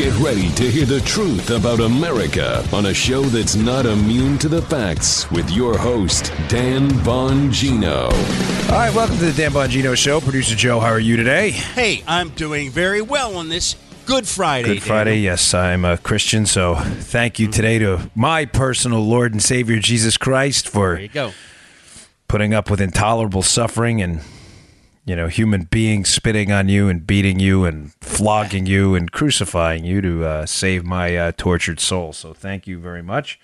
Get 0.00 0.18
ready 0.18 0.48
to 0.52 0.70
hear 0.70 0.86
the 0.86 1.02
truth 1.02 1.50
about 1.50 1.80
America 1.80 2.66
on 2.72 2.86
a 2.86 2.94
show 2.94 3.20
that's 3.20 3.54
not 3.54 3.84
immune 3.84 4.38
to 4.38 4.48
the 4.48 4.62
facts 4.62 5.30
with 5.30 5.50
your 5.50 5.76
host, 5.76 6.32
Dan 6.48 6.88
Bongino. 7.04 8.04
All 8.70 8.78
right, 8.78 8.94
welcome 8.94 9.18
to 9.18 9.26
the 9.26 9.32
Dan 9.34 9.50
Bongino 9.50 9.94
Show. 9.94 10.22
Producer 10.22 10.56
Joe, 10.56 10.80
how 10.80 10.88
are 10.88 10.98
you 10.98 11.18
today? 11.18 11.50
Hey, 11.50 12.02
I'm 12.06 12.30
doing 12.30 12.70
very 12.70 13.02
well 13.02 13.36
on 13.36 13.50
this 13.50 13.76
Good 14.06 14.26
Friday. 14.26 14.76
Good 14.76 14.82
Friday. 14.84 15.10
Daniel. 15.16 15.32
Yes, 15.32 15.52
I'm 15.52 15.84
a 15.84 15.98
Christian, 15.98 16.46
so 16.46 16.76
thank 16.76 17.38
you 17.38 17.48
mm-hmm. 17.48 17.52
today 17.52 17.78
to 17.80 18.10
my 18.14 18.46
personal 18.46 19.06
Lord 19.06 19.32
and 19.32 19.42
Savior 19.42 19.80
Jesus 19.80 20.16
Christ 20.16 20.66
for 20.66 20.94
There 20.94 21.02
you 21.02 21.08
go. 21.08 21.32
putting 22.26 22.54
up 22.54 22.70
with 22.70 22.80
intolerable 22.80 23.42
suffering 23.42 24.00
and 24.00 24.22
you 25.04 25.16
know 25.16 25.28
human 25.28 25.64
beings 25.64 26.08
spitting 26.08 26.52
on 26.52 26.68
you 26.68 26.88
and 26.88 27.06
beating 27.06 27.40
you 27.40 27.64
and 27.64 27.92
flogging 28.00 28.66
you 28.66 28.94
and 28.94 29.10
crucifying 29.10 29.84
you 29.84 30.00
to 30.00 30.24
uh, 30.24 30.46
save 30.46 30.84
my 30.84 31.16
uh, 31.16 31.32
tortured 31.36 31.80
soul. 31.80 32.12
So 32.12 32.34
thank 32.34 32.66
you 32.66 32.78
very 32.78 33.02
much 33.02 33.40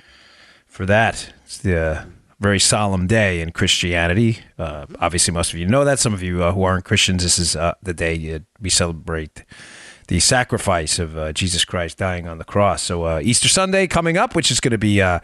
for 0.66 0.86
that. 0.86 1.32
It's 1.44 1.58
the 1.58 1.78
uh, 1.78 2.04
very 2.38 2.60
solemn 2.60 3.06
day 3.06 3.40
in 3.40 3.50
Christianity. 3.50 4.40
Uh, 4.58 4.86
obviously, 5.00 5.32
most 5.32 5.52
of 5.52 5.58
you 5.58 5.66
know 5.66 5.84
that. 5.84 5.98
Some 5.98 6.12
of 6.12 6.22
you 6.22 6.42
uh, 6.42 6.52
who 6.52 6.62
aren't 6.62 6.84
Christians, 6.84 7.22
this 7.22 7.38
is 7.38 7.56
uh, 7.56 7.74
the 7.82 7.94
day 7.94 8.40
we 8.60 8.68
celebrate 8.68 9.44
the 10.08 10.20
sacrifice 10.20 10.98
of 10.98 11.16
uh, 11.16 11.32
Jesus 11.32 11.64
Christ 11.64 11.98
dying 11.98 12.28
on 12.28 12.38
the 12.38 12.44
cross. 12.44 12.82
So 12.82 13.04
uh, 13.04 13.20
Easter 13.24 13.48
Sunday 13.48 13.86
coming 13.86 14.16
up, 14.16 14.36
which 14.36 14.50
is 14.50 14.60
going 14.60 14.70
to 14.72 14.78
be, 14.78 15.00
uh, 15.00 15.18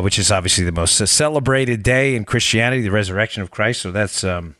which 0.00 0.18
is 0.18 0.30
obviously 0.30 0.64
the 0.64 0.72
most 0.72 1.06
celebrated 1.06 1.82
day 1.82 2.14
in 2.14 2.24
Christianity, 2.24 2.80
the 2.82 2.90
resurrection 2.90 3.42
of 3.42 3.50
Christ. 3.50 3.82
So 3.82 3.90
that's 3.90 4.24
um. 4.24 4.54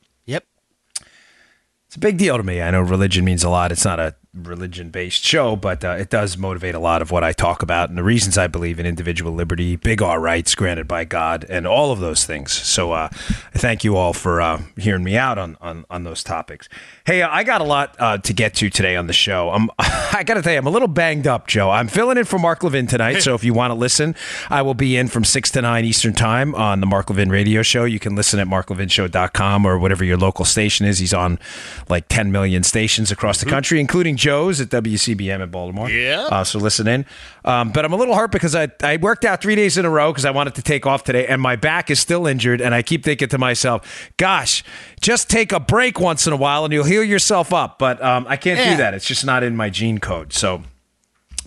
It's 1.90 1.96
a 1.96 1.98
big 1.98 2.18
deal 2.18 2.36
to 2.36 2.44
me. 2.44 2.62
I 2.62 2.70
know 2.70 2.82
religion 2.82 3.24
means 3.24 3.42
a 3.42 3.50
lot. 3.50 3.72
It's 3.72 3.84
not 3.84 3.98
a 3.98 4.14
religion 4.32 4.90
based 4.90 5.24
show, 5.24 5.56
but 5.56 5.84
uh, 5.84 5.90
it 5.98 6.08
does 6.08 6.36
motivate 6.36 6.74
a 6.74 6.78
lot 6.78 7.02
of 7.02 7.10
what 7.10 7.24
I 7.24 7.32
talk 7.32 7.62
about 7.62 7.88
and 7.88 7.98
the 7.98 8.04
reasons 8.04 8.38
I 8.38 8.46
believe 8.46 8.78
in 8.78 8.86
individual 8.86 9.32
liberty, 9.32 9.74
big 9.74 10.00
R 10.02 10.20
rights 10.20 10.54
granted 10.54 10.86
by 10.86 11.04
God, 11.04 11.44
and 11.48 11.66
all 11.66 11.90
of 11.90 11.98
those 11.98 12.24
things. 12.24 12.52
So 12.52 12.92
uh, 12.92 13.08
I 13.12 13.58
thank 13.58 13.82
you 13.82 13.96
all 13.96 14.12
for 14.12 14.40
uh, 14.40 14.62
hearing 14.76 15.02
me 15.02 15.16
out 15.16 15.36
on, 15.36 15.56
on, 15.60 15.84
on 15.90 16.04
those 16.04 16.22
topics. 16.22 16.68
Hey, 17.04 17.22
I 17.22 17.42
got 17.42 17.60
a 17.60 17.64
lot 17.64 17.96
uh, 17.98 18.18
to 18.18 18.32
get 18.32 18.54
to 18.56 18.70
today 18.70 18.94
on 18.94 19.08
the 19.08 19.12
show. 19.12 19.50
I'm, 19.50 19.68
I 19.78 20.22
got 20.24 20.34
to 20.34 20.42
tell 20.42 20.52
you, 20.52 20.58
I'm 20.58 20.66
a 20.66 20.70
little 20.70 20.88
banged 20.88 21.26
up, 21.26 21.48
Joe. 21.48 21.70
I'm 21.70 21.88
filling 21.88 22.16
in 22.16 22.24
for 22.24 22.38
Mark 22.38 22.62
Levin 22.62 22.86
tonight. 22.86 23.20
So 23.20 23.34
if 23.34 23.42
you 23.42 23.52
want 23.52 23.72
to 23.72 23.74
listen, 23.74 24.14
I 24.48 24.62
will 24.62 24.74
be 24.74 24.96
in 24.96 25.08
from 25.08 25.24
6 25.24 25.50
to 25.52 25.62
9 25.62 25.84
Eastern 25.84 26.12
Time 26.14 26.54
on 26.54 26.78
the 26.80 26.86
Mark 26.86 27.10
Levin 27.10 27.30
radio 27.30 27.62
show. 27.62 27.84
You 27.84 27.98
can 27.98 28.14
listen 28.14 28.38
at 28.38 28.46
marklevinshow.com 28.46 29.66
or 29.66 29.78
whatever 29.78 30.04
your 30.04 30.16
local 30.18 30.44
station 30.44 30.86
is. 30.86 30.98
He's 30.98 31.14
on 31.14 31.40
like 31.88 32.06
10 32.08 32.30
million 32.30 32.62
stations 32.62 33.10
across 33.10 33.40
the 33.40 33.46
country, 33.46 33.80
including 33.80 34.19
Joe's 34.20 34.60
at 34.60 34.68
WCBM 34.68 35.42
in 35.42 35.50
Baltimore. 35.50 35.88
Yeah. 35.88 36.28
Uh, 36.30 36.44
so 36.44 36.58
listen 36.58 36.86
in. 36.86 37.06
Um, 37.42 37.72
but 37.72 37.86
I'm 37.86 37.92
a 37.94 37.96
little 37.96 38.14
hurt 38.14 38.30
because 38.30 38.54
I, 38.54 38.68
I 38.82 38.98
worked 38.98 39.24
out 39.24 39.40
three 39.40 39.54
days 39.54 39.78
in 39.78 39.86
a 39.86 39.90
row 39.90 40.12
because 40.12 40.26
I 40.26 40.30
wanted 40.30 40.56
to 40.56 40.62
take 40.62 40.84
off 40.84 41.04
today, 41.04 41.26
and 41.26 41.40
my 41.40 41.56
back 41.56 41.90
is 41.90 42.00
still 42.00 42.26
injured. 42.26 42.60
And 42.60 42.74
I 42.74 42.82
keep 42.82 43.02
thinking 43.02 43.28
to 43.28 43.38
myself, 43.38 44.10
gosh, 44.18 44.62
just 45.00 45.30
take 45.30 45.52
a 45.52 45.58
break 45.58 45.98
once 45.98 46.26
in 46.26 46.34
a 46.34 46.36
while 46.36 46.66
and 46.66 46.72
you'll 46.72 46.84
heal 46.84 47.02
yourself 47.02 47.54
up. 47.54 47.78
But 47.78 48.02
um, 48.02 48.26
I 48.28 48.36
can't 48.36 48.58
do 48.70 48.76
that. 48.76 48.92
It's 48.92 49.06
just 49.06 49.24
not 49.24 49.42
in 49.42 49.56
my 49.56 49.70
gene 49.70 49.96
code. 49.98 50.34
So, 50.34 50.64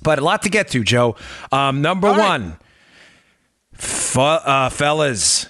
but 0.02 0.18
a 0.18 0.24
lot 0.24 0.42
to 0.42 0.50
get 0.50 0.70
to, 0.70 0.84
Joe. 0.84 1.16
Um, 1.52 1.84
number 1.84 2.08
All 2.08 2.18
right. 2.18 2.42
one, 2.42 2.58
F- 3.78 4.18
uh, 4.18 4.70
fellas, 4.70 5.46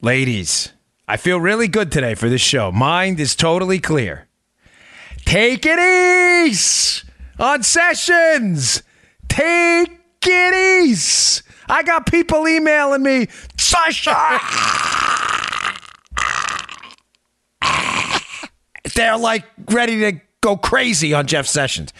ladies, 0.00 0.72
I 1.08 1.16
feel 1.16 1.40
really 1.40 1.66
good 1.66 1.90
today 1.90 2.14
for 2.14 2.28
this 2.28 2.40
show. 2.40 2.70
Mind 2.70 3.18
is 3.18 3.34
totally 3.34 3.80
clear. 3.80 4.27
Take 5.28 5.66
it 5.66 5.78
easy 5.78 7.06
on 7.38 7.62
sessions. 7.62 8.82
Take 9.28 9.90
it 10.24 10.86
easy. 10.86 11.42
I 11.68 11.82
got 11.82 12.06
people 12.06 12.48
emailing 12.48 13.02
me. 13.02 13.26
Sasha. 13.58 14.40
They're 18.94 19.18
like 19.18 19.44
ready 19.70 20.00
to 20.00 20.18
go 20.40 20.56
crazy 20.56 21.12
on 21.12 21.26
Jeff 21.26 21.46
Sessions. 21.46 21.92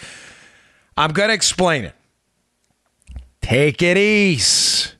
I'm 0.97 1.13
going 1.13 1.29
to 1.29 1.35
explain 1.35 1.85
it. 1.85 1.95
Take 3.43 3.83
it 3.83 3.99
easy. 3.99 4.93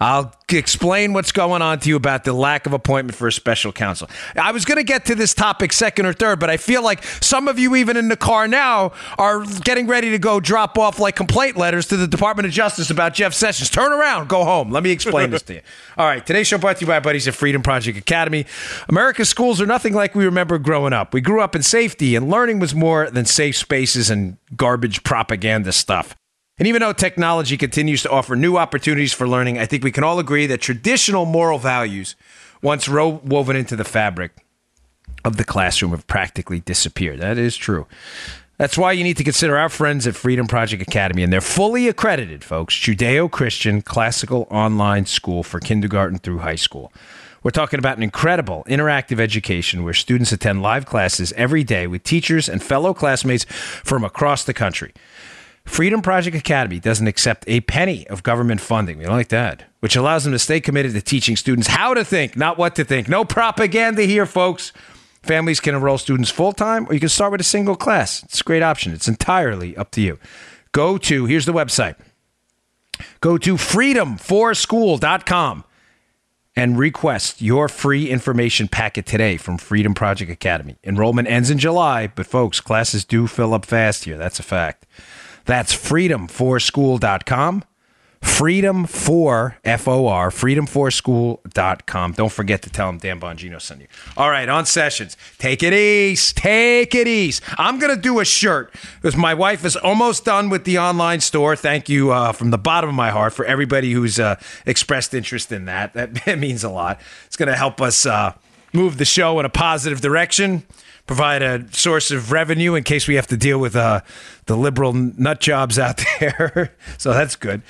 I'll 0.00 0.32
explain 0.50 1.12
what's 1.12 1.30
going 1.30 1.60
on 1.60 1.78
to 1.80 1.88
you 1.90 1.96
about 1.96 2.24
the 2.24 2.32
lack 2.32 2.64
of 2.64 2.72
appointment 2.72 3.14
for 3.16 3.28
a 3.28 3.32
special 3.32 3.70
counsel. 3.70 4.08
I 4.34 4.50
was 4.50 4.64
going 4.64 4.78
to 4.78 4.84
get 4.84 5.04
to 5.06 5.14
this 5.14 5.34
topic 5.34 5.74
second 5.74 6.06
or 6.06 6.14
third, 6.14 6.40
but 6.40 6.48
I 6.48 6.56
feel 6.56 6.82
like 6.82 7.04
some 7.04 7.48
of 7.48 7.58
you, 7.58 7.76
even 7.76 7.98
in 7.98 8.08
the 8.08 8.16
car 8.16 8.48
now, 8.48 8.92
are 9.18 9.44
getting 9.44 9.86
ready 9.86 10.10
to 10.10 10.18
go 10.18 10.40
drop 10.40 10.78
off 10.78 10.98
like 10.98 11.16
complaint 11.16 11.58
letters 11.58 11.86
to 11.88 11.98
the 11.98 12.06
Department 12.06 12.46
of 12.46 12.52
Justice 12.52 12.88
about 12.88 13.12
Jeff 13.12 13.34
Sessions. 13.34 13.68
Turn 13.68 13.92
around, 13.92 14.28
go 14.28 14.42
home. 14.42 14.70
Let 14.70 14.82
me 14.82 14.90
explain 14.90 15.30
this 15.30 15.42
to 15.42 15.54
you. 15.54 15.60
All 15.98 16.06
right, 16.06 16.24
today's 16.24 16.46
show 16.46 16.56
brought 16.56 16.78
to 16.78 16.80
you 16.80 16.86
by 16.86 17.00
buddies 17.00 17.28
at 17.28 17.34
Freedom 17.34 17.62
Project 17.62 17.98
Academy. 17.98 18.46
America's 18.88 19.28
schools 19.28 19.60
are 19.60 19.66
nothing 19.66 19.92
like 19.92 20.14
we 20.14 20.24
remember 20.24 20.58
growing 20.58 20.94
up. 20.94 21.12
We 21.12 21.20
grew 21.20 21.42
up 21.42 21.54
in 21.54 21.62
safety, 21.62 22.16
and 22.16 22.30
learning 22.30 22.58
was 22.58 22.74
more 22.74 23.10
than 23.10 23.26
safe 23.26 23.56
spaces 23.56 24.08
and 24.08 24.38
garbage 24.56 25.04
propaganda 25.04 25.72
stuff. 25.72 26.16
And 26.60 26.66
even 26.68 26.80
though 26.80 26.92
technology 26.92 27.56
continues 27.56 28.02
to 28.02 28.10
offer 28.10 28.36
new 28.36 28.58
opportunities 28.58 29.14
for 29.14 29.26
learning, 29.26 29.58
I 29.58 29.64
think 29.64 29.82
we 29.82 29.90
can 29.90 30.04
all 30.04 30.18
agree 30.18 30.44
that 30.44 30.60
traditional 30.60 31.24
moral 31.24 31.58
values, 31.58 32.16
once 32.60 32.86
woven 32.86 33.56
into 33.56 33.76
the 33.76 33.84
fabric 33.84 34.32
of 35.24 35.38
the 35.38 35.44
classroom, 35.44 35.92
have 35.92 36.06
practically 36.06 36.60
disappeared. 36.60 37.18
That 37.18 37.38
is 37.38 37.56
true. 37.56 37.86
That's 38.58 38.76
why 38.76 38.92
you 38.92 39.04
need 39.04 39.16
to 39.16 39.24
consider 39.24 39.56
our 39.56 39.70
friends 39.70 40.06
at 40.06 40.14
Freedom 40.14 40.46
Project 40.46 40.82
Academy, 40.82 41.22
and 41.22 41.32
they're 41.32 41.40
fully 41.40 41.88
accredited, 41.88 42.44
folks. 42.44 42.74
Judeo 42.74 43.30
Christian 43.30 43.80
classical 43.80 44.46
online 44.50 45.06
school 45.06 45.42
for 45.42 45.60
kindergarten 45.60 46.18
through 46.18 46.40
high 46.40 46.56
school. 46.56 46.92
We're 47.42 47.52
talking 47.52 47.78
about 47.78 47.96
an 47.96 48.02
incredible 48.02 48.64
interactive 48.68 49.18
education 49.18 49.82
where 49.82 49.94
students 49.94 50.30
attend 50.30 50.60
live 50.60 50.84
classes 50.84 51.32
every 51.38 51.64
day 51.64 51.86
with 51.86 52.04
teachers 52.04 52.50
and 52.50 52.62
fellow 52.62 52.92
classmates 52.92 53.44
from 53.44 54.04
across 54.04 54.44
the 54.44 54.52
country. 54.52 54.92
Freedom 55.64 56.02
Project 56.02 56.36
Academy 56.36 56.80
doesn't 56.80 57.06
accept 57.06 57.44
a 57.46 57.60
penny 57.60 58.06
of 58.08 58.22
government 58.22 58.60
funding. 58.60 58.98
We 58.98 59.04
don't 59.04 59.14
like 59.14 59.28
that, 59.28 59.64
which 59.80 59.96
allows 59.96 60.24
them 60.24 60.32
to 60.32 60.38
stay 60.38 60.60
committed 60.60 60.92
to 60.92 61.00
teaching 61.00 61.36
students 61.36 61.68
how 61.68 61.94
to 61.94 62.04
think, 62.04 62.36
not 62.36 62.58
what 62.58 62.74
to 62.76 62.84
think. 62.84 63.08
No 63.08 63.24
propaganda 63.24 64.02
here, 64.02 64.26
folks. 64.26 64.72
Families 65.22 65.60
can 65.60 65.74
enroll 65.74 65.98
students 65.98 66.30
full 66.30 66.52
time, 66.52 66.86
or 66.86 66.94
you 66.94 67.00
can 67.00 67.08
start 67.08 67.32
with 67.32 67.40
a 67.40 67.44
single 67.44 67.76
class. 67.76 68.22
It's 68.24 68.40
a 68.40 68.44
great 68.44 68.62
option. 68.62 68.92
It's 68.92 69.08
entirely 69.08 69.76
up 69.76 69.90
to 69.92 70.00
you. 70.00 70.18
Go 70.72 70.98
to, 70.98 71.26
here's 71.26 71.46
the 71.46 71.52
website 71.52 71.94
go 73.20 73.38
to 73.38 73.54
freedomforschool.com 73.54 75.64
and 76.56 76.78
request 76.78 77.40
your 77.40 77.68
free 77.68 78.10
information 78.10 78.68
packet 78.68 79.06
today 79.06 79.36
from 79.36 79.56
Freedom 79.56 79.94
Project 79.94 80.30
Academy. 80.30 80.76
Enrollment 80.84 81.28
ends 81.28 81.48
in 81.48 81.58
July, 81.58 82.08
but 82.08 82.26
folks, 82.26 82.60
classes 82.60 83.04
do 83.04 83.26
fill 83.26 83.54
up 83.54 83.64
fast 83.64 84.04
here. 84.04 84.18
That's 84.18 84.40
a 84.40 84.42
fact. 84.42 84.86
That's 85.50 85.74
freedomforschool.com. 85.74 87.64
Freedom 88.22 88.86
for 88.86 89.56
F 89.64 89.88
O 89.88 90.06
R, 90.06 90.30
freedomforschool.com. 90.30 92.12
Don't 92.12 92.30
forget 92.30 92.62
to 92.62 92.70
tell 92.70 92.86
them 92.86 92.98
Dan 92.98 93.18
Bongino 93.18 93.60
sent 93.60 93.80
you. 93.80 93.88
All 94.16 94.30
right, 94.30 94.48
on 94.48 94.64
sessions. 94.64 95.16
Take 95.38 95.64
it 95.64 95.72
easy. 95.72 96.32
Take 96.36 96.94
it 96.94 97.08
easy. 97.08 97.42
I'm 97.58 97.80
going 97.80 97.92
to 97.92 98.00
do 98.00 98.20
a 98.20 98.24
shirt 98.24 98.72
because 99.02 99.16
my 99.16 99.34
wife 99.34 99.64
is 99.64 99.74
almost 99.74 100.24
done 100.24 100.50
with 100.50 100.62
the 100.62 100.78
online 100.78 101.18
store. 101.18 101.56
Thank 101.56 101.88
you 101.88 102.12
uh, 102.12 102.30
from 102.30 102.50
the 102.52 102.58
bottom 102.58 102.88
of 102.88 102.94
my 102.94 103.10
heart 103.10 103.32
for 103.32 103.44
everybody 103.44 103.90
who's 103.92 104.20
uh, 104.20 104.36
expressed 104.66 105.14
interest 105.14 105.50
in 105.50 105.64
that. 105.64 105.94
That 105.94 106.38
means 106.38 106.62
a 106.62 106.70
lot. 106.70 107.00
It's 107.26 107.36
going 107.36 107.48
to 107.48 107.56
help 107.56 107.80
us 107.80 108.06
uh, 108.06 108.34
move 108.72 108.98
the 108.98 109.04
show 109.04 109.40
in 109.40 109.46
a 109.46 109.50
positive 109.50 110.00
direction 110.00 110.62
provide 111.10 111.42
a 111.42 111.66
source 111.72 112.12
of 112.12 112.30
revenue 112.30 112.76
in 112.76 112.84
case 112.84 113.08
we 113.08 113.16
have 113.16 113.26
to 113.26 113.36
deal 113.36 113.58
with 113.58 113.74
uh, 113.74 114.00
the 114.46 114.56
liberal 114.56 114.92
nut 114.92 115.40
jobs 115.40 115.76
out 115.76 116.00
there. 116.20 116.72
so 116.98 117.12
that's 117.12 117.34
good. 117.34 117.62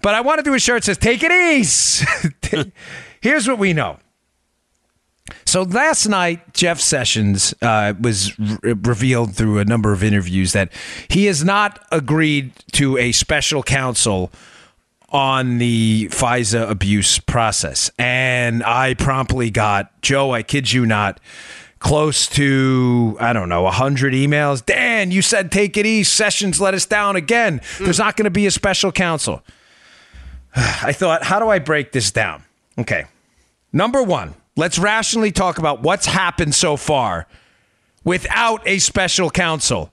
But 0.00 0.14
I 0.14 0.22
want 0.22 0.38
to 0.38 0.42
do 0.42 0.54
a 0.54 0.58
shirt 0.58 0.76
that 0.84 0.86
says, 0.86 0.96
Take 0.96 1.22
it 1.22 1.30
easy. 1.30 2.72
Here's 3.20 3.46
what 3.46 3.58
we 3.58 3.74
know. 3.74 3.98
So 5.44 5.60
last 5.64 6.08
night, 6.08 6.54
Jeff 6.54 6.80
Sessions 6.80 7.52
uh, 7.60 7.92
was 8.00 8.38
re- 8.38 8.72
revealed 8.72 9.36
through 9.36 9.58
a 9.58 9.66
number 9.66 9.92
of 9.92 10.02
interviews 10.02 10.54
that 10.54 10.72
he 11.08 11.26
has 11.26 11.44
not 11.44 11.86
agreed 11.92 12.52
to 12.72 12.96
a 12.96 13.12
special 13.12 13.62
counsel 13.62 14.32
on 15.10 15.58
the 15.58 16.08
FISA 16.12 16.70
abuse 16.70 17.18
process. 17.18 17.90
And 17.98 18.64
I 18.64 18.94
promptly 18.94 19.50
got, 19.50 20.00
Joe, 20.00 20.32
I 20.32 20.42
kid 20.42 20.72
you 20.72 20.86
not, 20.86 21.20
close 21.86 22.26
to, 22.26 23.16
I 23.20 23.32
don't 23.32 23.48
know, 23.48 23.62
100 23.62 24.12
emails. 24.12 24.64
Dan, 24.64 25.12
you 25.12 25.22
said 25.22 25.52
take 25.52 25.76
it 25.76 25.86
easy. 25.86 26.02
Sessions 26.02 26.60
let 26.60 26.74
us 26.74 26.84
down 26.84 27.14
again. 27.14 27.60
There's 27.78 28.00
not 28.00 28.16
going 28.16 28.24
to 28.24 28.30
be 28.30 28.44
a 28.46 28.50
special 28.50 28.90
counsel. 28.90 29.40
I 30.56 30.92
thought, 30.92 31.22
how 31.22 31.38
do 31.38 31.48
I 31.48 31.60
break 31.60 31.92
this 31.92 32.10
down? 32.10 32.42
Okay. 32.76 33.04
Number 33.72 34.02
one, 34.02 34.34
let's 34.56 34.80
rationally 34.80 35.30
talk 35.30 35.58
about 35.58 35.82
what's 35.82 36.06
happened 36.06 36.56
so 36.56 36.76
far 36.76 37.28
without 38.02 38.66
a 38.66 38.80
special 38.80 39.30
counsel. 39.30 39.92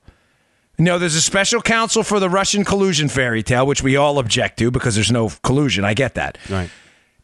No, 0.80 0.98
there's 0.98 1.16
a 1.16 1.22
special 1.22 1.62
counsel 1.62 2.02
for 2.02 2.20
the 2.20 2.30
Russian 2.30 2.64
collusion 2.66 3.08
fairy 3.08 3.44
tale, 3.44 3.68
which 3.68 3.84
we 3.84 3.96
all 3.96 4.18
object 4.18 4.58
to 4.58 4.72
because 4.72 4.96
there's 4.96 5.12
no 5.12 5.30
collusion. 5.44 5.86
I 5.86 5.94
get 5.94 6.16
that. 6.16 6.40
Right. 6.50 6.72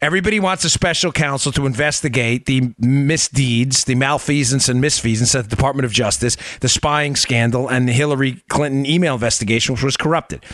Everybody 0.02 0.40
wants 0.40 0.64
a 0.64 0.70
special 0.70 1.12
counsel 1.12 1.52
to 1.52 1.66
investigate 1.66 2.46
the 2.46 2.74
misdeeds, 2.80 3.84
the 3.84 3.96
malfeasance 3.96 4.70
and 4.70 4.82
misfeasance 4.82 5.38
at 5.38 5.44
the 5.44 5.54
Department 5.54 5.86
of 5.86 5.92
Justice, 5.92 6.38
the 6.62 6.70
spying 6.70 7.18
scandal, 7.18 7.68
and 7.68 7.88
the 7.88 7.92
Hillary 7.92 8.42
Clinton 8.48 8.86
email 8.86 9.16
investigation, 9.16 9.76
which 9.76 9.84
was 9.84 9.98
corrupted. 9.98 10.46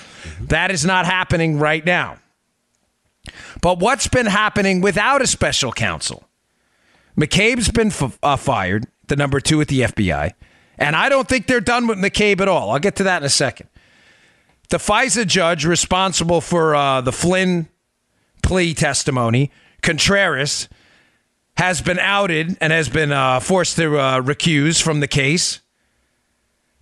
That 0.42 0.72
is 0.72 0.84
not 0.84 1.06
happening 1.06 1.60
right 1.60 1.86
now. 1.86 2.18
But 3.62 3.80
what's 3.80 4.08
been 4.08 4.26
happening 4.26 4.82
without 4.82 5.22
a 5.22 5.28
special 5.28 5.72
counsel? 5.72 6.24
McCabe's 7.16 7.70
been 7.70 7.88
f- 7.88 8.18
uh, 8.24 8.38
fired, 8.38 8.88
the 9.08 9.16
number 9.16 9.40
two 9.40 9.62
at 9.62 9.68
the 9.68 9.82
FBI, 9.82 10.34
and 10.80 10.96
I 10.96 11.08
don't 11.08 11.28
think 11.28 11.46
they're 11.46 11.62
done 11.62 11.86
with 11.86 12.00
McCabe 12.00 12.42
at 12.42 12.48
all. 12.48 12.72
I'll 12.72 12.80
get 12.80 12.96
to 12.98 13.04
that 13.04 13.22
in 13.22 13.26
a 13.26 13.30
second. 13.30 13.70
The 14.70 14.78
FISA 14.78 15.28
judge 15.28 15.66
responsible 15.66 16.42
for 16.42 16.76
uh, 16.76 17.02
the 17.02 17.12
Flynn 17.12 17.70
plea 18.46 18.76
testimony, 18.76 19.52
Contreras, 19.82 20.70
has 21.58 21.82
been 21.82 21.98
outed 21.98 22.56
and 22.62 22.72
has 22.72 22.88
been 22.88 23.12
uh, 23.12 23.40
forced 23.40 23.76
to 23.78 23.98
uh, 23.98 24.22
recuse 24.22 24.82
from 24.82 25.00
the 25.00 25.08
case. 25.08 25.62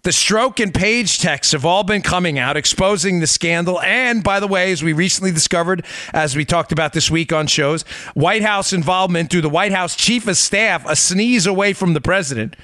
The 0.02 0.10
Strzok 0.10 0.62
and 0.62 0.74
Page 0.74 1.20
texts 1.20 1.54
have 1.54 1.64
all 1.64 1.84
been 1.84 2.02
coming 2.02 2.38
out, 2.38 2.58
exposing 2.58 3.22
the 3.22 3.28
scandal. 3.28 3.80
And 3.80 4.22
by 4.22 4.42
the 4.42 4.48
way, 4.48 4.74
as 4.74 4.84
we 4.84 4.92
recently 4.92 5.32
discovered, 5.32 5.86
as 6.12 6.36
we 6.36 6.44
talked 6.44 6.74
about 6.74 6.92
this 6.92 7.10
week 7.10 7.32
on 7.32 7.48
shows, 7.48 7.84
White 8.14 8.42
House 8.42 8.74
involvement 8.74 9.30
through 9.30 9.42
the 9.42 9.50
White 9.50 9.72
House 9.72 9.96
chief 9.96 10.28
of 10.28 10.36
staff, 10.36 10.86
a 10.86 10.98
sneeze 10.98 11.48
away 11.48 11.72
from 11.72 11.94
the 11.94 12.02
president 12.02 12.58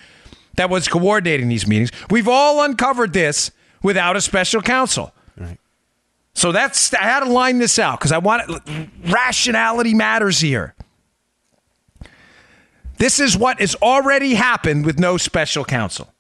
that 0.56 0.70
was 0.70 0.90
coordinating 0.90 1.48
these 1.48 1.66
meetings. 1.66 1.92
We've 2.10 2.28
all 2.28 2.62
uncovered 2.62 3.14
this 3.14 3.52
without 3.82 4.18
a 4.18 4.22
special 4.22 4.62
counsel. 4.62 5.14
So 6.40 6.54
that's 6.54 6.94
I 6.94 7.04
had 7.04 7.20
to 7.20 7.30
line 7.30 7.60
this 7.60 7.78
out 7.78 8.00
because 8.00 8.14
I 8.14 8.18
want 8.20 8.50
rationality 9.10 9.94
matters 9.94 10.40
here. 10.40 10.74
This 12.98 13.20
is 13.20 13.38
what 13.38 13.60
has 13.60 13.76
already 13.76 14.36
happened 14.36 14.86
with 14.86 15.00
no 15.00 15.18
special 15.18 15.66
counsel. 15.66 16.14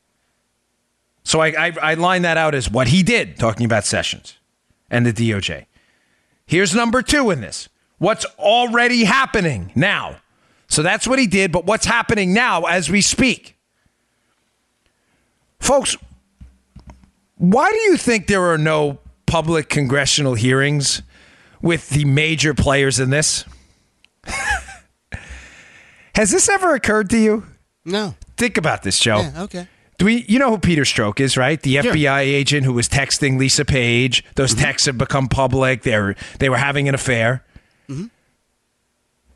So 1.23 1.39
I, 1.39 1.47
I, 1.47 1.73
I 1.81 1.93
line 1.93 2.23
that 2.23 2.35
out 2.35 2.53
as 2.53 2.69
what 2.69 2.89
he 2.89 3.01
did, 3.01 3.39
talking 3.39 3.65
about 3.65 3.85
Sessions 3.85 4.37
and 4.91 5.05
the 5.05 5.13
DOJ. 5.13 5.67
Here's 6.45 6.75
number 6.75 7.01
two 7.01 7.31
in 7.31 7.39
this 7.39 7.69
what's 7.97 8.25
already 8.37 9.05
happening 9.05 9.71
now. 9.73 10.17
So 10.67 10.83
that's 10.83 11.07
what 11.07 11.19
he 11.19 11.27
did, 11.27 11.53
but 11.53 11.63
what's 11.63 11.85
happening 11.85 12.33
now 12.33 12.63
as 12.63 12.89
we 12.89 12.99
speak? 12.99 13.57
Folks, 15.61 15.95
why 17.37 17.71
do 17.71 17.77
you 17.77 17.95
think 17.95 18.27
there 18.27 18.51
are 18.51 18.57
no 18.57 18.99
public 19.29 19.69
congressional 19.69 20.33
hearings 20.33 21.03
with 21.61 21.89
the 21.89 22.03
major 22.05 22.53
players 22.53 22.99
in 22.99 23.11
this? 23.11 23.45
Has 26.15 26.31
this 26.31 26.49
ever 26.49 26.73
occurred 26.73 27.09
to 27.11 27.17
you? 27.17 27.45
No. 27.85 28.15
Think 28.37 28.57
about 28.57 28.83
this, 28.83 28.99
Joe. 28.99 29.19
Yeah, 29.19 29.43
okay. 29.43 29.67
Do 29.97 30.05
we, 30.05 30.25
you 30.27 30.39
know 30.39 30.49
who 30.49 30.57
Peter 30.57 30.81
Strzok 30.83 31.19
is, 31.19 31.37
right? 31.37 31.61
The 31.61 31.81
Sure. 31.81 31.93
FBI 31.93 32.21
agent 32.21 32.65
who 32.65 32.73
was 32.73 32.87
texting 32.89 33.37
Lisa 33.37 33.65
Page. 33.65 34.23
Those 34.35 34.51
mm-hmm. 34.53 34.63
texts 34.63 34.85
have 34.87 34.97
become 34.97 35.27
public. 35.27 35.83
They 35.83 35.97
were 35.97 36.15
they 36.39 36.49
were 36.49 36.57
having 36.57 36.87
an 36.87 36.95
affair. 36.95 37.45
Mm-hmm. 37.87 38.05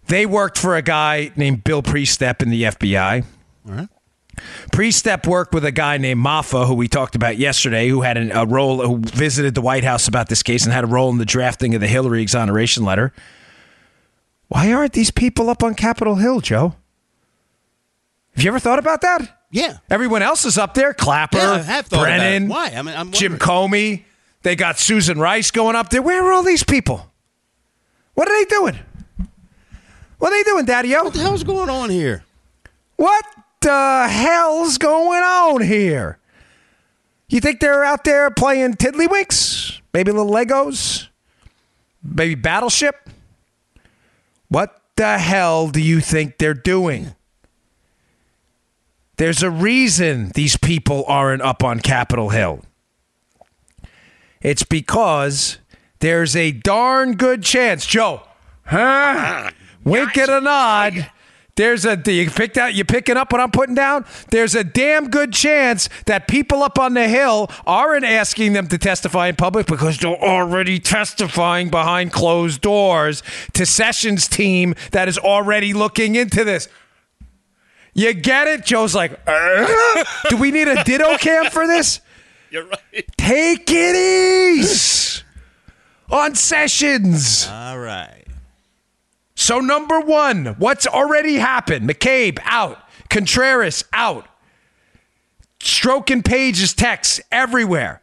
They 0.08 0.26
worked 0.26 0.58
for 0.58 0.76
a 0.76 0.82
guy 0.82 1.32
named 1.36 1.64
Bill 1.64 1.84
Priestap 1.84 2.42
in 2.42 2.50
the 2.50 2.64
FBI. 2.64 3.26
All 3.68 3.74
right. 3.74 3.90
Priestap 4.72 5.28
worked 5.28 5.54
with 5.54 5.64
a 5.66 5.72
guy 5.72 5.98
named 5.98 6.24
Moffa, 6.24 6.66
who 6.68 6.74
we 6.74 6.88
talked 6.88 7.16
about 7.16 7.38
yesterday, 7.38 7.88
who 7.88 8.02
had 8.02 8.18
an, 8.18 8.32
a 8.32 8.46
role, 8.46 8.86
who 8.86 8.98
visited 9.00 9.56
the 9.56 9.62
White 9.62 9.84
House 9.84 10.08
about 10.08 10.30
this 10.30 10.42
case 10.44 10.64
and 10.64 10.74
had 10.74 10.84
a 10.84 10.88
role 10.88 11.10
in 11.12 11.18
the 11.18 11.26
drafting 11.26 11.76
of 11.76 11.82
the 11.82 11.88
Hillary 11.88 12.22
exoneration 12.22 12.84
letter. 12.84 13.14
Why 14.48 14.72
aren't 14.74 14.94
these 14.94 15.12
people 15.12 15.50
up 15.50 15.64
on 15.64 15.76
Capitol 15.76 16.16
Hill, 16.16 16.42
Joe? 16.42 16.76
Have 18.36 18.44
you 18.44 18.50
ever 18.50 18.60
thought 18.60 18.80
about 18.80 19.02
that? 19.02 19.40
Yeah. 19.52 19.78
Everyone 19.90 20.24
else 20.24 20.46
is 20.46 20.58
up 20.58 20.74
there. 20.74 20.94
Clapper, 20.94 21.38
Yeah, 21.38 21.52
I 21.52 21.58
have 21.60 21.86
thought. 21.86 22.02
Brennan, 22.02 22.48
Why? 22.48 22.72
I 22.76 22.82
mean, 22.82 22.96
I'm 22.96 23.12
Jim. 23.12 23.38
Comey. 23.38 24.04
They 24.42 24.56
got 24.56 24.80
Susan 24.80 25.20
Rice 25.20 25.52
going 25.52 25.76
up 25.76 25.90
there. 25.90 26.02
Where 26.02 26.24
are 26.24 26.34
all 26.34 26.44
these 26.44 26.64
people? 26.64 27.10
What 28.16 28.28
are 28.30 28.38
they 28.44 28.46
doing? 28.50 28.80
What 30.18 30.34
are 30.34 30.38
they 30.38 30.44
doing, 30.44 30.66
Daddy-O? 30.66 31.04
What 31.04 31.14
the 31.14 31.20
hell's 31.20 31.44
going 31.44 31.70
on 31.70 31.90
here? 31.90 32.24
What 32.96 33.26
the 33.64 34.08
hell's 34.10 34.78
going 34.78 35.24
on 35.24 35.62
here? 35.62 36.20
You 37.30 37.40
think 37.40 37.60
they're 37.60 37.84
out 37.84 38.04
there 38.04 38.30
playing 38.30 38.76
tiddlywinks? 38.76 39.80
Maybe 39.94 40.12
little 40.12 40.32
Legos? 40.32 41.08
Maybe 42.04 42.36
Battleship? 42.36 43.10
What 44.50 44.82
the 44.96 45.18
hell 45.18 45.70
do 45.70 45.82
you 45.82 46.00
think 46.00 46.38
they're 46.38 46.54
doing? 46.54 47.16
There's 49.18 49.42
a 49.42 49.50
reason 49.50 50.32
these 50.36 50.58
people 50.58 51.06
aren't 51.08 51.42
up 51.42 51.64
on 51.64 51.80
Capitol 51.80 52.30
Hill. 52.30 52.64
It's 54.42 54.64
because 54.64 55.58
there's 56.00 56.36
a 56.36 56.52
darn 56.52 57.16
good 57.16 57.44
chance, 57.44 57.86
Joe. 57.86 58.24
Huh? 58.66 59.52
Wink 59.84 60.18
and 60.18 60.30
a 60.30 60.42
nod. 60.42 61.12
There's 61.56 61.86
a 61.86 62.02
you 62.08 62.32
picked 62.32 62.58
out 62.58 62.74
you 62.74 62.84
picking 62.84 63.16
up 63.16 63.32
what 63.32 63.40
I'm 63.40 63.52
putting 63.52 63.76
down? 63.76 64.06
There's 64.32 64.56
a 64.56 64.64
damn 64.64 65.12
good 65.12 65.34
chance 65.34 65.88
that 66.08 66.28
people 66.28 66.64
up 66.64 66.80
on 66.80 66.96
the 66.96 67.08
hill 67.08 67.48
aren't 67.68 68.06
asking 68.06 68.54
them 68.54 68.66
to 68.68 68.78
testify 68.80 69.28
in 69.28 69.36
public 69.36 69.68
because 69.68 70.00
they're 70.00 70.16
already 70.18 70.80
testifying 70.80 71.70
behind 71.70 72.12
closed 72.12 72.62
doors 72.62 73.22
to 73.54 73.68
Sessions 73.68 74.28
team 74.28 74.74
that 74.92 75.08
is 75.08 75.20
already 75.20 75.74
looking 75.74 76.16
into 76.16 76.44
this. 76.44 76.68
You 77.94 78.16
get 78.16 78.48
it? 78.48 78.66
Joe's 78.66 78.96
like, 78.96 79.20
"Uh? 79.28 80.04
do 80.30 80.38
we 80.38 80.50
need 80.50 80.68
a 80.68 80.84
ditto 80.84 81.18
cam 81.20 81.52
for 81.52 81.68
this? 81.68 82.02
You're 82.50 82.66
right. 82.66 83.06
Take 83.16 83.70
it 83.70 83.96
easy 83.96 85.22
on 86.10 86.34
Sessions. 86.34 87.48
All 87.48 87.78
right. 87.78 88.24
So, 89.36 89.60
number 89.60 90.00
one, 90.00 90.56
what's 90.58 90.86
already 90.86 91.36
happened? 91.36 91.90
McCabe 91.90 92.40
out, 92.44 92.80
Contreras 93.10 93.84
out, 93.92 94.28
stroking 95.60 96.22
Page's 96.22 96.74
texts 96.74 97.20
everywhere. 97.32 98.02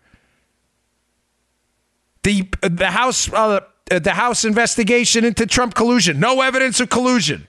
The 2.23 2.49
the 2.63 2.91
House 2.91 3.33
uh, 3.33 3.61
the 3.89 4.13
House 4.13 4.45
investigation 4.45 5.25
into 5.25 5.47
Trump 5.47 5.75
collusion, 5.75 6.21
no 6.21 6.43
evidence 6.43 6.81
of 6.81 6.91
collusion. 6.91 7.47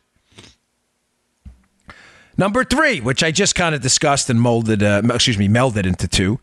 Number 2.37 2.63
three, 2.63 3.01
which 3.01 3.23
I 3.23 3.31
just 3.31 3.55
kind 3.55 3.75
of 3.75 3.81
discussed 3.81 4.29
and 4.29 4.39
molded, 4.39 4.81
uh, 4.81 5.01
excuse 5.13 5.37
me, 5.37 5.47
melded 5.47 5.85
into 5.85 6.07
two. 6.07 6.39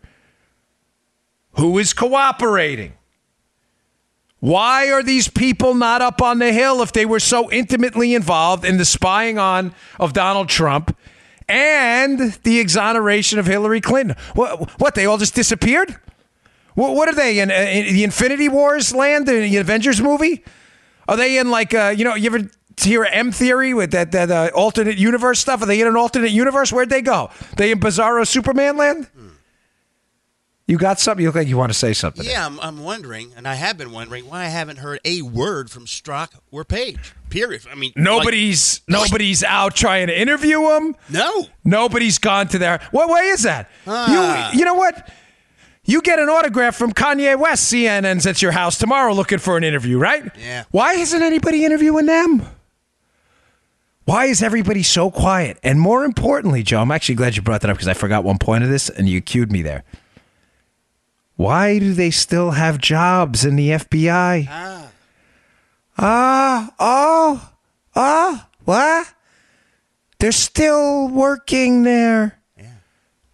Who 1.55 1.79
is 1.79 1.93
cooperating? 1.93 2.98
Why 4.41 4.93
are 4.93 5.03
these 5.03 5.29
people 5.29 5.75
not 5.75 6.01
up 6.01 6.23
on 6.23 6.39
the 6.39 6.53
Hill 6.53 6.81
if 6.83 6.93
they 6.93 7.05
were 7.05 7.21
so 7.21 7.51
intimately 7.51 8.15
involved 8.15 8.65
in 8.65 8.77
the 8.77 8.85
spying 8.85 9.39
on 9.39 9.75
of 9.99 10.13
Donald 10.13 10.49
Trump 10.49 10.97
and 11.49 12.33
the 12.45 12.61
exoneration 12.61 13.39
of 13.39 13.47
Hillary 13.47 13.81
Clinton? 13.81 14.17
What, 14.35 14.81
what 14.81 14.95
they 14.95 15.07
all 15.07 15.19
just 15.19 15.35
disappeared? 15.35 15.97
What, 16.75 16.95
what 16.95 17.09
are 17.09 17.15
they 17.15 17.41
in, 17.41 17.51
in 17.51 17.93
the 17.93 18.05
Infinity 18.05 18.49
Wars 18.49 18.95
land, 18.95 19.29
in 19.29 19.51
the 19.51 19.57
Avengers 19.57 20.01
movie? 20.01 20.45
Are 21.09 21.17
they 21.17 21.39
in 21.39 21.51
like, 21.51 21.75
uh, 21.75 21.93
you 21.97 22.05
know, 22.05 22.15
you 22.15 22.27
ever 22.27 22.49
hear 22.81 23.05
M 23.05 23.33
theory 23.33 23.75
with 23.75 23.91
that, 23.91 24.13
that 24.13 24.31
uh, 24.31 24.51
alternate 24.55 24.99
universe 24.99 25.41
stuff? 25.41 25.63
Are 25.63 25.67
they 25.67 25.81
in 25.81 25.89
an 25.89 25.97
alternate 25.97 26.31
universe? 26.31 26.73
Where'd 26.73 26.91
they 26.91 27.03
go? 27.03 27.31
They 27.57 27.73
in 27.73 27.81
Bizarro 27.81 28.25
Superman 28.25 28.77
land? 28.77 29.09
You 30.69 30.77
got 30.77 31.01
something? 31.01 31.23
You 31.23 31.31
look 31.31 31.35
like 31.37 31.49
you 31.49 31.57
want 31.57 31.73
to 31.73 31.79
say 31.79 31.95
something. 31.95 32.27
Yeah, 32.27 32.45
I'm, 32.45 32.61
I'm 32.61 32.85
wondering, 32.85 33.33
and 33.37 33.49
I 33.49 33.55
have 33.55 33.79
been 33.79 33.91
wondering 33.91 34.29
why 34.29 34.43
I 34.45 34.49
haven't 34.49 34.77
heard 34.77 35.01
a 35.03 35.23
word 35.23 35.71
from 35.71 35.87
Strzok 35.87 36.29
or 36.53 36.63
Page. 36.63 37.15
Period. 37.31 37.63
I 37.71 37.75
mean, 37.75 37.93
Nobody's 37.97 38.83
nobody's 38.87 39.43
out 39.43 39.75
trying 39.75 40.07
to 40.09 40.19
interview 40.19 40.61
him. 40.77 40.95
no. 41.11 41.47
Nobody's 41.65 42.19
gone 42.19 42.49
to 42.49 42.59
their. 42.59 42.81
What 42.91 43.09
way 43.09 43.23
is 43.29 43.43
that? 43.43 43.71
Ah. 43.87 44.53
You 44.53 44.59
you 44.61 44.65
know 44.67 44.75
what? 44.75 45.11
You 45.85 46.03
get 46.03 46.19
an 46.19 46.29
autograph 46.29 46.77
from 46.77 46.93
Kanye 46.93 47.39
West. 47.39 47.73
CNN's 47.73 48.27
at 48.27 48.43
your 48.43 48.53
house 48.53 48.77
tomorrow 48.77 49.15
looking 49.15 49.39
for 49.39 49.57
an 49.57 49.65
interview, 49.65 49.99
right? 49.99 50.23
Yeah. 50.39 50.65
Why 50.71 50.95
isn't 50.95 51.23
anybody 51.23 51.65
interviewing 51.65 52.05
them? 52.05 52.43
Why 54.05 54.27
is 54.27 54.43
everybody 54.43 54.83
so 54.83 55.11
quiet? 55.11 55.59
And 55.63 55.81
more 55.81 56.05
importantly, 56.05 56.63
Joe, 56.63 56.81
I'm 56.81 56.91
actually 56.91 57.15
glad 57.15 57.37
you 57.37 57.43
brought 57.43 57.63
that 57.63 57.71
up 57.71 57.77
because 57.77 57.89
I 57.89 57.95
forgot 57.95 58.23
one 58.25 58.39
point 58.39 58.65
of 58.65 58.71
this 58.71 58.89
and 58.91 59.09
you 59.09 59.21
cued 59.23 59.51
me 59.53 59.63
there. 59.63 59.85
Why 61.39 61.79
do 61.79 61.95
they 61.95 62.11
still 62.11 62.51
have 62.51 62.79
jobs 62.79 63.45
in 63.45 63.55
the 63.55 63.71
FBI? 63.71 64.49
Ah. 64.51 64.91
Ah, 65.97 66.75
oh, 66.81 67.53
ah, 67.95 68.49
what? 68.65 69.15
They're 70.19 70.33
still 70.33 71.07
working 71.09 71.85
there. 71.85 72.41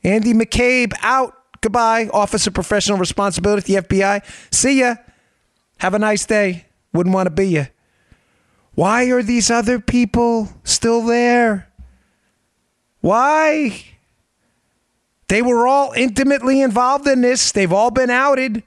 Andy 0.04 0.34
McCabe 0.34 0.92
out, 1.00 1.34
Goodbye, 1.62 2.10
Office 2.12 2.46
of 2.46 2.52
Professional 2.52 2.98
Responsibility 2.98 3.74
at 3.74 3.88
the 3.88 3.96
FBI. 3.96 4.22
See 4.52 4.80
ya. 4.80 4.96
Have 5.78 5.94
a 5.94 5.98
nice 5.98 6.26
day. 6.26 6.66
Wouldn't 6.92 7.14
want 7.14 7.26
to 7.26 7.30
be 7.30 7.48
you. 7.48 7.68
Why 8.74 9.04
are 9.12 9.22
these 9.22 9.50
other 9.50 9.80
people 9.80 10.50
still 10.62 11.00
there? 11.00 11.72
Why? 13.00 13.82
They 15.28 15.42
were 15.42 15.66
all 15.66 15.92
intimately 15.92 16.60
involved 16.60 17.06
in 17.06 17.20
this. 17.20 17.52
They've 17.52 17.72
all 17.72 17.90
been 17.90 18.10
outed. 18.10 18.62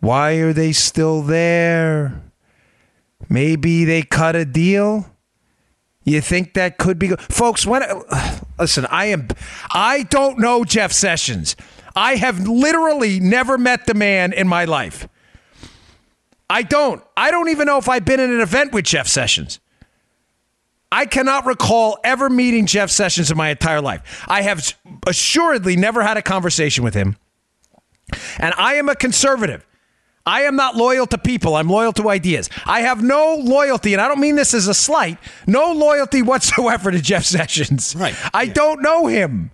Why 0.00 0.34
are 0.34 0.52
they 0.52 0.72
still 0.72 1.22
there? 1.22 2.22
Maybe 3.28 3.84
they 3.84 4.02
cut 4.02 4.36
a 4.36 4.44
deal. 4.44 5.06
You 6.04 6.20
think 6.20 6.54
that 6.54 6.78
could 6.78 6.98
be 6.98 7.08
folks? 7.16 7.66
When 7.66 7.82
listen, 8.58 8.86
I 8.86 9.06
am. 9.06 9.28
I 9.72 10.04
don't 10.04 10.38
know 10.38 10.64
Jeff 10.64 10.92
Sessions. 10.92 11.56
I 11.96 12.16
have 12.16 12.46
literally 12.46 13.18
never 13.18 13.58
met 13.58 13.86
the 13.86 13.94
man 13.94 14.32
in 14.32 14.46
my 14.46 14.64
life. 14.64 15.08
I 16.48 16.62
don't. 16.62 17.02
I 17.16 17.30
don't 17.30 17.48
even 17.48 17.66
know 17.66 17.78
if 17.78 17.88
I've 17.88 18.04
been 18.04 18.20
in 18.20 18.30
an 18.30 18.40
event 18.40 18.72
with 18.72 18.84
Jeff 18.84 19.08
Sessions. 19.08 19.58
I 20.96 21.04
cannot 21.04 21.44
recall 21.44 21.98
ever 22.04 22.30
meeting 22.30 22.64
Jeff 22.64 22.90
Sessions 22.90 23.30
in 23.30 23.36
my 23.36 23.50
entire 23.50 23.82
life. 23.82 24.24
I 24.26 24.40
have 24.40 24.74
assuredly 25.06 25.76
never 25.76 26.02
had 26.02 26.16
a 26.16 26.22
conversation 26.22 26.84
with 26.84 26.94
him. 26.94 27.18
And 28.38 28.54
I 28.56 28.76
am 28.76 28.88
a 28.88 28.94
conservative. 28.96 29.66
I 30.24 30.44
am 30.44 30.56
not 30.56 30.74
loyal 30.74 31.06
to 31.08 31.18
people. 31.18 31.54
I'm 31.54 31.68
loyal 31.68 31.92
to 31.92 32.08
ideas. 32.08 32.48
I 32.64 32.80
have 32.80 33.02
no 33.02 33.34
loyalty, 33.36 33.92
and 33.92 34.00
I 34.00 34.08
don't 34.08 34.20
mean 34.20 34.36
this 34.36 34.54
as 34.54 34.68
a 34.68 34.74
slight, 34.74 35.18
no 35.46 35.70
loyalty 35.70 36.22
whatsoever 36.22 36.90
to 36.90 37.00
Jeff 37.02 37.24
Sessions. 37.24 37.94
Right. 37.94 38.14
I 38.32 38.44
Yeah. 38.44 38.54
don't 38.54 38.80
know 38.80 39.06
him. 39.06 39.50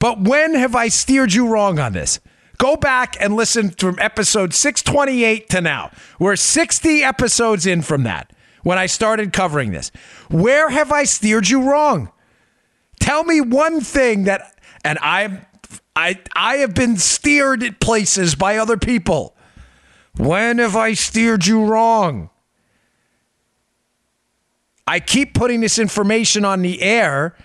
But 0.00 0.20
when 0.20 0.54
have 0.56 0.74
I 0.74 0.88
steered 0.88 1.32
you 1.32 1.46
wrong 1.46 1.78
on 1.78 1.92
this? 1.92 2.18
Go 2.58 2.74
back 2.74 3.16
and 3.20 3.36
listen 3.36 3.70
from 3.70 4.00
episode 4.00 4.52
628 4.52 5.48
to 5.50 5.60
now. 5.60 5.92
We're 6.18 6.34
60 6.34 7.04
episodes 7.04 7.66
in 7.66 7.82
from 7.82 8.02
that 8.02 8.32
when 8.62 8.78
I 8.78 8.86
started 8.86 9.32
covering 9.32 9.72
this. 9.72 9.90
Where 10.30 10.68
have 10.68 10.92
I 10.92 11.04
steered 11.04 11.48
you 11.48 11.62
wrong? 11.62 12.10
Tell 13.00 13.24
me 13.24 13.40
one 13.40 13.80
thing 13.80 14.24
that, 14.24 14.58
and 14.84 14.98
I'm, 15.02 15.44
I, 15.96 16.20
I 16.34 16.56
have 16.56 16.74
been 16.74 16.96
steered 16.96 17.62
at 17.62 17.80
places 17.80 18.34
by 18.34 18.58
other 18.58 18.76
people. 18.76 19.36
When 20.16 20.58
have 20.58 20.76
I 20.76 20.94
steered 20.94 21.46
you 21.46 21.64
wrong? 21.64 22.30
I 24.86 25.00
keep 25.00 25.34
putting 25.34 25.60
this 25.60 25.78
information 25.78 26.44
on 26.44 26.62
the 26.62 26.82
air 26.82 27.36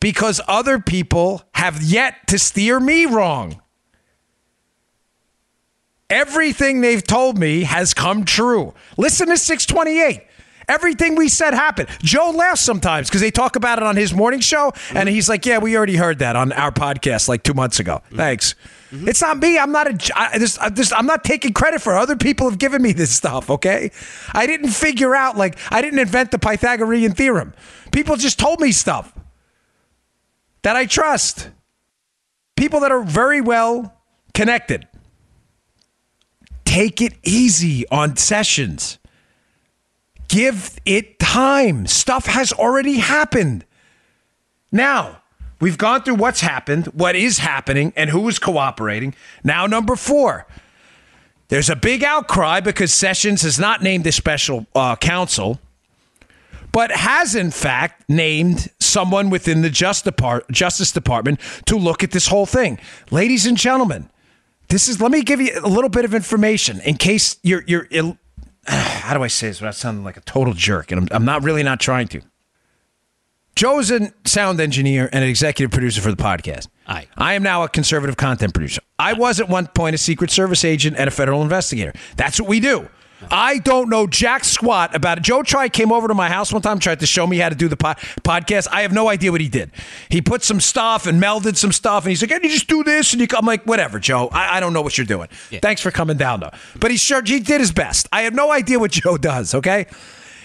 because 0.00 0.40
other 0.46 0.78
people 0.78 1.42
have 1.54 1.82
yet 1.82 2.26
to 2.28 2.38
steer 2.38 2.80
me 2.80 3.06
wrong. 3.06 3.60
Everything 6.10 6.80
they've 6.80 7.02
told 7.02 7.38
me 7.38 7.62
has 7.62 7.94
come 7.94 8.24
true. 8.24 8.74
Listen 8.98 9.28
to 9.28 9.36
628. 9.36 10.22
Everything 10.68 11.16
we 11.16 11.28
said 11.28 11.54
happened. 11.54 11.88
Joe 12.00 12.30
laughs 12.30 12.60
sometimes 12.60 13.08
because 13.08 13.20
they 13.20 13.30
talk 13.30 13.56
about 13.56 13.78
it 13.78 13.84
on 13.84 13.96
his 13.96 14.12
morning 14.12 14.40
show, 14.40 14.72
and 14.94 15.08
he's 15.08 15.28
like, 15.28 15.44
"Yeah, 15.46 15.58
we 15.58 15.76
already 15.76 15.96
heard 15.96 16.18
that 16.20 16.36
on 16.36 16.52
our 16.52 16.72
podcast 16.72 17.28
like 17.28 17.42
two 17.42 17.54
months 17.54 17.80
ago." 17.80 18.02
Mm-hmm. 18.06 18.16
Thanks. 18.16 18.54
Mm-hmm. 18.92 19.08
It's 19.08 19.22
not 19.22 19.38
me. 19.38 19.58
I'm 19.58 19.72
not 19.72 19.86
a. 19.86 20.18
I, 20.18 20.38
this, 20.38 20.58
I, 20.58 20.68
this, 20.68 20.92
I'm 20.92 21.06
not 21.06 21.24
taking 21.24 21.52
credit 21.52 21.80
for. 21.80 21.94
it. 21.94 21.98
Other 21.98 22.16
people 22.16 22.48
have 22.48 22.58
given 22.58 22.82
me 22.82 22.92
this 22.92 23.10
stuff. 23.10 23.50
Okay, 23.50 23.90
I 24.32 24.46
didn't 24.46 24.70
figure 24.70 25.14
out 25.14 25.36
like 25.36 25.58
I 25.70 25.80
didn't 25.80 25.98
invent 25.98 26.30
the 26.30 26.38
Pythagorean 26.38 27.12
theorem. 27.12 27.54
People 27.90 28.16
just 28.16 28.38
told 28.38 28.60
me 28.60 28.72
stuff 28.72 29.12
that 30.62 30.76
I 30.76 30.86
trust. 30.86 31.50
People 32.56 32.80
that 32.80 32.92
are 32.92 33.02
very 33.02 33.40
well 33.40 33.96
connected. 34.34 34.86
Take 36.64 37.00
it 37.00 37.14
easy 37.22 37.86
on 37.88 38.16
sessions. 38.16 38.98
Give 40.32 40.80
it 40.86 41.18
time. 41.18 41.86
Stuff 41.86 42.24
has 42.24 42.54
already 42.54 42.94
happened. 42.94 43.66
Now, 44.72 45.20
we've 45.60 45.76
gone 45.76 46.04
through 46.04 46.14
what's 46.14 46.40
happened, 46.40 46.86
what 46.86 47.14
is 47.14 47.36
happening, 47.36 47.92
and 47.96 48.08
who 48.08 48.26
is 48.28 48.38
cooperating. 48.38 49.14
Now, 49.44 49.66
number 49.66 49.94
four, 49.94 50.46
there's 51.48 51.68
a 51.68 51.76
big 51.76 52.02
outcry 52.02 52.60
because 52.60 52.94
Sessions 52.94 53.42
has 53.42 53.58
not 53.58 53.82
named 53.82 54.06
a 54.06 54.12
special 54.12 54.66
uh, 54.74 54.96
counsel, 54.96 55.60
but 56.72 56.90
has 56.90 57.34
in 57.34 57.50
fact 57.50 58.08
named 58.08 58.70
someone 58.80 59.28
within 59.28 59.60
the 59.60 59.68
Depart- 60.02 60.50
Justice 60.50 60.92
Department 60.92 61.40
to 61.66 61.76
look 61.76 62.02
at 62.02 62.10
this 62.10 62.28
whole 62.28 62.46
thing. 62.46 62.78
Ladies 63.10 63.44
and 63.44 63.58
gentlemen, 63.58 64.08
this 64.68 64.88
is. 64.88 64.98
Let 64.98 65.12
me 65.12 65.20
give 65.20 65.42
you 65.42 65.60
a 65.62 65.68
little 65.68 65.90
bit 65.90 66.06
of 66.06 66.14
information 66.14 66.80
in 66.80 66.96
case 66.96 67.36
you're 67.42 67.64
you're. 67.66 68.16
How 68.66 69.14
do 69.14 69.22
I 69.22 69.26
say 69.26 69.48
this 69.48 69.60
without 69.60 69.74
sounding 69.74 70.04
like 70.04 70.16
a 70.16 70.20
total 70.20 70.54
jerk? 70.54 70.92
And 70.92 71.02
I'm, 71.02 71.08
I'm 71.16 71.24
not 71.24 71.42
really 71.42 71.62
not 71.62 71.80
trying 71.80 72.08
to. 72.08 72.22
Joe's 73.54 73.90
a 73.90 74.12
sound 74.24 74.60
engineer 74.60 75.10
and 75.12 75.22
an 75.22 75.28
executive 75.28 75.70
producer 75.70 76.00
for 76.00 76.10
the 76.10 76.22
podcast. 76.22 76.68
Aye. 76.86 77.06
I 77.18 77.34
am 77.34 77.42
now 77.42 77.64
a 77.64 77.68
conservative 77.68 78.16
content 78.16 78.54
producer. 78.54 78.80
I 78.98 79.12
was 79.12 79.40
at 79.40 79.48
one 79.48 79.66
point 79.66 79.94
a 79.94 79.98
Secret 79.98 80.30
Service 80.30 80.64
agent 80.64 80.96
and 80.98 81.06
a 81.06 81.10
federal 81.10 81.42
investigator. 81.42 81.92
That's 82.16 82.40
what 82.40 82.48
we 82.48 82.60
do. 82.60 82.88
I 83.30 83.58
don't 83.58 83.88
know 83.88 84.06
jack 84.06 84.44
squat 84.44 84.94
about 84.94 85.18
it. 85.18 85.24
Joe 85.24 85.42
Tri 85.42 85.68
came 85.68 85.92
over 85.92 86.08
to 86.08 86.14
my 86.14 86.28
house 86.28 86.52
one 86.52 86.62
time, 86.62 86.78
tried 86.78 87.00
to 87.00 87.06
show 87.06 87.26
me 87.26 87.38
how 87.38 87.48
to 87.48 87.54
do 87.54 87.68
the 87.68 87.76
po- 87.76 87.94
podcast. 88.22 88.68
I 88.70 88.82
have 88.82 88.92
no 88.92 89.08
idea 89.08 89.32
what 89.32 89.40
he 89.40 89.48
did. 89.48 89.70
He 90.08 90.20
put 90.20 90.42
some 90.42 90.60
stuff 90.60 91.06
and 91.06 91.22
melded 91.22 91.56
some 91.56 91.72
stuff, 91.72 92.04
and 92.04 92.10
he's 92.10 92.22
like, 92.22 92.30
"Can 92.30 92.42
you 92.42 92.50
just 92.50 92.68
do 92.68 92.82
this?" 92.84 93.12
And 93.12 93.20
you, 93.20 93.28
I'm 93.36 93.46
like, 93.46 93.64
"Whatever, 93.64 93.98
Joe. 93.98 94.28
I, 94.32 94.56
I 94.56 94.60
don't 94.60 94.72
know 94.72 94.82
what 94.82 94.98
you're 94.98 95.06
doing. 95.06 95.28
Thanks 95.60 95.80
for 95.80 95.90
coming 95.90 96.16
down, 96.16 96.40
though." 96.40 96.50
But 96.78 96.90
he 96.90 96.96
sure 96.96 97.22
he 97.22 97.40
did 97.40 97.60
his 97.60 97.72
best. 97.72 98.08
I 98.12 98.22
have 98.22 98.34
no 98.34 98.50
idea 98.52 98.78
what 98.78 98.90
Joe 99.02 99.16
does. 99.16 99.54
Okay. 99.54 99.86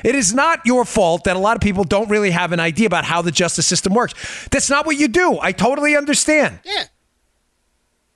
It 0.04 0.14
is 0.14 0.34
not 0.34 0.62
your 0.64 0.86
fault 0.86 1.24
that 1.24 1.36
a 1.36 1.40
lot 1.40 1.58
of 1.58 1.62
people 1.62 1.84
don't 1.84 2.08
really 2.10 2.30
have 2.30 2.52
an 2.52 2.60
idea 2.60 2.86
about 2.86 3.04
how 3.04 3.24
the 3.24 3.32
justice 3.32 3.66
system 3.66 3.94
works. 3.96 4.14
That's 4.52 4.70
not 4.70 4.86
what 4.86 4.96
you 4.96 5.08
do. 5.08 5.40
I 5.42 5.52
totally 5.52 5.96
understand. 5.96 6.60
Yeah. 6.64 6.84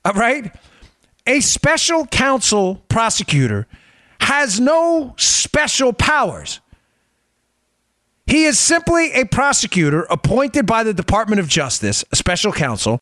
All 0.04 0.12
right? 0.12 0.54
A 1.26 1.40
special 1.40 2.06
counsel 2.06 2.76
prosecutor 2.88 3.66
has 4.22 4.60
no 4.60 5.14
special 5.18 5.92
powers. 5.92 6.60
He 8.26 8.44
is 8.44 8.58
simply 8.58 9.12
a 9.12 9.26
prosecutor 9.26 10.06
appointed 10.08 10.64
by 10.64 10.84
the 10.84 10.94
Department 10.94 11.40
of 11.40 11.48
Justice, 11.48 12.04
a 12.12 12.16
special 12.16 12.52
counsel, 12.52 13.00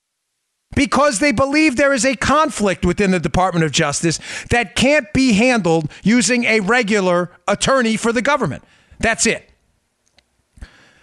because 0.74 1.18
they 1.18 1.30
believe 1.30 1.76
there 1.76 1.92
is 1.92 2.06
a 2.06 2.16
conflict 2.16 2.86
within 2.86 3.10
the 3.10 3.20
Department 3.20 3.64
of 3.64 3.70
Justice 3.70 4.18
that 4.48 4.74
can't 4.76 5.12
be 5.12 5.34
handled 5.34 5.90
using 6.02 6.44
a 6.44 6.60
regular 6.60 7.30
attorney 7.46 7.96
for 7.96 8.12
the 8.12 8.22
government. 8.22 8.64
That's 8.98 9.26
it. 9.26 9.50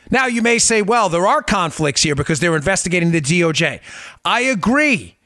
Now, 0.10 0.26
you 0.26 0.42
may 0.42 0.58
say, 0.58 0.82
well, 0.82 1.10
there 1.10 1.28
are 1.28 1.44
conflicts 1.44 2.02
here 2.02 2.16
because 2.16 2.40
they're 2.40 2.56
investigating 2.56 3.12
the 3.12 3.22
DOJ. 3.22 3.82
I 4.24 4.42
agree. 4.42 5.17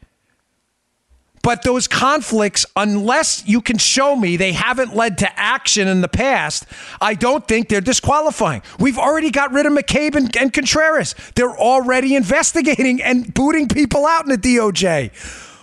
But 1.43 1.63
those 1.63 1.88
conflicts, 1.88 2.65
unless 2.75 3.48
you 3.48 3.62
can 3.62 3.77
show 3.77 4.15
me 4.15 4.38
they 4.38 4.51
haven't 4.53 4.95
led 4.95 5.17
to 5.19 5.39
action 5.39 5.88
in 5.88 6.01
the 6.01 6.07
past, 6.07 6.65
I 7.00 7.15
don't 7.15 7.48
think 7.48 7.67
they're 7.67 7.81
disqualifying. 7.81 8.62
We've 8.79 8.98
already 8.98 9.31
got 9.31 9.51
rid 9.51 9.65
of 9.65 9.74
McCabe 9.74 10.15
and, 10.15 10.36
and 10.38 10.53
Contreras. 10.53 11.15
They're 11.36 11.57
already 11.57 12.15
investigating 12.15 13.01
and 13.01 13.33
booting 13.33 13.67
people 13.67 14.05
out 14.05 14.24
in 14.24 14.29
the 14.29 14.38
DOJ. 14.38 15.12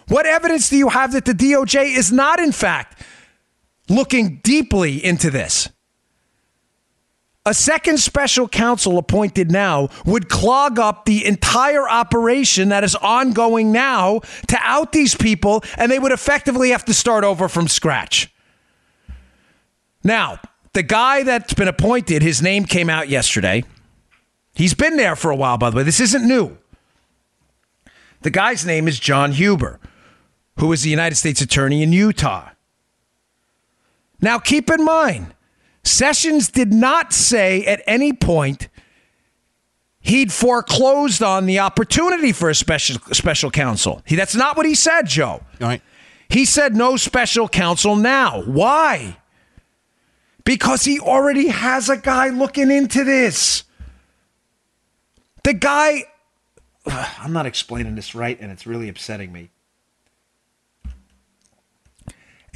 What 0.09 0.27
evidence 0.27 0.69
do 0.69 0.77
you 0.77 0.89
have 0.89 1.13
that 1.13 1.27
the 1.27 1.35
DOJ 1.35 1.97
is 1.97 2.11
not, 2.11 2.41
in 2.41 2.53
fact, 2.53 3.03
looking 3.89 4.41
deeply 4.43 5.05
into 5.05 5.31
this? 5.31 5.69
A 7.49 7.55
second 7.55 7.97
special 7.97 8.47
counsel 8.47 8.99
appointed 8.99 9.51
now 9.51 9.89
would 10.05 10.29
clog 10.29 10.79
up 10.79 11.07
the 11.07 11.25
entire 11.25 11.89
operation 11.89 12.69
that 12.69 12.85
is 12.85 12.95
ongoing 12.95 13.73
now 13.73 14.21
to 14.49 14.59
out 14.61 14.93
these 14.93 15.15
people, 15.15 15.65
and 15.79 15.91
they 15.91 15.99
would 15.99 16.13
effectively 16.13 16.73
have 16.73 16.85
to 16.85 16.93
start 16.93 17.25
over 17.25 17.49
from 17.49 17.67
scratch. 17.67 18.31
Now, 20.05 20.41
the 20.75 20.83
guy 20.83 21.23
that's 21.23 21.55
been 21.55 21.69
appointed, 21.69 22.21
his 22.21 22.43
name 22.43 22.67
came 22.67 22.91
out 22.91 23.09
yesterday. 23.09 23.65
He's 24.53 24.75
been 24.75 24.99
there 24.99 25.17
for 25.17 25.31
a 25.31 25.37
while, 25.37 25.57
by 25.57 25.71
the 25.71 25.79
way. 25.79 25.85
This 25.85 26.01
isn't 26.01 26.29
new. 26.29 26.59
The 28.21 28.31
guy's 28.31 28.67
name 28.67 28.87
is 28.87 29.01
John 29.01 29.33
Huber, 29.33 29.81
who 30.59 30.71
is 30.73 30.83
the 30.83 30.91
United 30.91 31.15
States 31.15 31.41
Attorney 31.41 31.83
in 31.83 31.95
Utah. 31.95 32.51
Now, 34.21 34.39
keep 34.39 34.69
in 34.69 34.85
mind, 34.85 35.33
Sessions 35.89 36.49
did 36.49 36.73
not 36.73 37.13
say 37.13 37.65
at 37.65 37.83
any 37.87 38.13
point 38.13 38.69
he'd 40.01 40.33
foreclosed 40.33 41.23
on 41.23 41.47
the 41.47 41.59
opportunity 41.59 42.33
for 42.33 42.51
a 42.51 42.55
special 42.55 43.01
special 43.13 43.51
counsel. 43.51 44.03
He, 44.05 44.15
that's 44.17 44.35
not 44.35 44.57
what 44.57 44.67
he 44.67 44.75
said, 44.75 45.07
Joe. 45.07 45.43
All 45.61 45.69
right. 45.69 45.83
He 46.29 46.45
said 46.45 46.77
no 46.77 46.97
special 46.97 47.49
counsel 47.49 47.97
now. 47.97 48.43
Why? 48.43 49.17
Because 50.45 50.85
he 50.85 51.01
already 51.01 51.49
has 51.49 51.89
a 51.89 51.97
guy 51.97 52.29
looking 52.29 52.71
into 52.71 53.05
this. 53.05 53.65
The 55.45 55.55
guy, 55.55 56.05
I'm 56.87 57.33
not 57.33 57.47
explaining 57.47 57.95
this 57.95 58.15
right, 58.15 58.39
and 58.39 58.53
it's 58.53 58.67
really 58.67 58.89
upsetting 58.89 59.33
me. 59.33 59.51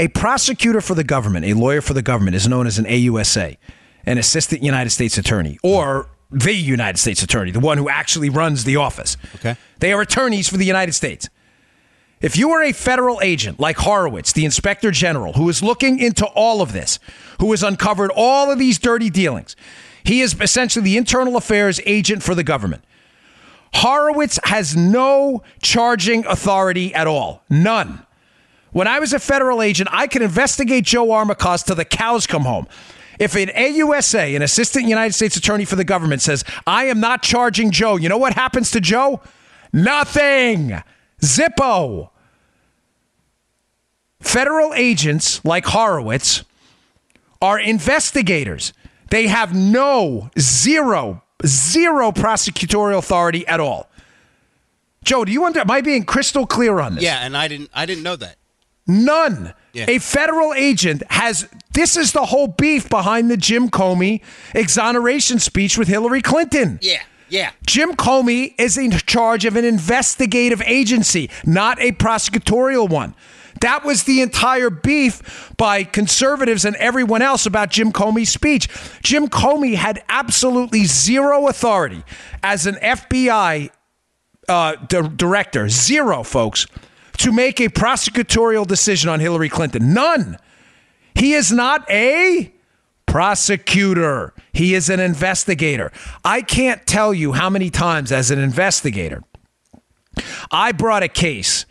A 0.02 0.09
prosecutor 0.09 0.80
for 0.80 0.97
the 0.97 1.04
government, 1.04 1.44
a 1.44 1.54
lawyer 1.54 1.80
for 1.80 1.94
the 1.94 2.02
government, 2.02 2.35
is 2.35 2.49
known 2.49 2.66
as 2.66 2.76
an 2.76 2.87
AUSA, 2.87 3.56
an 4.04 4.18
assistant 4.18 4.61
United 4.61 4.90
States 4.90 5.16
attorney, 5.16 5.61
or 5.62 6.09
the 6.28 6.52
United 6.52 6.99
States 6.99 7.23
attorney, 7.23 7.52
the 7.52 7.61
one 7.61 7.78
who 7.78 7.88
actually 7.88 8.28
runs 8.28 8.64
the 8.64 8.75
office. 8.75 9.16
Okay. 9.37 9.54
They 9.78 9.92
are 9.92 10.00
attorneys 10.00 10.49
for 10.49 10.56
the 10.56 10.64
United 10.64 10.94
States. 10.94 11.28
If 12.21 12.37
you 12.37 12.50
are 12.50 12.64
a 12.64 12.73
federal 12.73 13.21
agent 13.23 13.61
like 13.61 13.76
Horowitz, 13.76 14.32
the 14.32 14.44
inspector 14.44 14.90
general, 14.90 15.35
who 15.35 15.49
is 15.49 15.62
looking 15.62 16.00
into 16.00 16.26
all 16.26 16.62
of 16.62 16.73
this, 16.73 16.99
who 17.38 17.52
has 17.52 17.62
uncovered 17.62 18.11
all 18.12 18.50
of 18.50 18.59
these 18.59 18.80
dirty 18.80 19.09
dealings, 19.09 19.54
he 20.02 20.21
is 20.21 20.35
essentially 20.40 20.82
the 20.82 20.97
internal 20.97 21.37
affairs 21.37 21.80
agent 21.87 22.25
for 22.25 22.35
the 22.35 22.42
government. 22.42 22.82
Horowitz 23.75 24.40
has 24.42 24.75
no 24.75 25.44
charging 25.62 26.26
authority 26.26 26.92
at 26.92 27.06
all. 27.06 27.44
None. 27.49 28.04
When 28.72 28.88
I 28.88 28.98
was 28.98 29.12
a 29.12 29.18
federal 29.18 29.62
agent, 29.62 29.88
I 29.92 30.06
could 30.06 30.22
investigate 30.22 30.84
Joe 30.84 31.06
Armacost 31.08 31.66
till 31.66 31.76
the 31.76 31.84
cows 31.84 32.26
come 32.26 32.42
home. 32.42 32.66
If 33.18 33.36
an 33.36 33.48
AUSA, 33.48 34.34
an 34.34 34.42
assistant 34.42 34.86
United 34.86 35.12
States 35.12 35.36
attorney 35.36 35.64
for 35.64 35.76
the 35.76 35.84
government, 35.84 36.22
says, 36.22 36.44
I 36.66 36.84
am 36.84 36.98
not 36.98 37.22
charging 37.22 37.70
Joe, 37.70 37.96
you 37.96 38.08
know 38.08 38.18
what 38.18 38.32
happens 38.32 38.70
to 38.72 38.80
Joe? 38.80 39.20
Nothing. 39.72 40.82
Zippo. 41.20 42.10
Federal 44.20 44.72
agents 44.74 45.44
like 45.44 45.66
Horowitz 45.66 46.44
are 47.40 47.58
investigators. 47.58 48.72
They 49.10 49.26
have 49.26 49.54
no, 49.54 50.30
zero, 50.38 51.22
zero 51.44 52.12
prosecutorial 52.12 52.98
authority 52.98 53.46
at 53.46 53.60
all. 53.60 53.90
Joe, 55.04 55.24
do 55.24 55.32
you 55.32 55.44
under? 55.44 55.60
Am 55.60 55.70
I 55.70 55.80
being 55.80 56.04
crystal 56.04 56.46
clear 56.46 56.78
on 56.80 56.94
this? 56.94 57.04
Yeah, 57.04 57.18
and 57.24 57.36
I 57.36 57.48
didn't 57.48 57.70
I 57.74 57.84
didn't 57.86 58.04
know 58.04 58.16
that. 58.16 58.36
None. 58.86 59.54
Yeah. 59.72 59.86
A 59.88 59.98
federal 59.98 60.52
agent 60.54 61.02
has. 61.10 61.48
This 61.72 61.96
is 61.96 62.12
the 62.12 62.26
whole 62.26 62.48
beef 62.48 62.88
behind 62.88 63.30
the 63.30 63.36
Jim 63.36 63.70
Comey 63.70 64.20
exoneration 64.54 65.38
speech 65.38 65.78
with 65.78 65.88
Hillary 65.88 66.20
Clinton. 66.22 66.78
Yeah. 66.82 67.00
Yeah. 67.28 67.52
Jim 67.66 67.94
Comey 67.94 68.54
is 68.58 68.76
in 68.76 68.90
charge 68.90 69.46
of 69.46 69.56
an 69.56 69.64
investigative 69.64 70.60
agency, 70.66 71.30
not 71.46 71.80
a 71.80 71.92
prosecutorial 71.92 72.90
one. 72.90 73.14
That 73.62 73.84
was 73.84 74.04
the 74.04 74.20
entire 74.20 74.68
beef 74.68 75.52
by 75.56 75.84
conservatives 75.84 76.64
and 76.66 76.76
everyone 76.76 77.22
else 77.22 77.46
about 77.46 77.70
Jim 77.70 77.90
Comey's 77.92 78.28
speech. 78.30 78.68
Jim 79.02 79.28
Comey 79.28 79.76
had 79.76 80.02
absolutely 80.10 80.84
zero 80.84 81.46
authority 81.48 82.02
as 82.42 82.66
an 82.66 82.74
FBI 82.74 83.70
uh, 84.48 84.74
di- 84.88 85.08
director, 85.16 85.68
zero, 85.68 86.22
folks, 86.22 86.66
to 87.22 87.32
make 87.32 87.60
a 87.60 87.68
prosecutorial 87.68 88.66
decision 88.66 89.08
on 89.10 89.20
Hillary 89.20 89.48
Clinton. 89.48 89.92
None. 89.94 90.38
He 91.14 91.32
is 91.34 91.52
not 91.52 91.88
a 91.90 92.52
prosecutor. 93.06 94.32
He 94.52 94.74
is 94.74 94.88
an 94.90 95.00
investigator. 95.00 95.92
I 96.24 96.42
can't 96.42 96.86
tell 96.86 97.12
you 97.12 97.32
how 97.32 97.50
many 97.50 97.70
times 97.70 98.10
as 98.12 98.30
an 98.30 98.38
investigator 98.38 99.22
I 100.50 100.72
brought 100.72 101.02
a 101.02 101.08
case 101.08 101.64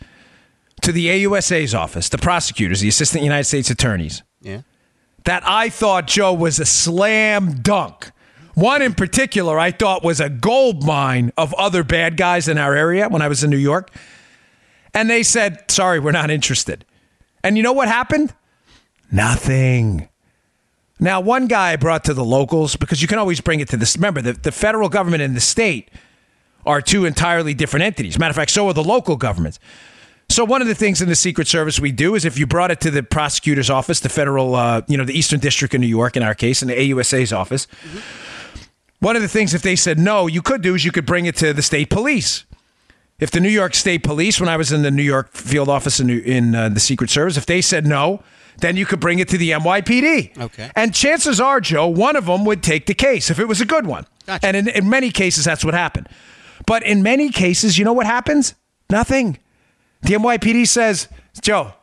to 0.82 0.90
the 0.92 1.06
AUSA's 1.08 1.74
office, 1.74 2.08
the 2.08 2.18
prosecutors, 2.18 2.80
the 2.80 2.88
assistant 2.88 3.22
United 3.22 3.44
States 3.44 3.70
attorneys, 3.70 4.22
Yeah. 4.40 4.62
that 5.24 5.42
I 5.46 5.68
thought 5.68 6.06
Joe 6.08 6.32
was 6.32 6.58
a 6.58 6.64
slam 6.66 7.60
dunk. 7.62 8.10
One 8.54 8.82
in 8.82 8.94
particular 8.94 9.58
I 9.58 9.70
thought 9.70 10.02
was 10.02 10.20
a 10.20 10.28
gold 10.28 10.84
mine 10.84 11.30
of 11.36 11.54
other 11.54 11.84
bad 11.84 12.16
guys 12.16 12.48
in 12.48 12.58
our 12.58 12.74
area 12.74 13.08
when 13.08 13.22
I 13.22 13.28
was 13.28 13.44
in 13.44 13.50
New 13.50 13.56
York. 13.56 13.90
And 14.94 15.08
they 15.08 15.22
said, 15.22 15.70
sorry, 15.70 15.98
we're 15.98 16.12
not 16.12 16.30
interested. 16.30 16.84
And 17.42 17.56
you 17.56 17.62
know 17.62 17.72
what 17.72 17.88
happened? 17.88 18.34
Nothing. 19.10 20.08
Now, 21.00 21.20
one 21.20 21.46
guy 21.46 21.72
I 21.72 21.76
brought 21.76 22.04
to 22.04 22.14
the 22.14 22.24
locals 22.24 22.76
because 22.76 23.02
you 23.02 23.08
can 23.08 23.18
always 23.18 23.40
bring 23.40 23.60
it 23.60 23.68
to 23.70 23.76
this. 23.76 23.96
Remember, 23.96 24.22
the, 24.22 24.34
the 24.34 24.52
federal 24.52 24.88
government 24.88 25.22
and 25.22 25.34
the 25.34 25.40
state 25.40 25.90
are 26.64 26.80
two 26.80 27.04
entirely 27.04 27.54
different 27.54 27.84
entities. 27.84 28.18
Matter 28.18 28.30
of 28.30 28.36
fact, 28.36 28.52
so 28.52 28.68
are 28.68 28.72
the 28.72 28.84
local 28.84 29.16
governments. 29.16 29.58
So 30.28 30.44
one 30.44 30.62
of 30.62 30.68
the 30.68 30.74
things 30.74 31.02
in 31.02 31.08
the 31.08 31.16
Secret 31.16 31.48
Service 31.48 31.80
we 31.80 31.92
do 31.92 32.14
is 32.14 32.24
if 32.24 32.38
you 32.38 32.46
brought 32.46 32.70
it 32.70 32.80
to 32.82 32.90
the 32.90 33.02
prosecutor's 33.02 33.68
office, 33.68 34.00
the 34.00 34.08
federal, 34.08 34.54
uh, 34.54 34.82
you 34.86 34.96
know, 34.96 35.04
the 35.04 35.12
Eastern 35.12 35.40
District 35.40 35.74
of 35.74 35.80
New 35.80 35.86
York, 35.86 36.16
in 36.16 36.22
our 36.22 36.34
case, 36.34 36.62
and 36.62 36.70
the 36.70 36.74
AUSA's 36.74 37.32
office, 37.32 37.66
one 39.00 39.16
of 39.16 39.22
the 39.22 39.28
things 39.28 39.52
if 39.52 39.62
they 39.62 39.76
said 39.76 39.98
no, 39.98 40.28
you 40.28 40.40
could 40.40 40.62
do 40.62 40.74
is 40.74 40.84
you 40.84 40.92
could 40.92 41.04
bring 41.04 41.26
it 41.26 41.36
to 41.36 41.52
the 41.52 41.62
state 41.62 41.90
police. 41.90 42.44
If 43.22 43.30
the 43.30 43.38
New 43.38 43.50
York 43.50 43.76
State 43.76 44.02
Police, 44.02 44.40
when 44.40 44.48
I 44.48 44.56
was 44.56 44.72
in 44.72 44.82
the 44.82 44.90
New 44.90 45.04
York 45.04 45.32
field 45.32 45.68
office 45.68 46.00
in, 46.00 46.10
in 46.10 46.56
uh, 46.56 46.70
the 46.70 46.80
Secret 46.80 47.08
Service, 47.08 47.36
if 47.36 47.46
they 47.46 47.60
said 47.60 47.86
no, 47.86 48.20
then 48.58 48.76
you 48.76 48.84
could 48.84 48.98
bring 48.98 49.20
it 49.20 49.28
to 49.28 49.38
the 49.38 49.50
NYPD. 49.50 50.36
Okay. 50.36 50.72
And 50.74 50.92
chances 50.92 51.40
are, 51.40 51.60
Joe, 51.60 51.86
one 51.86 52.16
of 52.16 52.26
them 52.26 52.44
would 52.44 52.64
take 52.64 52.86
the 52.86 52.94
case 52.94 53.30
if 53.30 53.38
it 53.38 53.46
was 53.46 53.60
a 53.60 53.64
good 53.64 53.86
one. 53.86 54.06
Gotcha. 54.26 54.44
And 54.44 54.56
in, 54.56 54.66
in 54.66 54.90
many 54.90 55.12
cases, 55.12 55.44
that's 55.44 55.64
what 55.64 55.72
happened. 55.72 56.08
But 56.66 56.82
in 56.82 57.04
many 57.04 57.30
cases, 57.30 57.78
you 57.78 57.84
know 57.84 57.92
what 57.92 58.06
happens? 58.06 58.56
Nothing. 58.90 59.38
The 60.00 60.14
NYPD 60.14 60.66
says, 60.66 61.06
Joe, 61.40 61.74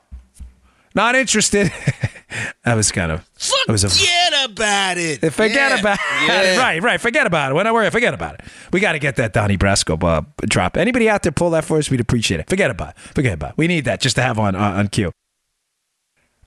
not 0.93 1.15
interested. 1.15 1.71
that 2.65 2.76
was 2.76 2.92
kind 2.92 3.12
of. 3.12 3.28
That 3.68 3.72
was 3.72 3.84
a, 3.84 3.89
Forget 3.89 4.50
about 4.52 4.98
it. 4.98 5.34
Forget 5.34 5.72
Yeah. 5.72 5.80
about 5.80 6.00
Yeah. 6.26 6.42
it. 6.42 6.58
Right, 6.60 6.82
right. 6.84 7.02
Forget 7.02 7.26
about 7.26 7.52
it. 7.52 7.56
When 7.56 7.65
I 7.68 7.72
worry, 7.72 7.89
forget 7.89 8.13
about 8.13 8.36
it. 8.36 8.42
We 8.72 8.80
got 8.80 8.92
to 8.94 9.00
get 9.00 9.15
that 9.15 9.34
Donnie 9.34 9.58
Brasco 9.58 10.02
uh, 10.04 10.22
drop. 10.42 10.78
Anybody 10.78 11.10
out 11.10 11.24
there 11.24 11.32
pull 11.32 11.50
that 11.52 11.65
for 11.65 11.78
us? 11.78 11.89
We'd 11.89 12.00
appreciate 12.00 12.39
it. 12.39 12.50
Forget 12.50 12.70
about 12.70 12.89
it. 12.89 13.00
Forget 13.00 13.34
about 13.34 13.52
it. 13.52 13.58
We 13.58 13.68
need 13.68 13.86
that 13.86 14.02
just 14.02 14.15
to 14.18 14.22
have 14.22 14.38
on 14.38 14.56
uh, 14.56 14.60
on 14.60 14.88
cue. 14.89 15.12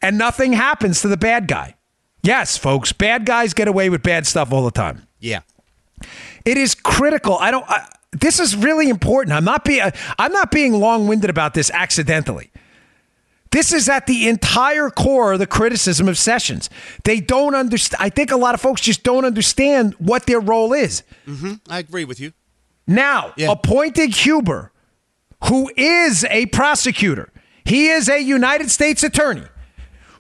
And 0.01 0.19
nothing 0.19 0.53
happens 0.53 1.01
to 1.03 1.09
the 1.09 1.17
bad 1.17 1.47
guy. 1.49 1.77
Yes, 2.23 2.57
folks, 2.57 2.93
bad 2.93 3.25
guys 3.27 3.53
get 3.55 3.69
away 3.69 3.89
with 3.91 4.03
bad 4.03 4.27
stuff 4.27 4.53
all 4.53 4.65
the 4.65 4.71
time. 4.71 5.07
Yeah. 5.19 5.41
It 6.45 6.57
is 6.57 6.75
critical. 6.75 7.37
I 7.39 7.51
don't. 7.51 7.65
I, 7.69 7.89
this 8.13 8.39
is 8.41 8.55
really 8.55 8.89
important. 8.89 9.35
I'm 9.35 9.45
not 9.45 9.65
being. 9.65 9.91
I'm 10.19 10.33
not 10.33 10.51
being 10.51 10.75
long-winded 10.75 11.31
about 11.31 11.55
this 11.55 11.71
accidentally. 11.71 12.51
This 13.53 13.73
is 13.73 13.89
at 13.89 14.07
the 14.07 14.29
entire 14.29 14.91
core 14.91 15.35
of 15.35 15.39
the 15.39 15.47
criticism 15.47 16.09
of 16.09 16.19
Sessions. 16.19 16.69
They 17.05 17.21
don't 17.21 17.55
understand. 17.55 18.03
I 18.03 18.09
think 18.09 18.31
a 18.33 18.37
lot 18.37 18.55
of 18.55 18.61
folks 18.61 18.81
just 18.81 19.03
don't 19.03 19.25
understand 19.25 19.95
what 19.99 20.27
their 20.27 20.41
role 20.41 20.73
is. 20.73 21.03
Mm-hmm. 21.27 21.55
I 21.71 21.79
agree 21.79 22.05
with 22.05 22.19
you. 22.19 22.33
Now, 22.87 23.33
Yeah. 23.37 23.53
appointing 23.53 24.11
Huber, 24.11 24.73
who 25.45 25.71
is 25.77 26.25
a 26.25 26.47
prosecutor, 26.47 27.31
he 27.65 27.89
is 27.89 28.09
a 28.09 28.19
United 28.21 28.71
States 28.71 29.03
attorney 29.05 29.45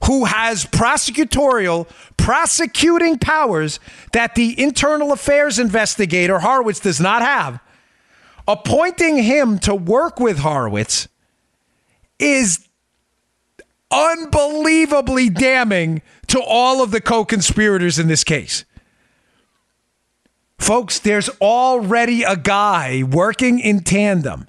who 0.04 0.24
has 0.26 0.64
prosecutorial, 0.66 1.88
prosecuting 2.16 3.18
powers 3.18 3.80
that 4.12 4.34
the 4.34 4.60
internal 4.60 5.12
affairs 5.12 5.58
investigator, 5.58 6.40
Horowitz, 6.40 6.80
does 6.80 7.00
not 7.00 7.22
have. 7.22 7.60
Appointing 8.48 9.22
him 9.22 9.58
to 9.60 9.74
work 9.74 10.18
with 10.20 10.40
Horowitz 10.40 11.08
is 12.18 12.68
unbelievably 13.92 15.30
damning 15.30 16.02
to 16.28 16.40
all 16.40 16.82
of 16.82 16.90
the 16.90 17.00
co 17.00 17.24
conspirators 17.24 17.98
in 17.98 18.08
this 18.08 18.24
case. 18.24 18.64
Folks, 20.58 20.98
there's 21.00 21.28
already 21.40 22.22
a 22.22 22.36
guy 22.36 23.02
working 23.02 23.58
in 23.58 23.80
tandem 23.80 24.46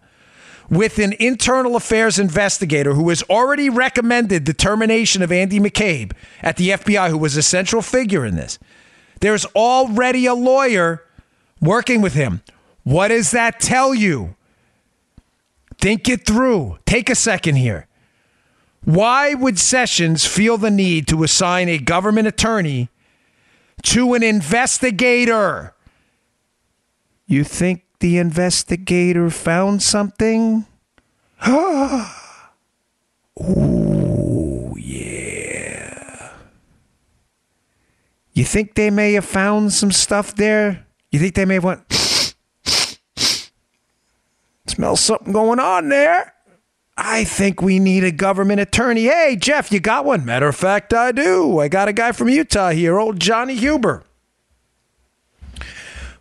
with 0.69 0.99
an 0.99 1.13
internal 1.19 1.75
affairs 1.75 2.19
investigator 2.19 2.93
who 2.93 3.09
has 3.09 3.23
already 3.23 3.69
recommended 3.69 4.45
the 4.45 4.53
termination 4.53 5.21
of 5.21 5.31
Andy 5.31 5.59
McCabe 5.59 6.13
at 6.41 6.57
the 6.57 6.69
FBI, 6.69 7.09
who 7.09 7.17
was 7.17 7.35
a 7.35 7.43
central 7.43 7.81
figure 7.81 8.25
in 8.25 8.35
this. 8.35 8.59
There's 9.21 9.45
already 9.47 10.25
a 10.25 10.33
lawyer 10.33 11.03
working 11.61 12.01
with 12.01 12.13
him. 12.13 12.41
What 12.83 13.07
does 13.09 13.31
that 13.31 13.59
tell 13.59 13.93
you? 13.93 14.35
Think 15.79 16.07
it 16.07 16.25
through. 16.25 16.77
Take 16.85 17.09
a 17.09 17.15
second 17.15 17.55
here. 17.55 17.87
Why 18.85 19.33
would 19.33 19.57
Sessions 19.59 20.25
feel 20.25 20.57
the 20.57 20.71
need 20.71 21.07
to 21.07 21.23
assign 21.23 21.69
a 21.69 21.77
government 21.77 22.27
attorney 22.27 22.89
to 23.83 24.13
an 24.13 24.23
investigator? 24.23 25.73
You 27.25 27.45
think 27.45 27.83
the 27.99 28.17
investigator 28.17 29.29
found 29.29 29.81
something? 29.81 30.65
Ooh, 33.39 34.75
yeah. 34.77 36.33
You 38.33 38.43
think 38.43 38.75
they 38.75 38.89
may 38.89 39.13
have 39.13 39.23
found 39.23 39.71
some 39.71 39.93
stuff 39.93 40.35
there? 40.35 40.85
You 41.09 41.19
think 41.19 41.35
they 41.35 41.45
may 41.45 41.53
have 41.55 41.63
went, 41.63 41.81
smell 44.67 44.97
something 44.97 45.31
going 45.31 45.59
on 45.59 45.87
there? 45.87 46.32
I 46.95 47.23
think 47.23 47.61
we 47.61 47.79
need 47.79 48.03
a 48.03 48.11
government 48.11 48.59
attorney. 48.59 49.03
Hey, 49.05 49.35
Jeff, 49.39 49.71
you 49.71 49.79
got 49.79 50.05
one? 50.05 50.23
Matter 50.25 50.47
of 50.47 50.55
fact, 50.55 50.93
I 50.93 51.11
do. 51.11 51.59
I 51.59 51.67
got 51.67 51.87
a 51.87 51.93
guy 51.93 52.11
from 52.11 52.29
Utah 52.29 52.69
here, 52.69 52.99
old 52.99 53.19
Johnny 53.19 53.55
Huber. 53.55 54.03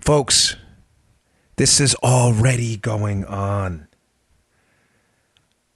Folks, 0.00 0.56
This 1.56 1.78
is 1.78 1.94
already 1.96 2.76
going 2.76 3.24
on. 3.26 3.86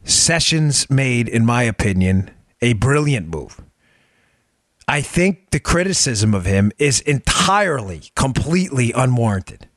Sessions 0.03 0.89
made, 0.89 1.29
in 1.29 1.45
my 1.45 1.63
opinion, 1.63 2.31
a 2.61 2.73
brilliant 2.73 3.29
move. 3.29 3.61
I 4.89 5.01
think 5.03 5.51
the 5.51 5.61
criticism 5.61 6.33
of 6.33 6.45
him 6.47 6.73
is 6.79 7.01
entirely, 7.01 8.03
completely 8.15 8.93
unwarranted. 8.93 9.69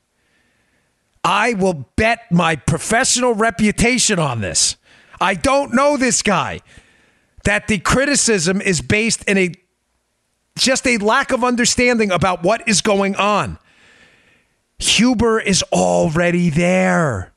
I 1.23 1.53
will 1.53 1.89
bet 1.95 2.32
my 2.32 2.55
professional 2.55 3.34
reputation 3.34 4.17
on 4.17 4.41
this. 4.41 4.77
I 5.21 5.34
don't 5.34 5.73
know 5.73 5.97
this 5.97 6.21
guy. 6.21 6.62
That 7.45 7.67
the 7.67 7.79
criticism 7.79 8.62
is 8.62 8.82
based 8.82 9.23
in 9.23 9.38
a 9.38 9.51
just 10.58 10.86
a 10.86 10.97
lack 10.97 11.32
of 11.32 11.43
understanding 11.43 12.12
about 12.12 12.43
what 12.43 12.67
is 12.67 12.82
going 12.82 13.15
on. 13.15 13.58
Huber 14.77 15.39
is 15.39 15.63
already 15.71 16.49
there, 16.49 17.34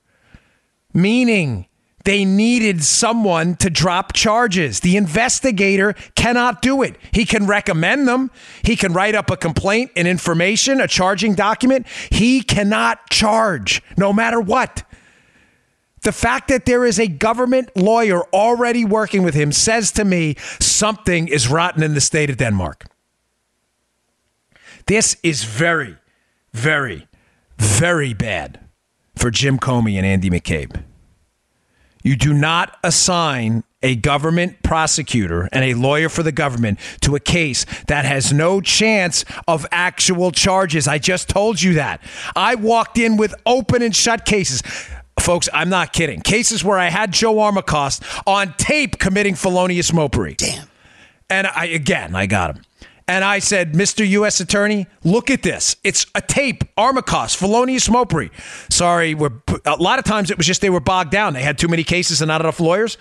meaning 0.93 1.67
they 2.05 2.25
needed 2.25 2.83
someone 2.83 3.55
to 3.57 3.71
drop 3.71 4.13
charges. 4.13 4.81
The 4.81 4.97
investigator 4.97 5.95
cannot 6.17 6.63
do 6.63 6.83
it. 6.83 6.97
He 7.13 7.25
can 7.25 7.47
recommend 7.47 8.09
them. 8.09 8.31
He 8.65 8.75
can 8.77 8.93
write 8.93 9.15
up 9.15 9.31
a 9.31 9.37
complaint, 9.37 9.93
an 9.97 10.07
information, 10.07 10.81
a 10.81 10.89
charging 10.89 11.35
document. 11.35 11.87
He 12.11 12.43
cannot 12.43 13.09
charge 13.11 13.83
no 13.97 14.13
matter 14.13 14.41
what. 14.41 14.83
The 16.03 16.13
fact 16.13 16.49
that 16.49 16.67
there 16.67 16.85
is 16.85 16.99
a 16.99 17.07
government 17.07 17.71
lawyer 17.77 18.23
already 18.33 18.85
working 18.85 19.23
with 19.23 19.35
him 19.35 19.53
says 19.53 19.93
to 19.93 20.05
me 20.05 20.37
something 20.59 21.29
is 21.29 21.49
rotten 21.49 21.83
in 21.83 21.95
the 21.95 22.01
state 22.01 22.29
of 22.29 22.37
Denmark. 22.37 22.87
This 24.87 25.17
is 25.23 25.45
very, 25.45 25.97
very, 26.53 27.07
very 27.57 28.15
bad 28.15 28.61
for 29.15 29.31
Jim 29.31 29.59
Comey 29.59 29.97
and 29.97 30.05
Andy 30.05 30.29
McCabe. 30.29 30.83
You 32.03 32.17
do 32.17 32.35
not 32.35 32.79
assign 32.83 33.63
a 33.81 33.95
government 33.95 34.63
prosecutor 34.63 35.49
and 35.53 35.65
a 35.65 35.75
lawyer 35.75 36.09
for 36.09 36.23
the 36.23 36.33
government 36.33 36.79
to 37.01 37.15
a 37.15 37.21
case 37.21 37.65
that 37.87 38.05
has 38.05 38.33
no 38.33 38.61
chance 38.61 39.25
of 39.47 39.67
actual 39.71 40.33
charges. 40.33 40.89
I 40.89 40.99
just 40.99 41.29
told 41.29 41.63
you 41.63 41.75
that. 41.75 42.01
I 42.35 42.57
walked 42.57 42.99
in 42.99 43.17
with 43.17 43.35
open 43.47 43.83
and 43.83 43.95
shut 43.95 44.25
cases. 44.25 44.63
Folks, 45.19 45.49
I'm 45.53 45.69
not 45.69 45.93
kidding. 45.93 46.21
Cases 46.21 46.65
where 46.65 46.79
I 46.79 46.89
had 46.89 47.13
Joe 47.13 47.35
Armacost 47.37 48.03
on 48.27 48.55
tape 48.57 48.99
committing 48.99 49.35
felonious 49.35 49.91
mopery. 49.91 50.37
Damn. 50.37 50.69
And 51.31 51.47
I 51.47 51.67
again, 51.67 52.15
I 52.15 52.27
got 52.27 52.57
him. 52.57 52.65
And 53.09 53.25
I 53.25 53.41
said, 53.41 53.73
Mr. 53.73 54.09
U.S. 54.09 54.41
Attorney, 54.41 54.87
look 55.05 55.31
at 55.31 55.43
this. 55.43 55.77
It's 55.83 56.07
a 56.15 56.21
tape, 56.21 56.65
Armacost, 56.77 57.37
felonious 57.37 57.89
mopery. 57.89 58.31
Sorry, 58.73 59.15
we're, 59.15 59.33
a 59.65 59.77
lot 59.77 59.99
of 59.99 60.05
times 60.05 60.31
it 60.31 60.39
was 60.39 60.47
just 60.47 60.61
they 60.61 60.71
were 60.71 60.81
bogged 60.81 61.11
down. 61.11 61.35
They 61.35 61.43
had 61.43 61.59
too 61.59 61.69
many 61.69 61.85
cases 61.85 62.23
and 62.23 62.29
not 62.29 62.41
enough 62.41 62.61
lawyers. 62.61 62.97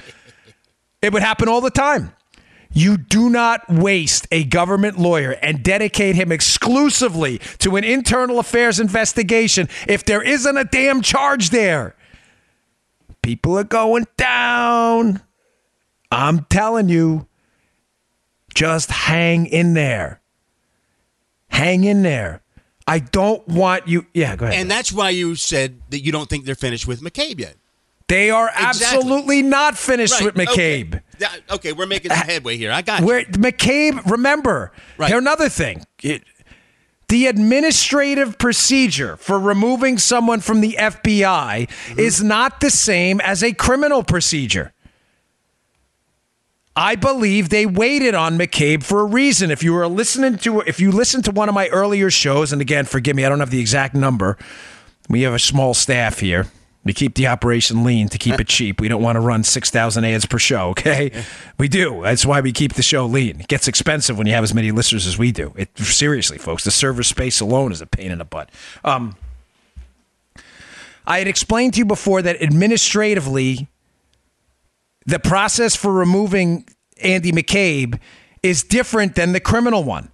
It 1.02 1.14
would 1.14 1.22
happen 1.22 1.48
all 1.48 1.62
the 1.62 1.72
time. 1.72 2.14
You 2.74 2.98
do 2.98 3.30
not 3.30 3.70
waste 3.70 4.28
a 4.32 4.44
government 4.44 4.98
lawyer 4.98 5.32
and 5.42 5.62
dedicate 5.62 6.16
him 6.16 6.32
exclusively 6.32 7.40
to 7.60 7.76
an 7.76 7.84
internal 7.84 8.40
affairs 8.40 8.80
investigation 8.80 9.68
if 9.88 10.06
there 10.06 10.22
isn't 10.22 10.58
a 10.58 10.64
damn 10.64 11.02
charge 11.02 11.50
there. 11.50 11.96
People 13.22 13.58
are 13.58 13.64
going 13.64 14.08
down. 14.18 15.22
I'm 16.12 16.46
telling 16.46 16.90
you. 16.90 17.28
Just 18.54 18.92
hang 18.92 19.46
in 19.46 19.74
there. 19.76 20.20
Hang 21.48 21.84
in 21.84 22.04
there. 22.04 22.42
I 22.88 23.00
don't 23.00 23.48
want 23.48 23.88
you. 23.88 24.06
Yeah, 24.14 24.36
go 24.36 24.46
ahead. 24.46 24.60
And 24.60 24.70
that's 24.70 24.92
why 24.92 25.12
you 25.12 25.36
said 25.36 25.80
that 25.90 26.02
you 26.02 26.12
don't 26.12 26.30
think 26.30 26.44
they're 26.46 26.56
finished 26.56 26.86
with 26.88 27.02
McCabe 27.02 27.40
yet. 27.40 27.56
they 28.10 28.30
are 28.30 28.50
absolutely 28.54 29.42
not 29.42 29.78
finished 29.78 30.20
Right, 30.20 30.36
with 30.36 30.36
McCabe. 30.36 30.96
Okay. 30.96 31.02
Yeah, 31.20 31.30
okay, 31.52 31.72
we're 31.72 31.86
making 31.86 32.12
some 32.12 32.20
uh, 32.20 32.26
headway 32.26 32.58
here. 32.58 32.72
I 32.72 32.82
got 32.82 33.00
you. 33.02 33.06
Where 33.06 33.24
McCabe, 33.24 34.10
remember, 34.12 34.74
Right. 34.98 35.08
here 35.08 35.18
another 35.18 35.48
thing. 35.48 35.86
It, 36.04 36.24
the 37.12 37.28
administrative 37.28 38.38
procedure 38.38 39.18
for 39.18 39.38
removing 39.38 39.98
someone 39.98 40.40
from 40.40 40.62
the 40.62 40.78
FBI 40.80 41.68
Mm-hmm. 41.68 42.00
is 42.00 42.24
not 42.24 42.62
the 42.62 42.70
same 42.70 43.20
as 43.20 43.44
a 43.44 43.52
criminal 43.54 44.02
procedure. 44.02 44.72
I 46.74 46.96
believe 46.96 47.50
they 47.50 47.66
waited 47.66 48.16
on 48.16 48.38
McCabe 48.38 48.82
for 48.82 49.02
a 49.02 49.06
reason. 49.06 49.52
If 49.52 49.62
you 49.62 49.74
were 49.74 49.88
listening 49.90 50.38
to 50.40 50.62
if 50.62 50.80
you 50.80 50.90
listened 50.92 51.26
to 51.26 51.32
one 51.32 51.50
of 51.50 51.56
my 51.56 51.68
earlier 51.68 52.10
shows, 52.10 52.54
and 52.54 52.62
again, 52.62 52.86
forgive 52.86 53.16
me, 53.18 53.26
I 53.26 53.30
don't 53.30 53.42
have 53.42 53.52
the 53.52 53.60
exact 53.60 53.94
number. 53.94 54.38
We 55.10 55.24
have 55.24 55.34
a 55.34 55.40
small 55.40 55.74
staff 55.74 56.20
here. 56.20 56.48
We 56.84 56.94
keep 56.94 57.14
the 57.14 57.28
operation 57.28 57.84
lean 57.84 58.10
to 58.10 58.18
keep 58.18 58.40
it 58.40 58.48
cheap. 58.48 58.82
We 58.82 58.88
don't 58.88 59.04
want 59.04 59.16
to 59.16 59.20
run 59.20 59.44
6,000 59.44 60.04
ads 60.04 60.26
per 60.26 60.40
show, 60.40 60.70
okay? 60.70 61.24
We 61.58 61.68
do. 61.68 62.02
That's 62.02 62.26
why 62.26 62.42
we 62.42 62.52
keep 62.52 62.74
the 62.74 62.82
show 62.82 63.06
lean. 63.06 63.40
It 63.40 63.48
gets 63.48 63.68
expensive 63.68 64.18
when 64.18 64.26
you 64.26 64.34
have 64.34 64.44
as 64.44 64.54
many 64.54 64.72
listeners 64.72 65.06
as 65.06 65.18
we 65.18 65.32
do. 65.32 65.54
It 65.56 65.78
seriously, 65.78 66.38
folks, 66.38 66.64
the 66.64 66.72
server 66.72 67.04
space 67.04 67.40
alone 67.40 67.72
is 67.72 67.82
a 67.82 67.86
pain 67.86 68.12
in 68.12 68.18
the 68.18 68.26
butt. 68.26 68.50
Um, 68.84 69.16
I 71.06 71.20
had 71.20 71.28
explained 71.28 71.74
to 71.76 71.80
you 71.80 71.86
before 71.86 72.22
that 72.22 72.42
administratively, 72.42 73.68
the 75.06 75.20
process 75.20 75.76
for 75.76 75.92
removing 75.92 76.68
Andy 77.04 77.32
McCabe 77.32 78.00
is 78.44 78.64
different 78.64 79.16
than 79.16 79.34
the 79.34 79.40
criminal 79.40 79.84
one. 79.84 80.12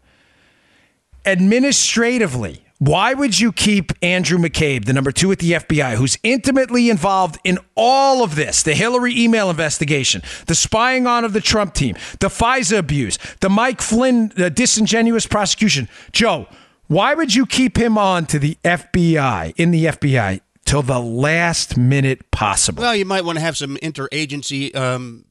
Administratively, 1.25 2.63
why 2.79 3.13
would 3.13 3.39
you 3.39 3.51
keep 3.51 3.91
Andrew 4.03 4.37
McCabe, 4.37 4.85
the 4.85 4.93
number 4.93 5.11
two 5.11 5.31
at 5.31 5.39
the 5.39 5.53
FBI, 5.53 5.95
who's 5.95 6.17
intimately 6.21 6.89
involved 6.89 7.39
in 7.43 7.57
all 7.75 8.23
of 8.23 8.35
this 8.35 8.61
the 8.61 8.75
Hillary 8.75 9.17
email 9.19 9.49
investigation, 9.49 10.21
the 10.45 10.55
spying 10.55 11.07
on 11.07 11.25
of 11.25 11.33
the 11.33 11.41
Trump 11.41 11.73
team, 11.73 11.95
the 12.19 12.27
FISA 12.27 12.77
abuse, 12.77 13.17
the 13.41 13.49
Mike 13.49 13.81
Flynn 13.81 14.31
uh, 14.37 14.49
disingenuous 14.49 15.25
prosecution? 15.25 15.89
Joe, 16.11 16.47
why 16.87 17.15
would 17.15 17.33
you 17.33 17.45
keep 17.45 17.77
him 17.77 17.97
on 17.97 18.25
to 18.27 18.39
the 18.39 18.57
FBI, 18.63 19.53
in 19.57 19.71
the 19.71 19.85
FBI, 19.85 20.41
till 20.65 20.83
the 20.83 20.99
last 20.99 21.77
minute 21.77 22.29
possible? 22.31 22.81
Well, 22.83 22.95
you 22.95 23.05
might 23.05 23.25
want 23.25 23.37
to 23.37 23.41
have 23.41 23.57
some 23.57 23.77
interagency 23.77 24.75
um, 24.75 25.25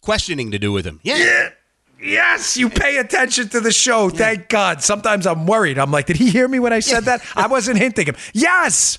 questioning 0.00 0.50
to 0.50 0.58
do 0.58 0.72
with 0.72 0.86
him. 0.86 1.00
Yeah. 1.02 1.50
Yes, 2.02 2.56
you 2.56 2.70
pay 2.70 2.96
attention 2.96 3.48
to 3.50 3.60
the 3.60 3.72
show. 3.72 4.08
Thank 4.10 4.48
God. 4.48 4.82
Sometimes 4.82 5.26
I'm 5.26 5.46
worried. 5.46 5.78
I'm 5.78 5.90
like, 5.90 6.06
did 6.06 6.16
he 6.16 6.30
hear 6.30 6.48
me 6.48 6.58
when 6.58 6.72
I 6.72 6.80
said 6.80 7.04
that? 7.04 7.22
I 7.36 7.46
wasn't 7.46 7.78
hinting 7.78 8.06
him. 8.06 8.16
Yes. 8.32 8.98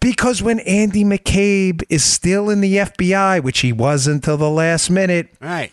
Because 0.00 0.42
when 0.42 0.58
Andy 0.60 1.04
McCabe 1.04 1.82
is 1.88 2.02
still 2.02 2.50
in 2.50 2.60
the 2.60 2.76
FBI, 2.76 3.42
which 3.42 3.60
he 3.60 3.72
was 3.72 4.06
until 4.06 4.36
the 4.36 4.50
last 4.50 4.90
minute, 4.90 5.28
Right. 5.40 5.72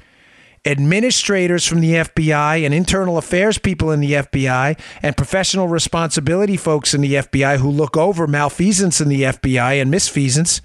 administrators 0.65 1.65
from 1.65 1.79
the 1.79 1.93
FBI 1.93 2.63
and 2.65 2.73
internal 2.73 3.17
affairs 3.17 3.57
people 3.57 3.89
in 3.91 4.01
the 4.01 4.11
FBI 4.13 4.77
and 5.01 5.15
professional 5.17 5.67
responsibility 5.67 6.57
folks 6.57 6.93
in 6.93 7.01
the 7.01 7.13
FBI 7.15 7.57
who 7.57 7.69
look 7.71 7.95
over 7.97 8.27
malfeasance 8.27 8.99
in 9.01 9.07
the 9.09 9.23
FBI 9.23 9.81
and 9.81 9.91
misfeasance 9.91 10.59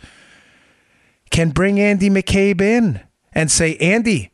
can 1.31 1.51
bring 1.51 1.81
Andy 1.81 2.11
McCabe 2.11 2.61
in 2.61 3.01
and 3.33 3.51
say, 3.51 3.77
Andy, 3.77 4.31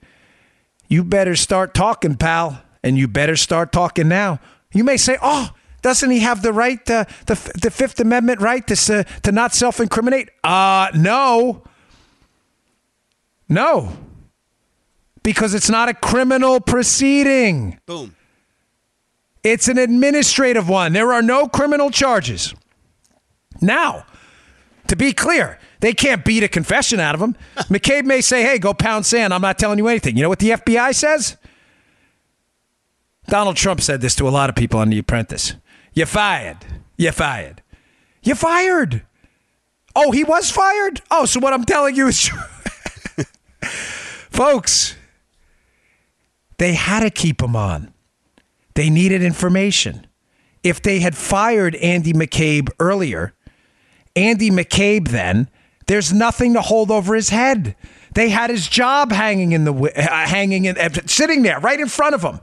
you 0.90 1.02
better 1.02 1.34
start 1.34 1.72
talking, 1.72 2.16
pal, 2.16 2.60
and 2.82 2.98
you 2.98 3.08
better 3.08 3.36
start 3.36 3.72
talking 3.72 4.08
now. 4.08 4.38
You 4.74 4.84
may 4.84 4.98
say, 4.98 5.16
oh, 5.22 5.48
doesn't 5.80 6.10
he 6.10 6.18
have 6.20 6.42
the 6.42 6.52
right, 6.52 6.78
uh, 6.90 7.06
the, 7.24 7.34
the 7.62 7.70
Fifth 7.70 7.98
Amendment 8.00 8.42
right 8.42 8.66
to, 8.66 8.72
s- 8.72 9.06
to 9.22 9.32
not 9.32 9.54
self 9.54 9.80
incriminate? 9.80 10.28
Uh, 10.44 10.88
no. 10.94 11.62
No 13.48 13.96
because 15.22 15.54
it's 15.54 15.70
not 15.70 15.88
a 15.88 15.94
criminal 15.94 16.60
proceeding. 16.60 17.78
Boom. 17.86 18.14
It's 19.42 19.68
an 19.68 19.78
administrative 19.78 20.68
one. 20.68 20.92
There 20.92 21.12
are 21.12 21.22
no 21.22 21.46
criminal 21.46 21.90
charges. 21.90 22.54
Now, 23.60 24.06
to 24.88 24.96
be 24.96 25.12
clear, 25.12 25.58
they 25.80 25.92
can't 25.92 26.24
beat 26.24 26.42
a 26.42 26.48
confession 26.48 27.00
out 27.00 27.14
of 27.14 27.20
him. 27.20 27.36
McCabe 27.68 28.04
may 28.04 28.20
say, 28.20 28.42
hey, 28.42 28.58
go 28.58 28.72
pound 28.72 29.06
sand. 29.06 29.34
I'm 29.34 29.42
not 29.42 29.58
telling 29.58 29.78
you 29.78 29.88
anything. 29.88 30.16
You 30.16 30.22
know 30.22 30.28
what 30.28 30.38
the 30.38 30.50
FBI 30.50 30.94
says? 30.94 31.36
Donald 33.26 33.56
Trump 33.56 33.80
said 33.80 34.00
this 34.00 34.14
to 34.16 34.28
a 34.28 34.30
lot 34.30 34.50
of 34.50 34.56
people 34.56 34.80
on 34.80 34.90
The 34.90 34.98
Apprentice. 34.98 35.54
You 35.94 36.06
fired. 36.06 36.58
You 36.96 37.12
fired. 37.12 37.62
You 38.22 38.34
fired. 38.34 39.02
Oh, 39.94 40.10
he 40.12 40.24
was 40.24 40.50
fired? 40.50 41.00
Oh, 41.10 41.24
so 41.24 41.40
what 41.40 41.52
I'm 41.52 41.64
telling 41.64 41.96
you 41.96 42.08
is 42.08 42.22
true. 42.22 42.40
Folks, 44.30 44.96
they 46.58 46.74
had 46.74 47.00
to 47.00 47.10
keep 47.10 47.42
him 47.42 47.56
on. 47.56 47.92
They 48.74 48.90
needed 48.90 49.22
information. 49.22 50.06
If 50.62 50.82
they 50.82 51.00
had 51.00 51.16
fired 51.16 51.74
Andy 51.76 52.12
McCabe 52.12 52.68
earlier, 52.78 53.34
Andy 54.14 54.50
McCabe 54.50 55.08
then, 55.08 55.48
there's 55.90 56.12
nothing 56.12 56.54
to 56.54 56.60
hold 56.60 56.92
over 56.92 57.16
his 57.16 57.30
head. 57.30 57.74
They 58.14 58.28
had 58.28 58.48
his 58.48 58.68
job 58.68 59.10
hanging 59.10 59.50
in 59.50 59.64
the 59.64 59.74
uh, 59.74 60.26
hanging 60.26 60.66
in 60.66 60.78
uh, 60.78 60.88
sitting 61.06 61.42
there 61.42 61.58
right 61.58 61.80
in 61.80 61.88
front 61.88 62.14
of 62.14 62.22
him. 62.22 62.38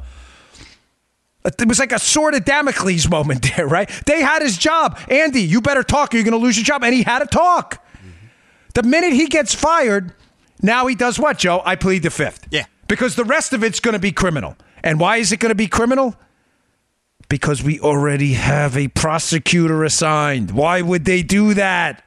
It 1.46 1.66
was 1.66 1.80
like 1.80 1.94
a 1.94 2.00
sword 2.00 2.36
of 2.36 2.44
Damocles 2.44 3.10
moment 3.10 3.50
there, 3.56 3.66
right? 3.66 3.90
They 4.06 4.20
had 4.20 4.42
his 4.42 4.58
job. 4.58 5.00
Andy, 5.10 5.42
you 5.42 5.62
better 5.62 5.82
talk 5.82 6.14
or 6.14 6.18
you're 6.18 6.26
going 6.26 6.38
to 6.38 6.46
lose 6.46 6.58
your 6.58 6.66
job. 6.66 6.84
And 6.84 6.94
he 6.94 7.04
had 7.04 7.20
to 7.20 7.26
talk. 7.26 7.82
The 8.74 8.84
minute 8.84 9.14
he 9.14 9.28
gets 9.28 9.56
fired, 9.56 10.14
now 10.62 10.88
he 10.88 10.96
does 10.96 11.18
what, 11.18 11.38
Joe? 11.38 11.62
I 11.64 11.78
plead 11.78 12.04
the 12.04 12.10
fifth. 12.10 12.50
Yeah. 12.52 12.66
Because 12.90 13.16
the 13.16 13.24
rest 13.24 13.54
of 13.54 13.64
it's 13.64 13.80
going 13.80 13.94
to 13.94 14.00
be 14.00 14.12
criminal. 14.12 14.58
And 14.84 15.00
why 15.00 15.18
is 15.18 15.32
it 15.32 15.40
going 15.40 15.52
to 15.52 15.56
be 15.56 15.68
criminal? 15.68 16.16
Because 17.30 17.64
we 17.64 17.80
already 17.80 18.34
have 18.34 18.76
a 18.76 18.90
prosecutor 18.90 19.86
assigned. 19.86 20.52
Why 20.52 20.82
would 20.82 21.06
they 21.06 21.24
do 21.24 21.54
that? 21.54 22.04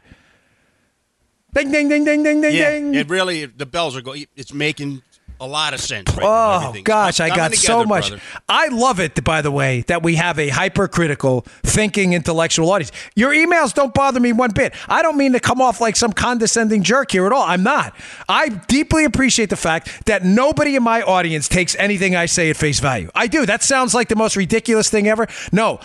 Ding, 1.54 1.70
ding, 1.72 1.88
ding, 1.88 2.04
ding, 2.04 2.22
ding, 2.22 2.40
ding, 2.40 2.54
Yeah, 2.54 2.70
ding. 2.70 2.94
it 2.94 3.08
really 3.08 3.46
the 3.46 3.66
bells 3.66 3.96
are 3.96 4.02
going. 4.02 4.26
It's 4.36 4.52
making 4.54 5.02
a 5.42 5.46
lot 5.46 5.72
of 5.72 5.80
sense. 5.80 6.10
Right 6.14 6.20
Oh 6.22 6.58
everything's 6.68 6.84
gosh, 6.84 7.18
I 7.18 7.34
got 7.34 7.54
so 7.54 7.82
much. 7.86 8.10
brother. 8.10 8.22
I 8.46 8.68
love 8.68 9.00
it, 9.00 9.24
by 9.24 9.40
the 9.40 9.50
way, 9.50 9.80
that 9.86 10.02
we 10.02 10.16
have 10.16 10.38
a 10.38 10.50
hypercritical, 10.50 11.46
thinking, 11.62 12.12
intellectual 12.12 12.70
audience. 12.70 12.92
Your 13.16 13.32
emails 13.32 13.72
don't 13.72 13.94
bother 13.94 14.20
me 14.20 14.32
one 14.34 14.50
bit. 14.54 14.74
I 14.86 15.00
don't 15.00 15.16
mean 15.16 15.32
to 15.32 15.40
come 15.40 15.62
off 15.62 15.80
like 15.80 15.96
some 15.96 16.12
condescending 16.12 16.82
jerk 16.82 17.10
here 17.12 17.24
at 17.26 17.32
all. 17.32 17.42
I'm 17.42 17.62
not. 17.62 17.96
I 18.28 18.50
deeply 18.50 19.06
appreciate 19.06 19.48
the 19.48 19.56
fact 19.56 20.04
that 20.04 20.22
nobody 20.24 20.76
in 20.76 20.82
my 20.82 21.00
audience 21.00 21.48
takes 21.48 21.74
anything 21.76 22.14
I 22.14 22.26
say 22.26 22.50
at 22.50 22.58
face 22.58 22.78
value. 22.78 23.10
I 23.14 23.26
do. 23.26 23.46
That 23.46 23.62
sounds 23.62 23.94
like 23.94 24.08
the 24.08 24.16
most 24.16 24.36
ridiculous 24.36 24.90
thing 24.90 25.08
ever. 25.08 25.26
No, 25.52 25.80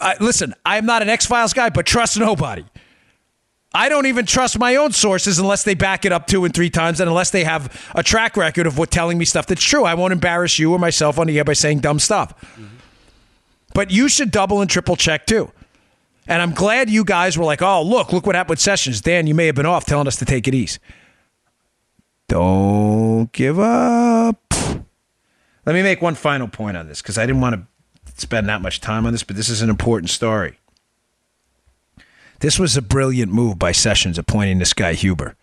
I, 0.00 0.16
listen, 0.20 0.54
I'm 0.64 0.86
not 0.86 1.02
an 1.02 1.08
X 1.08 1.26
Files 1.26 1.52
guy, 1.52 1.68
but 1.70 1.84
trust 1.84 2.16
nobody. 2.16 2.64
I 3.72 3.88
don't 3.88 4.06
even 4.06 4.26
trust 4.26 4.58
my 4.58 4.76
own 4.76 4.92
sources 4.92 5.38
unless 5.38 5.62
they 5.62 5.74
back 5.74 6.04
it 6.04 6.10
up 6.10 6.26
two 6.26 6.44
and 6.44 6.52
three 6.52 6.70
times 6.70 6.98
and 6.98 7.08
unless 7.08 7.30
they 7.30 7.44
have 7.44 7.90
a 7.94 8.02
track 8.02 8.36
record 8.36 8.66
of 8.66 8.78
what 8.78 8.90
telling 8.90 9.16
me 9.16 9.24
stuff 9.24 9.46
that's 9.46 9.62
true. 9.62 9.84
I 9.84 9.94
won't 9.94 10.12
embarrass 10.12 10.58
you 10.58 10.72
or 10.72 10.78
myself 10.78 11.18
on 11.18 11.28
the 11.28 11.38
air 11.38 11.44
by 11.44 11.52
saying 11.52 11.78
dumb 11.78 12.00
stuff. 12.00 12.34
Mm-hmm. 12.40 12.64
But 13.72 13.92
you 13.92 14.08
should 14.08 14.32
double 14.32 14.60
and 14.60 14.68
triple 14.68 14.96
check 14.96 15.26
too. 15.26 15.52
And 16.26 16.42
I'm 16.42 16.52
glad 16.52 16.90
you 16.90 17.04
guys 17.04 17.38
were 17.38 17.44
like, 17.44 17.62
oh, 17.62 17.82
look, 17.82 18.12
look 18.12 18.26
what 18.26 18.34
happened 18.34 18.50
with 18.50 18.60
Sessions. 18.60 19.00
Dan, 19.00 19.26
you 19.26 19.34
may 19.34 19.46
have 19.46 19.54
been 19.54 19.66
off 19.66 19.84
telling 19.84 20.06
us 20.06 20.16
to 20.16 20.24
take 20.24 20.46
it 20.48 20.54
easy. 20.54 20.78
Don't 22.28 23.32
give 23.32 23.58
up. 23.58 24.38
Let 25.66 25.74
me 25.74 25.82
make 25.82 26.00
one 26.00 26.14
final 26.14 26.46
point 26.46 26.76
on 26.76 26.86
this 26.86 27.02
because 27.02 27.18
I 27.18 27.26
didn't 27.26 27.40
want 27.40 27.56
to 27.56 28.20
spend 28.20 28.48
that 28.48 28.62
much 28.62 28.80
time 28.80 29.06
on 29.06 29.12
this, 29.12 29.24
but 29.24 29.34
this 29.34 29.48
is 29.48 29.62
an 29.62 29.70
important 29.70 30.10
story. 30.10 30.59
This 32.40 32.58
was 32.58 32.76
a 32.76 32.82
brilliant 32.82 33.32
move 33.32 33.58
by 33.58 33.72
Sessions 33.72 34.18
appointing 34.18 34.58
this 34.58 34.72
guy 34.72 34.94
Huber. 34.94 35.36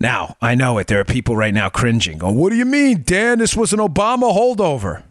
Now, 0.00 0.36
I 0.40 0.54
know 0.54 0.78
it. 0.78 0.88
There 0.88 0.98
are 0.98 1.04
people 1.04 1.36
right 1.36 1.54
now 1.54 1.68
cringing. 1.68 2.18
Going, 2.18 2.36
what 2.36 2.50
do 2.50 2.56
you 2.56 2.64
mean, 2.64 3.02
Dan? 3.04 3.38
This 3.38 3.54
was 3.54 3.72
an 3.72 3.78
Obama 3.78 4.34
holdover. 4.34 5.04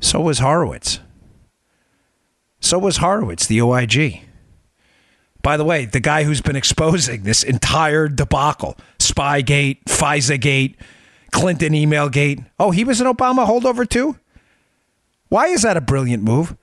So 0.00 0.20
was 0.20 0.40
Horowitz. 0.40 1.00
So 2.60 2.78
was 2.78 2.96
Horowitz, 2.96 3.46
the 3.46 3.60
OIG. 3.60 4.22
By 5.42 5.58
the 5.58 5.64
way, 5.64 5.84
the 5.84 6.00
guy 6.00 6.24
who's 6.24 6.40
been 6.40 6.56
exposing 6.56 7.22
this 7.22 7.42
entire 7.42 8.08
debacle, 8.08 8.78
Spygate, 8.98 9.84
FISA-gate, 9.84 10.80
Clinton 11.30 11.74
email 11.74 12.08
gate. 12.08 12.40
Oh, 12.58 12.70
he 12.70 12.84
was 12.84 13.02
an 13.02 13.06
Obama 13.06 13.46
holdover 13.46 13.88
too? 13.88 14.18
Why 15.28 15.48
is 15.48 15.62
that 15.62 15.76
a 15.76 15.82
brilliant 15.82 16.22
move? 16.22 16.56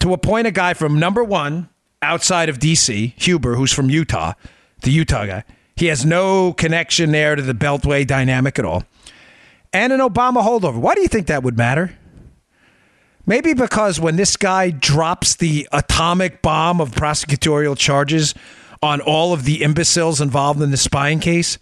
To 0.00 0.14
appoint 0.14 0.46
a 0.46 0.50
guy 0.50 0.72
from 0.72 0.98
number 0.98 1.22
one, 1.22 1.68
outside 2.02 2.48
of 2.48 2.58
D.C., 2.58 3.14
Huber, 3.16 3.54
who's 3.56 3.72
from 3.72 3.90
Utah, 3.90 4.34
the 4.82 4.90
Utah 4.90 5.26
guy. 5.26 5.44
He 5.76 5.86
has 5.86 6.04
no 6.04 6.52
connection 6.52 7.12
there 7.12 7.36
to 7.36 7.42
the 7.42 7.52
Beltway 7.52 8.06
dynamic 8.06 8.58
at 8.58 8.64
all. 8.64 8.84
And 9.72 9.92
an 9.92 10.00
Obama 10.00 10.42
holdover. 10.42 10.78
Why 10.78 10.94
do 10.94 11.02
you 11.02 11.08
think 11.08 11.26
that 11.26 11.42
would 11.42 11.56
matter? 11.56 11.96
Maybe 13.26 13.54
because 13.54 14.00
when 14.00 14.16
this 14.16 14.36
guy 14.36 14.70
drops 14.70 15.36
the 15.36 15.68
atomic 15.72 16.40
bomb 16.42 16.80
of 16.80 16.92
prosecutorial 16.92 17.76
charges 17.76 18.34
on 18.82 19.00
all 19.00 19.32
of 19.32 19.44
the 19.44 19.62
imbeciles 19.62 20.20
involved 20.20 20.62
in 20.62 20.70
the 20.70 20.76
spying 20.76 21.18
case, 21.18 21.58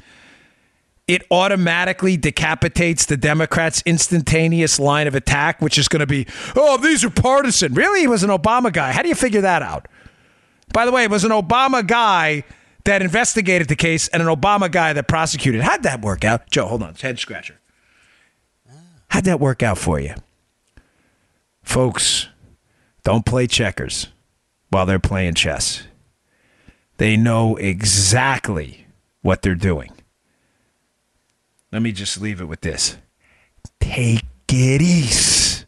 it 1.08 1.22
automatically 1.30 2.16
decapitates 2.16 3.06
the 3.06 3.16
Democrats' 3.16 3.82
instantaneous 3.84 4.78
line 4.78 5.06
of 5.06 5.14
attack, 5.14 5.60
which 5.60 5.78
is 5.78 5.88
going 5.88 6.00
to 6.00 6.06
be, 6.06 6.26
oh, 6.54 6.76
these 6.76 7.04
are 7.04 7.10
partisan. 7.10 7.74
Really? 7.74 8.00
He 8.00 8.06
was 8.06 8.22
an 8.22 8.30
Obama 8.30 8.72
guy. 8.72 8.92
How 8.92 9.02
do 9.02 9.08
you 9.08 9.14
figure 9.14 9.40
that 9.40 9.62
out? 9.62 9.88
By 10.74 10.84
the 10.84 10.92
way, 10.92 11.04
it 11.04 11.10
was 11.10 11.22
an 11.22 11.30
Obama 11.30 11.86
guy 11.86 12.42
that 12.82 13.00
investigated 13.00 13.68
the 13.68 13.76
case 13.76 14.08
and 14.08 14.20
an 14.20 14.28
Obama 14.28 14.70
guy 14.70 14.92
that 14.92 15.06
prosecuted. 15.06 15.62
How'd 15.62 15.84
that 15.84 16.02
work 16.02 16.24
out? 16.24 16.50
Joe, 16.50 16.66
hold 16.66 16.82
on. 16.82 16.90
It's 16.90 17.00
head 17.00 17.18
scratcher. 17.20 17.60
How'd 19.08 19.24
that 19.24 19.38
work 19.38 19.62
out 19.62 19.78
for 19.78 20.00
you? 20.00 20.14
Folks, 21.62 22.28
don't 23.04 23.24
play 23.24 23.46
checkers 23.46 24.08
while 24.70 24.84
they're 24.84 24.98
playing 24.98 25.34
chess. 25.34 25.84
They 26.96 27.16
know 27.16 27.54
exactly 27.54 28.88
what 29.22 29.42
they're 29.42 29.54
doing. 29.54 29.92
Let 31.70 31.82
me 31.82 31.92
just 31.92 32.20
leave 32.20 32.40
it 32.40 32.46
with 32.46 32.62
this 32.62 32.96
take 33.78 34.24
it 34.48 34.82
easy. 34.82 35.64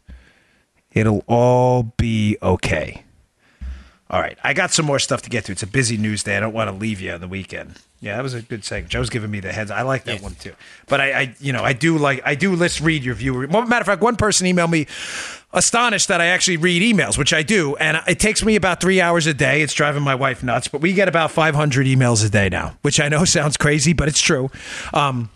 It'll 0.91 1.23
all 1.27 1.93
be 1.97 2.37
okay. 2.41 3.03
All 4.09 4.21
right, 4.21 4.37
I 4.43 4.53
got 4.53 4.71
some 4.71 4.85
more 4.85 4.99
stuff 4.99 5.21
to 5.23 5.29
get 5.29 5.45
to. 5.45 5.51
It's 5.51 5.63
a 5.63 5.67
busy 5.67 5.97
news 5.97 6.23
day. 6.23 6.37
I 6.37 6.39
don't 6.39 6.53
want 6.53 6.69
to 6.69 6.75
leave 6.75 7.01
you 7.01 7.11
on 7.11 7.19
the 7.19 7.27
weekend. 7.27 7.77
Yeah, 7.99 8.15
that 8.15 8.23
was 8.23 8.33
a 8.33 8.41
good 8.41 8.63
segment. 8.63 8.89
Joe's 8.91 9.09
giving 9.09 9.29
me 9.31 9.39
the 9.41 9.51
heads. 9.51 9.69
I 9.71 9.81
like 9.81 10.05
that 10.05 10.17
Yeah. 10.17 10.23
one 10.23 10.35
too. 10.35 10.53
But 10.87 11.01
I, 11.01 11.11
I, 11.19 11.35
you 11.39 11.51
know, 11.51 11.63
I 11.63 11.73
do 11.73 11.97
like 11.97 12.21
I 12.25 12.35
do 12.35 12.55
let's 12.55 12.79
read 12.79 13.03
your 13.03 13.15
viewer. 13.15 13.45
Well, 13.47 13.65
Matter 13.65 13.81
of 13.81 13.85
fact, 13.87 14.01
one 14.01 14.15
person 14.15 14.47
emailed 14.47 14.71
me 14.71 14.85
astonished 15.51 16.07
that 16.09 16.21
I 16.21 16.27
actually 16.27 16.57
read 16.57 16.81
emails, 16.83 17.17
which 17.17 17.33
I 17.33 17.41
do, 17.43 17.75
and 17.77 17.99
it 18.07 18.19
takes 18.19 18.45
me 18.45 18.55
about 18.55 18.79
three 18.79 19.01
hours 19.01 19.25
a 19.27 19.33
day. 19.33 19.61
It's 19.61 19.73
driving 19.73 20.03
my 20.03 20.15
wife 20.15 20.43
nuts, 20.43 20.67
but 20.67 20.79
we 20.81 20.93
get 20.93 21.07
about 21.09 21.31
500 21.31 21.87
emails 21.87 22.25
a 22.25 22.29
day 22.29 22.47
now, 22.49 22.77
which 22.83 22.99
I 22.99 23.09
know 23.09 23.25
sounds 23.25 23.57
crazy, 23.57 23.91
but 23.93 24.07
it's 24.07 24.21
true. 24.21 24.49
Um, 24.93 25.29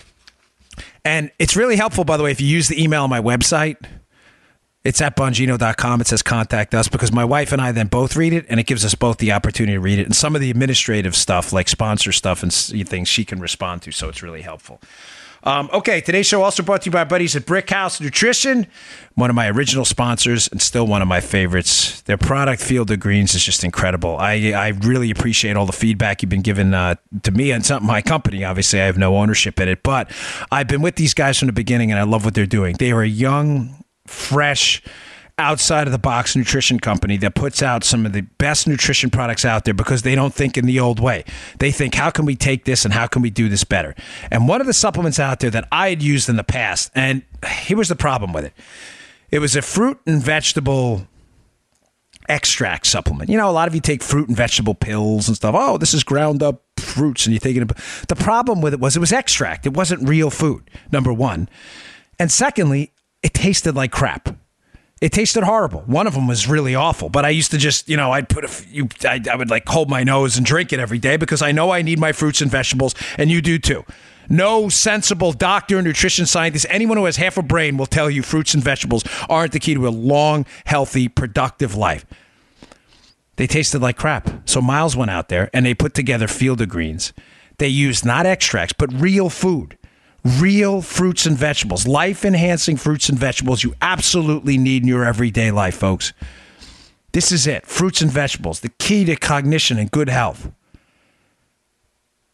and 1.03 1.31
it's 1.39 1.55
really 1.57 1.75
helpful, 1.75 2.03
by 2.05 2.15
the 2.17 2.23
way, 2.23 2.31
if 2.31 2.39
you 2.39 2.47
use 2.47 2.67
the 2.67 2.81
email 2.81 3.03
on 3.03 3.09
my 3.09 3.19
website. 3.21 3.77
It's 4.83 4.99
at 5.01 5.15
bongino.com. 5.15 6.01
It 6.01 6.07
says 6.07 6.23
contact 6.23 6.73
us 6.73 6.87
because 6.87 7.11
my 7.11 7.23
wife 7.23 7.51
and 7.51 7.61
I 7.61 7.71
then 7.71 7.87
both 7.87 8.15
read 8.15 8.33
it 8.33 8.45
and 8.49 8.59
it 8.59 8.65
gives 8.65 8.83
us 8.83 8.95
both 8.95 9.17
the 9.17 9.31
opportunity 9.31 9.73
to 9.73 9.79
read 9.79 9.99
it. 9.99 10.05
And 10.07 10.15
some 10.15 10.35
of 10.35 10.41
the 10.41 10.49
administrative 10.49 11.15
stuff, 11.15 11.53
like 11.53 11.69
sponsor 11.69 12.11
stuff 12.11 12.41
and 12.41 12.51
things, 12.51 13.07
she 13.07 13.23
can 13.23 13.39
respond 13.39 13.83
to. 13.83 13.91
So 13.91 14.09
it's 14.09 14.23
really 14.23 14.41
helpful. 14.41 14.81
Um, 15.43 15.69
okay, 15.73 16.01
today's 16.01 16.27
show 16.27 16.43
also 16.43 16.61
brought 16.61 16.83
to 16.83 16.85
you 16.85 16.91
by 16.91 17.03
buddies 17.03 17.35
at 17.35 17.47
Brick 17.47 17.69
House 17.71 17.99
Nutrition, 17.99 18.67
one 19.15 19.31
of 19.31 19.35
my 19.35 19.49
original 19.49 19.85
sponsors 19.85 20.47
and 20.47 20.61
still 20.61 20.85
one 20.85 21.01
of 21.01 21.07
my 21.07 21.19
favorites. 21.19 22.01
Their 22.01 22.17
product, 22.17 22.61
Field 22.61 22.91
of 22.91 22.99
Greens, 22.99 23.33
is 23.33 23.43
just 23.43 23.63
incredible. 23.63 24.17
I, 24.17 24.51
I 24.51 24.67
really 24.69 25.09
appreciate 25.09 25.57
all 25.57 25.65
the 25.65 25.71
feedback 25.71 26.21
you've 26.21 26.29
been 26.29 26.43
giving 26.43 26.75
uh, 26.75 26.95
to 27.23 27.31
me 27.31 27.51
and 27.51 27.67
my 27.81 28.03
company. 28.03 28.43
Obviously, 28.43 28.81
I 28.81 28.85
have 28.85 28.99
no 28.99 29.17
ownership 29.17 29.59
in 29.59 29.67
it, 29.67 29.81
but 29.81 30.11
I've 30.51 30.67
been 30.67 30.83
with 30.83 30.95
these 30.95 31.15
guys 31.15 31.39
from 31.39 31.47
the 31.47 31.53
beginning 31.53 31.91
and 31.91 31.99
I 31.99 32.03
love 32.03 32.23
what 32.23 32.35
they're 32.35 32.45
doing. 32.45 32.75
They 32.77 32.91
are 32.91 33.01
a 33.01 33.07
young, 33.07 33.80
fresh, 34.11 34.81
outside 35.37 35.87
of 35.87 35.91
the 35.91 35.99
box 35.99 36.35
nutrition 36.35 36.79
company 36.79 37.17
that 37.17 37.33
puts 37.33 37.63
out 37.63 37.83
some 37.83 38.05
of 38.05 38.13
the 38.13 38.21
best 38.21 38.67
nutrition 38.67 39.09
products 39.09 39.43
out 39.43 39.65
there 39.65 39.73
because 39.73 40.03
they 40.03 40.13
don't 40.13 40.33
think 40.33 40.57
in 40.57 40.65
the 40.65 40.79
old 40.79 40.99
way. 40.99 41.23
They 41.57 41.71
think, 41.71 41.95
how 41.95 42.11
can 42.11 42.25
we 42.25 42.35
take 42.35 42.65
this 42.65 42.85
and 42.85 42.93
how 42.93 43.07
can 43.07 43.21
we 43.21 43.29
do 43.29 43.49
this 43.49 43.63
better? 43.63 43.95
And 44.29 44.47
one 44.47 44.61
of 44.61 44.67
the 44.67 44.73
supplements 44.73 45.19
out 45.19 45.39
there 45.39 45.49
that 45.49 45.67
I 45.71 45.89
had 45.89 46.03
used 46.03 46.29
in 46.29 46.35
the 46.35 46.43
past, 46.43 46.91
and 46.93 47.23
here 47.65 47.77
was 47.77 47.89
the 47.89 47.95
problem 47.95 48.33
with 48.33 48.45
it 48.45 48.53
it 49.31 49.39
was 49.39 49.55
a 49.55 49.61
fruit 49.61 49.99
and 50.05 50.21
vegetable 50.21 51.07
extract 52.27 52.85
supplement. 52.85 53.29
You 53.29 53.37
know, 53.37 53.49
a 53.49 53.51
lot 53.51 53.67
of 53.67 53.73
you 53.73 53.81
take 53.81 54.03
fruit 54.03 54.27
and 54.27 54.37
vegetable 54.37 54.75
pills 54.75 55.27
and 55.27 55.35
stuff. 55.35 55.55
Oh, 55.57 55.77
this 55.77 55.93
is 55.93 56.03
ground 56.03 56.43
up 56.43 56.63
fruits, 56.77 57.25
and 57.25 57.33
you're 57.33 57.63
it. 57.63 57.77
The 58.07 58.15
problem 58.15 58.61
with 58.61 58.73
it 58.73 58.79
was 58.79 58.95
it 58.95 58.99
was 58.99 59.11
extract. 59.11 59.65
It 59.65 59.73
wasn't 59.73 60.07
real 60.07 60.29
food. 60.29 60.69
Number 60.91 61.13
one, 61.13 61.49
and 62.19 62.31
secondly, 62.31 62.91
it 63.23 63.33
tasted 63.33 63.75
like 63.75 63.91
crap. 63.91 64.35
It 65.01 65.11
tasted 65.11 65.43
horrible. 65.43 65.81
One 65.81 66.05
of 66.05 66.13
them 66.13 66.27
was 66.27 66.47
really 66.47 66.75
awful, 66.75 67.09
but 67.09 67.25
I 67.25 67.29
used 67.29 67.49
to 67.51 67.57
just, 67.57 67.89
you 67.89 67.97
know, 67.97 68.11
I'd 68.11 68.29
put 68.29 68.45
a 68.45 68.47
few, 68.47 68.87
I, 69.03 69.19
I 69.31 69.35
would 69.35 69.49
like 69.49 69.67
hold 69.67 69.89
my 69.89 70.03
nose 70.03 70.37
and 70.37 70.45
drink 70.45 70.71
it 70.71 70.79
every 70.79 70.99
day 70.99 71.17
because 71.17 71.41
I 71.41 71.51
know 71.51 71.71
I 71.71 71.81
need 71.81 71.97
my 71.97 72.11
fruits 72.11 72.39
and 72.39 72.51
vegetables, 72.51 72.93
and 73.17 73.31
you 73.31 73.41
do 73.41 73.57
too. 73.57 73.83
No 74.29 74.69
sensible 74.69 75.33
doctor, 75.33 75.81
nutrition 75.81 76.27
scientist, 76.27 76.67
anyone 76.69 76.97
who 76.97 77.05
has 77.05 77.17
half 77.17 77.35
a 77.35 77.41
brain 77.41 77.77
will 77.77 77.87
tell 77.87 78.11
you 78.11 78.21
fruits 78.21 78.53
and 78.53 78.63
vegetables 78.63 79.03
aren't 79.27 79.53
the 79.53 79.59
key 79.59 79.73
to 79.73 79.87
a 79.87 79.89
long, 79.89 80.45
healthy, 80.65 81.07
productive 81.07 81.75
life. 81.75 82.05
They 83.37 83.47
tasted 83.47 83.81
like 83.81 83.97
crap. 83.97 84.47
So 84.47 84.61
Miles 84.61 84.95
went 84.95 85.09
out 85.09 85.29
there 85.29 85.49
and 85.51 85.65
they 85.65 85.73
put 85.73 85.95
together 85.95 86.27
Field 86.27 86.61
of 86.61 86.69
Greens. 86.69 87.11
They 87.57 87.67
used 87.67 88.05
not 88.05 88.25
extracts, 88.27 88.73
but 88.73 88.93
real 88.93 89.29
food, 89.29 89.77
real 90.23 90.81
fruits 90.81 91.25
and 91.25 91.37
vegetables, 91.37 91.87
life 91.87 92.23
enhancing 92.23 92.77
fruits 92.77 93.09
and 93.09 93.17
vegetables 93.17 93.63
you 93.63 93.73
absolutely 93.81 94.57
need 94.57 94.83
in 94.83 94.87
your 94.87 95.03
everyday 95.03 95.51
life, 95.51 95.75
folks. 95.75 96.13
This 97.11 97.31
is 97.31 97.47
it 97.47 97.65
fruits 97.65 98.01
and 98.01 98.11
vegetables, 98.11 98.61
the 98.61 98.69
key 98.69 99.03
to 99.05 99.15
cognition 99.15 99.77
and 99.77 99.91
good 99.91 100.09
health. 100.09 100.51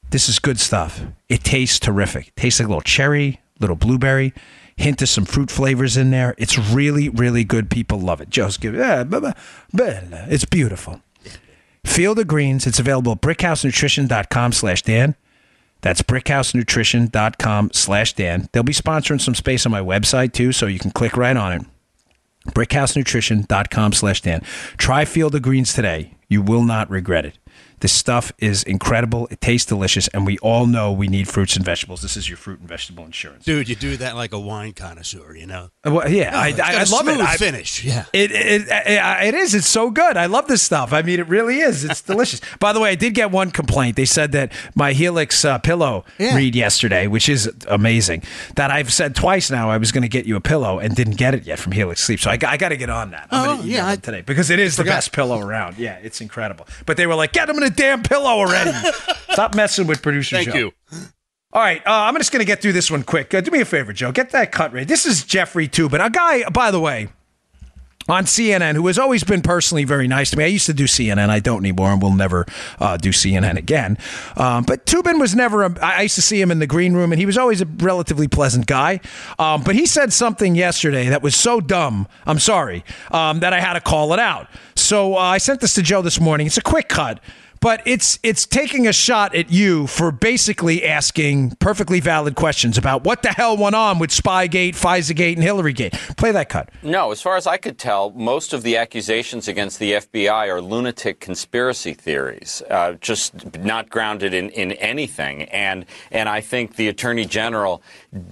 This 0.09 0.29
is 0.29 0.39
good 0.39 0.59
stuff. 0.59 1.01
It 1.27 1.43
tastes 1.43 1.79
terrific. 1.79 2.27
It 2.29 2.35
tastes 2.35 2.59
like 2.59 2.67
a 2.67 2.69
little 2.69 2.81
cherry, 2.81 3.41
little 3.59 3.75
blueberry. 3.75 4.33
hint 4.77 5.01
of 5.01 5.09
some 5.09 5.25
fruit 5.25 5.49
flavors 5.49 5.97
in 5.97 6.11
there. 6.11 6.35
It's 6.37 6.57
really, 6.57 7.09
really 7.09 7.43
good. 7.43 7.69
People 7.69 7.99
love 7.99 8.21
it. 8.21 8.29
Joe's 8.29 8.57
give 8.57 8.75
yeah, 8.75 9.03
it's 10.29 10.45
beautiful. 10.45 11.01
Field 11.83 12.19
of 12.19 12.27
Greens. 12.27 12.67
It's 12.67 12.79
available 12.79 13.13
at 13.13 13.21
brickhousenutrition.com 13.21 14.51
slash 14.51 14.83
Dan. 14.83 15.15
That's 15.87 16.01
brickhousenutrition.com 16.01 17.69
slash 17.71 18.11
Dan. 18.11 18.49
They'll 18.51 18.61
be 18.61 18.73
sponsoring 18.73 19.21
some 19.21 19.33
space 19.33 19.65
on 19.65 19.71
my 19.71 19.79
website 19.79 20.33
too, 20.33 20.51
so 20.51 20.65
you 20.65 20.79
can 20.79 20.91
click 20.91 21.15
right 21.15 21.37
on 21.37 21.53
it. 21.53 21.61
brickhousenutrition.com 22.47 23.93
slash 23.93 24.19
Dan. 24.19 24.41
Try 24.75 25.05
Field 25.05 25.33
of 25.35 25.43
Greens 25.43 25.71
today. 25.71 26.17
You 26.27 26.41
will 26.41 26.63
not 26.63 26.89
regret 26.89 27.25
it. 27.25 27.37
This 27.79 27.93
stuff 27.93 28.31
is 28.39 28.63
incredible. 28.63 29.27
It 29.29 29.41
tastes 29.41 29.67
delicious, 29.67 30.07
and 30.09 30.25
we 30.25 30.37
all 30.39 30.65
know 30.65 30.91
we 30.91 31.07
need 31.07 31.27
fruits 31.27 31.55
and 31.55 31.63
vegetables. 31.63 32.01
This 32.01 32.17
is 32.17 32.27
your 32.27 32.37
fruit 32.37 32.59
and 32.59 32.67
vegetable 32.67 33.05
insurance, 33.05 33.45
dude. 33.45 33.69
You 33.69 33.75
do 33.75 33.97
that 33.97 34.15
like 34.15 34.33
a 34.33 34.39
wine 34.39 34.73
connoisseur, 34.73 35.35
you 35.35 35.45
know? 35.45 35.69
Uh, 35.85 35.91
well, 35.91 36.09
yeah, 36.09 36.31
oh, 36.33 36.39
I, 36.39 36.47
I, 36.63 36.79
I 36.79 36.83
love 36.83 37.07
it. 37.07 37.19
I, 37.19 37.35
finish, 37.35 37.83
yeah. 37.83 38.05
It, 38.13 38.31
it, 38.31 38.67
it 38.67 39.27
it 39.27 39.33
is. 39.35 39.53
It's 39.53 39.67
so 39.67 39.91
good. 39.91 40.17
I 40.17 40.25
love 40.25 40.47
this 40.47 40.61
stuff. 40.61 40.91
I 40.93 41.01
mean, 41.01 41.19
it 41.19 41.27
really 41.27 41.59
is. 41.59 41.83
It's 41.83 42.01
delicious. 42.03 42.41
By 42.59 42.73
the 42.73 42.79
way, 42.79 42.89
I 42.91 42.95
did 42.95 43.13
get 43.13 43.31
one 43.31 43.51
complaint. 43.51 43.95
They 43.95 44.05
said 44.05 44.31
that 44.31 44.51
my 44.75 44.93
Helix 44.93 45.45
uh, 45.45 45.59
pillow 45.59 46.05
yeah. 46.17 46.35
read 46.35 46.55
yesterday, 46.55 47.07
which 47.07 47.29
is 47.29 47.51
amazing. 47.67 48.23
That 48.55 48.71
I've 48.71 48.91
said 48.91 49.15
twice 49.15 49.51
now. 49.51 49.69
I 49.69 49.77
was 49.77 49.91
going 49.91 50.01
to 50.01 50.07
get 50.07 50.25
you 50.25 50.35
a 50.35 50.41
pillow 50.41 50.79
and 50.79 50.95
didn't 50.95 51.17
get 51.17 51.35
it 51.35 51.43
yet 51.45 51.59
from 51.59 51.73
Helix 51.73 52.01
Sleep. 52.01 52.19
So 52.19 52.31
I, 52.31 52.39
I 52.47 52.57
got 52.57 52.69
to 52.69 52.77
get 52.77 52.89
on 52.89 53.11
that. 53.11 53.27
I'm 53.31 53.59
oh 53.59 53.63
yeah, 53.63 53.95
today 53.95 54.21
because 54.21 54.49
it 54.49 54.59
is 54.59 54.77
the 54.77 54.83
best 54.83 55.11
pillow 55.11 55.39
around. 55.39 55.77
Yeah, 55.77 55.99
it's 56.01 56.21
incredible. 56.21 56.67
But 56.85 56.97
they 56.97 57.05
were 57.05 57.15
like, 57.15 57.33
get 57.33 57.49
him 57.49 57.59
in 57.67 57.73
a 57.73 57.75
damn 57.75 58.03
pillow 58.03 58.29
already. 58.29 58.71
Stop 59.31 59.55
messing 59.55 59.87
with 59.87 60.01
producer 60.01 60.37
Thank 60.37 60.49
Joe. 60.49 60.57
you. 60.57 60.71
All 61.53 61.61
right, 61.61 61.81
uh, 61.87 61.91
I'm 61.91 62.15
just 62.17 62.31
going 62.31 62.41
to 62.41 62.45
get 62.45 62.61
through 62.61 62.73
this 62.73 62.91
one 62.91 63.03
quick. 63.03 63.33
Uh, 63.33 63.41
do 63.41 63.51
me 63.51 63.61
a 63.61 63.65
favor, 63.65 63.93
Joe. 63.93 64.11
Get 64.11 64.31
that 64.31 64.51
cut 64.51 64.73
ready. 64.73 64.85
This 64.85 65.05
is 65.05 65.23
Jeffrey 65.23 65.67
Toobin, 65.67 66.05
a 66.05 66.09
guy, 66.09 66.47
by 66.49 66.71
the 66.71 66.79
way, 66.79 67.07
on 68.09 68.25
CNN 68.25 68.75
who 68.75 68.85
has 68.87 68.99
always 68.99 69.23
been 69.23 69.41
personally 69.41 69.85
very 69.85 70.07
nice 70.07 70.29
to 70.31 70.37
me. 70.37 70.43
I 70.43 70.47
used 70.47 70.65
to 70.67 70.73
do 70.73 70.83
CNN. 70.83 71.29
I 71.29 71.39
don't 71.39 71.59
anymore, 71.59 71.91
and 71.91 72.01
will 72.01 72.13
never 72.13 72.45
uh, 72.79 72.97
do 72.97 73.09
CNN 73.09 73.55
again. 73.55 73.97
Um, 74.35 74.65
but 74.65 74.85
Toobin 74.85 75.19
was 75.21 75.35
never. 75.35 75.63
A, 75.63 75.79
I 75.81 76.01
used 76.01 76.15
to 76.15 76.21
see 76.21 76.39
him 76.39 76.51
in 76.51 76.59
the 76.59 76.67
green 76.67 76.93
room, 76.93 77.13
and 77.13 77.19
he 77.19 77.25
was 77.25 77.37
always 77.37 77.61
a 77.61 77.65
relatively 77.65 78.27
pleasant 78.27 78.67
guy. 78.67 78.99
Um, 79.39 79.63
but 79.63 79.73
he 79.73 79.85
said 79.85 80.11
something 80.11 80.53
yesterday 80.53 81.07
that 81.07 81.23
was 81.23 81.35
so 81.35 81.61
dumb. 81.61 82.07
I'm 82.25 82.39
sorry 82.39 82.83
um, 83.11 83.39
that 83.39 83.53
I 83.53 83.61
had 83.61 83.73
to 83.73 83.81
call 83.81 84.13
it 84.13 84.19
out. 84.19 84.47
So 84.75 85.15
uh, 85.15 85.19
I 85.19 85.37
sent 85.37 85.61
this 85.61 85.73
to 85.75 85.81
Joe 85.81 86.01
this 86.01 86.19
morning. 86.19 86.45
It's 86.47 86.57
a 86.57 86.61
quick 86.61 86.89
cut 86.89 87.19
but 87.59 87.81
it's 87.85 88.19
it's 88.23 88.45
taking 88.45 88.87
a 88.87 88.93
shot 88.93 89.35
at 89.35 89.51
you 89.51 89.87
for 89.87 90.11
basically 90.11 90.85
asking 90.85 91.51
perfectly 91.59 91.99
valid 91.99 92.35
questions 92.35 92.77
about 92.77 93.03
what 93.03 93.23
the 93.23 93.29
hell 93.29 93.57
went 93.57 93.75
on 93.75 93.99
with 93.99 94.09
Spygate, 94.09 94.75
FISAgate, 94.75 95.35
and 95.35 95.43
Hillarygate. 95.43 96.17
Play 96.17 96.31
that 96.31 96.49
cut. 96.49 96.69
No, 96.83 97.11
as 97.11 97.21
far 97.21 97.37
as 97.37 97.47
I 97.47 97.57
could 97.57 97.77
tell, 97.77 98.11
most 98.11 98.53
of 98.53 98.63
the 98.63 98.77
accusations 98.77 99.47
against 99.47 99.79
the 99.79 99.93
FBI 99.93 100.47
are 100.47 100.61
lunatic 100.61 101.19
conspiracy 101.19 101.93
theories, 101.93 102.61
uh, 102.69 102.93
just 102.93 103.57
not 103.57 103.89
grounded 103.89 104.33
in, 104.33 104.49
in 104.51 104.73
anything. 104.73 105.43
And 105.43 105.85
and 106.11 106.29
I 106.29 106.41
think 106.41 106.75
the 106.75 106.87
Attorney 106.87 107.25
General 107.25 107.81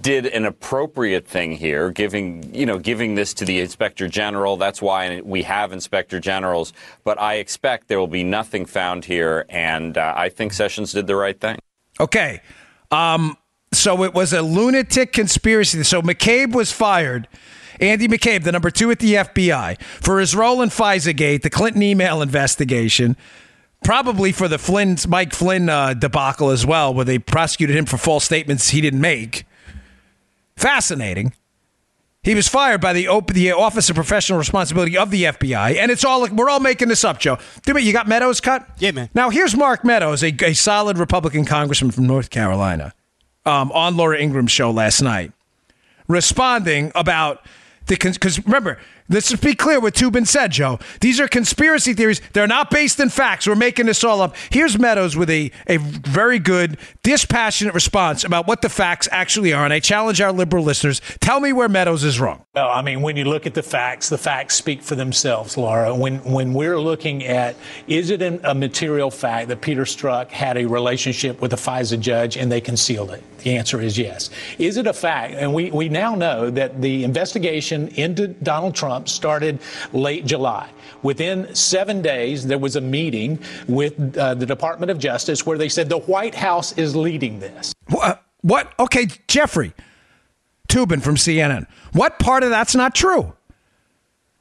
did 0.00 0.26
an 0.26 0.44
appropriate 0.44 1.26
thing 1.26 1.52
here, 1.52 1.90
giving 1.90 2.54
you 2.54 2.66
know 2.66 2.78
giving 2.78 3.14
this 3.14 3.34
to 3.34 3.44
the 3.44 3.60
Inspector 3.60 4.06
General. 4.08 4.56
That's 4.56 4.82
why 4.82 5.20
we 5.22 5.42
have 5.42 5.72
Inspector 5.72 6.18
Generals. 6.20 6.72
But 7.04 7.20
I 7.20 7.34
expect 7.34 7.88
there 7.88 7.98
will 7.98 8.06
be 8.06 8.24
nothing 8.24 8.66
found 8.66 9.04
here 9.04 9.15
here, 9.16 9.46
and 9.48 9.96
uh, 9.96 10.14
I 10.16 10.28
think 10.28 10.52
Sessions 10.52 10.92
did 10.92 11.06
the 11.06 11.16
right 11.16 11.40
thing. 11.40 11.58
Okay. 11.98 12.40
Um, 12.90 13.36
so 13.72 14.04
it 14.04 14.14
was 14.14 14.32
a 14.32 14.42
lunatic 14.42 15.12
conspiracy. 15.12 15.82
So 15.82 16.02
McCabe 16.02 16.54
was 16.54 16.72
fired. 16.72 17.28
Andy 17.80 18.08
McCabe, 18.08 18.44
the 18.44 18.52
number 18.52 18.70
two 18.70 18.90
at 18.90 19.00
the 19.00 19.14
FBI, 19.14 19.80
for 19.80 20.20
his 20.20 20.34
role 20.34 20.62
in 20.62 20.70
FISAgate, 20.70 21.42
the 21.42 21.50
Clinton 21.50 21.82
email 21.82 22.22
investigation, 22.22 23.16
probably 23.84 24.32
for 24.32 24.48
the 24.48 24.58
Flynn, 24.58 24.96
Mike 25.08 25.34
Flynn 25.34 25.68
uh, 25.68 25.92
debacle 25.94 26.50
as 26.50 26.64
well, 26.64 26.94
where 26.94 27.04
they 27.04 27.18
prosecuted 27.18 27.76
him 27.76 27.84
for 27.84 27.98
false 27.98 28.24
statements 28.24 28.70
he 28.70 28.80
didn't 28.80 29.00
make. 29.00 29.44
Fascinating. 30.56 31.34
He 32.26 32.34
was 32.34 32.48
fired 32.48 32.80
by 32.80 32.92
the, 32.92 33.06
the 33.32 33.52
Office 33.52 33.88
of 33.88 33.94
Professional 33.94 34.36
Responsibility 34.36 34.98
of 34.98 35.12
the 35.12 35.22
FBI, 35.22 35.76
and 35.76 35.92
it's 35.92 36.04
all 36.04 36.28
we're 36.28 36.50
all 36.50 36.58
making 36.58 36.88
this 36.88 37.04
up, 37.04 37.20
Joe. 37.20 37.38
Do 37.64 37.78
you 37.78 37.92
got 37.92 38.08
Meadows 38.08 38.40
cut? 38.40 38.68
Yeah, 38.80 38.90
man. 38.90 39.08
Now 39.14 39.30
here's 39.30 39.56
Mark 39.56 39.84
Meadows, 39.84 40.24
a, 40.24 40.34
a 40.42 40.52
solid 40.52 40.98
Republican 40.98 41.44
congressman 41.44 41.92
from 41.92 42.08
North 42.08 42.30
Carolina, 42.30 42.92
um, 43.44 43.70
on 43.70 43.96
Laura 43.96 44.18
Ingraham's 44.18 44.50
show 44.50 44.72
last 44.72 45.02
night, 45.02 45.30
responding 46.08 46.90
about 46.96 47.46
the 47.86 47.94
because 47.94 48.44
remember 48.44 48.80
Let's 49.08 49.30
just 49.30 49.42
be 49.42 49.54
clear 49.54 49.78
what 49.78 49.94
Toobin 49.94 50.26
said, 50.26 50.50
Joe. 50.50 50.80
These 51.00 51.20
are 51.20 51.28
conspiracy 51.28 51.94
theories. 51.94 52.20
They're 52.32 52.48
not 52.48 52.70
based 52.70 52.98
in 52.98 53.08
facts. 53.08 53.46
We're 53.46 53.54
making 53.54 53.86
this 53.86 54.02
all 54.02 54.20
up. 54.20 54.34
Here's 54.50 54.78
Meadows 54.78 55.16
with 55.16 55.30
a, 55.30 55.52
a 55.68 55.76
very 55.76 56.40
good, 56.40 56.76
dispassionate 57.04 57.72
response 57.72 58.24
about 58.24 58.48
what 58.48 58.62
the 58.62 58.68
facts 58.68 59.08
actually 59.12 59.52
are. 59.52 59.64
And 59.64 59.72
I 59.72 59.78
challenge 59.78 60.20
our 60.20 60.32
liberal 60.32 60.64
listeners 60.64 61.00
tell 61.20 61.38
me 61.38 61.52
where 61.52 61.68
Meadows 61.68 62.02
is 62.02 62.18
wrong. 62.18 62.42
Well, 62.54 62.68
I 62.68 62.82
mean, 62.82 63.00
when 63.00 63.16
you 63.16 63.24
look 63.24 63.46
at 63.46 63.54
the 63.54 63.62
facts, 63.62 64.08
the 64.08 64.18
facts 64.18 64.54
speak 64.56 64.82
for 64.82 64.96
themselves, 64.96 65.56
Laura. 65.56 65.94
When, 65.94 66.18
when 66.24 66.52
we're 66.52 66.80
looking 66.80 67.24
at 67.24 67.54
is 67.86 68.10
it 68.10 68.22
a 68.22 68.54
material 68.54 69.10
fact 69.10 69.48
that 69.48 69.60
Peter 69.60 69.82
Strzok 69.82 70.30
had 70.30 70.56
a 70.56 70.64
relationship 70.66 71.40
with 71.40 71.52
a 71.52 71.56
FISA 71.56 72.00
judge 72.00 72.36
and 72.36 72.50
they 72.50 72.60
concealed 72.60 73.10
it? 73.12 73.22
The 73.38 73.56
answer 73.56 73.80
is 73.80 73.96
yes. 73.96 74.30
Is 74.58 74.76
it 74.76 74.88
a 74.88 74.92
fact? 74.92 75.34
And 75.34 75.54
we, 75.54 75.70
we 75.70 75.88
now 75.88 76.16
know 76.16 76.50
that 76.50 76.80
the 76.82 77.04
investigation 77.04 77.88
into 77.88 78.28
Donald 78.28 78.74
Trump 78.74 78.95
started 79.04 79.60
late 79.92 80.26
July. 80.26 80.70
Within 81.02 81.54
seven 81.54 82.02
days, 82.02 82.46
there 82.46 82.58
was 82.58 82.76
a 82.76 82.80
meeting 82.80 83.38
with 83.68 84.16
uh, 84.16 84.34
the 84.34 84.46
Department 84.46 84.90
of 84.90 84.98
Justice 84.98 85.44
where 85.44 85.58
they 85.58 85.68
said 85.68 85.88
the 85.88 85.98
White 85.98 86.34
House 86.34 86.76
is 86.78 86.96
leading 86.96 87.38
this. 87.40 87.72
What? 87.88 88.24
what? 88.40 88.72
Okay, 88.78 89.08
Jeffrey 89.28 89.72
Toobin 90.68 91.02
from 91.02 91.16
CNN. 91.16 91.66
What 91.92 92.18
part 92.18 92.42
of 92.42 92.50
that's 92.50 92.74
not 92.74 92.94
true? 92.94 93.34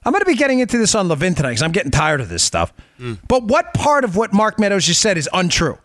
I'm 0.05 0.11
going 0.11 0.21
to 0.21 0.25
be 0.25 0.35
getting 0.35 0.59
into 0.59 0.77
this 0.77 0.93
on 0.93 1.07
Levin 1.07 1.33
tonight 1.33 1.51
because 1.51 1.63
I'm 1.63 1.71
getting 1.71 1.91
tired 1.91 2.21
of 2.21 2.29
this 2.29 2.43
stuff. 2.43 2.71
Mm. 2.99 3.19
But 3.27 3.43
what 3.45 3.73
part 3.73 4.03
of 4.03 4.15
what 4.15 4.33
Mark 4.33 4.59
Meadows 4.59 4.85
just 4.85 5.01
said 5.01 5.17
is 5.17 5.27
untrue? 5.33 5.79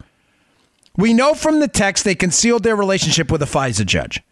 We 0.96 1.14
know 1.14 1.32
from 1.32 1.60
the 1.60 1.68
text 1.68 2.04
they 2.04 2.14
concealed 2.14 2.62
their 2.62 2.76
relationship 2.76 3.32
with 3.32 3.42
a 3.42 3.46
FISA 3.46 3.86
judge. 3.86 4.22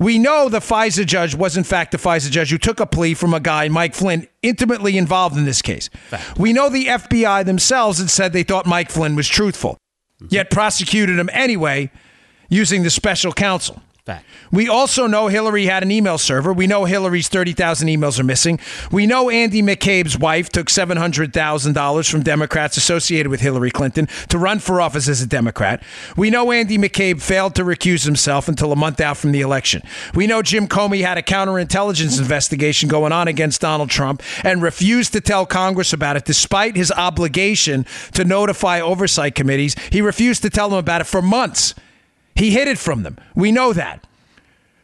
We 0.00 0.18
know 0.18 0.48
the 0.48 0.60
FISA 0.60 1.04
judge 1.04 1.34
was, 1.34 1.58
in 1.58 1.64
fact, 1.64 1.92
the 1.92 1.98
FISA 1.98 2.30
judge 2.30 2.50
who 2.50 2.56
took 2.56 2.80
a 2.80 2.86
plea 2.86 3.12
from 3.12 3.34
a 3.34 3.38
guy, 3.38 3.68
Mike 3.68 3.94
Flynn, 3.94 4.26
intimately 4.40 4.96
involved 4.96 5.36
in 5.36 5.44
this 5.44 5.60
case. 5.60 5.90
We 6.38 6.54
know 6.54 6.70
the 6.70 6.86
FBI 6.86 7.44
themselves 7.44 7.98
had 7.98 8.08
said 8.08 8.32
they 8.32 8.42
thought 8.42 8.64
Mike 8.64 8.90
Flynn 8.90 9.14
was 9.14 9.28
truthful, 9.28 9.76
yet 10.30 10.50
prosecuted 10.50 11.18
him 11.18 11.28
anyway 11.34 11.90
using 12.48 12.82
the 12.82 12.88
special 12.88 13.32
counsel. 13.32 13.82
Fact. 14.04 14.24
We 14.50 14.66
also 14.66 15.06
know 15.06 15.28
Hillary 15.28 15.66
had 15.66 15.82
an 15.82 15.90
email 15.90 16.16
server. 16.16 16.54
We 16.54 16.66
know 16.66 16.86
Hillary's 16.86 17.28
30,000 17.28 17.86
emails 17.86 18.18
are 18.18 18.24
missing. 18.24 18.58
We 18.90 19.06
know 19.06 19.28
Andy 19.28 19.62
McCabe's 19.62 20.18
wife 20.18 20.48
took 20.48 20.68
$700,000 20.68 22.10
from 22.10 22.22
Democrats 22.22 22.78
associated 22.78 23.28
with 23.28 23.40
Hillary 23.40 23.70
Clinton 23.70 24.08
to 24.30 24.38
run 24.38 24.58
for 24.58 24.80
office 24.80 25.06
as 25.06 25.20
a 25.20 25.26
Democrat. 25.26 25.82
We 26.16 26.30
know 26.30 26.50
Andy 26.50 26.78
McCabe 26.78 27.20
failed 27.20 27.54
to 27.56 27.62
recuse 27.62 28.06
himself 28.06 28.48
until 28.48 28.72
a 28.72 28.76
month 28.76 29.00
out 29.02 29.18
from 29.18 29.32
the 29.32 29.42
election. 29.42 29.82
We 30.14 30.26
know 30.26 30.40
Jim 30.40 30.66
Comey 30.66 31.02
had 31.02 31.18
a 31.18 31.22
counterintelligence 31.22 32.18
investigation 32.18 32.88
going 32.88 33.12
on 33.12 33.28
against 33.28 33.60
Donald 33.60 33.90
Trump 33.90 34.22
and 34.42 34.62
refused 34.62 35.12
to 35.12 35.20
tell 35.20 35.44
Congress 35.44 35.92
about 35.92 36.16
it 36.16 36.24
despite 36.24 36.74
his 36.74 36.90
obligation 36.90 37.84
to 38.12 38.24
notify 38.24 38.80
oversight 38.80 39.34
committees. 39.34 39.76
He 39.90 40.00
refused 40.00 40.40
to 40.42 40.50
tell 40.50 40.70
them 40.70 40.78
about 40.78 41.02
it 41.02 41.06
for 41.06 41.20
months. 41.20 41.74
He 42.34 42.50
hid 42.50 42.68
it 42.68 42.78
from 42.78 43.02
them. 43.02 43.16
We 43.34 43.52
know 43.52 43.72
that. 43.72 44.06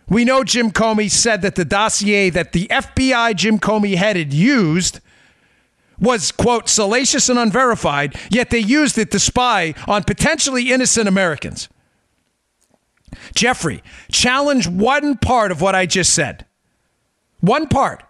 We 0.09 0.25
know 0.25 0.45
Jim 0.45 0.71
Comey 0.71 1.11
said 1.11 1.43
that 1.43 1.57
the 1.57 1.65
dossier 1.65 2.31
that 2.31 2.53
the 2.53 2.69
FBI 2.69 3.35
Jim 3.35 3.59
Comey 3.59 3.97
headed 3.97 4.33
used 4.33 5.01
was, 5.99 6.31
quote, 6.31 6.69
salacious 6.69 7.29
and 7.29 7.39
unverified, 7.39 8.15
yet 8.31 8.51
they 8.51 8.59
used 8.59 8.99
it 8.99 9.11
to 9.11 9.19
spy 9.19 9.75
on 9.89 10.05
potentially 10.05 10.71
innocent 10.71 11.09
Americans. 11.09 11.69
Jeffrey, 13.35 13.83
challenge 14.11 14.69
one 14.69 15.17
part 15.17 15.51
of 15.51 15.61
what 15.61 15.75
I 15.75 15.87
just 15.87 16.13
said. 16.13 16.45
One 17.41 17.67
part. 17.67 18.03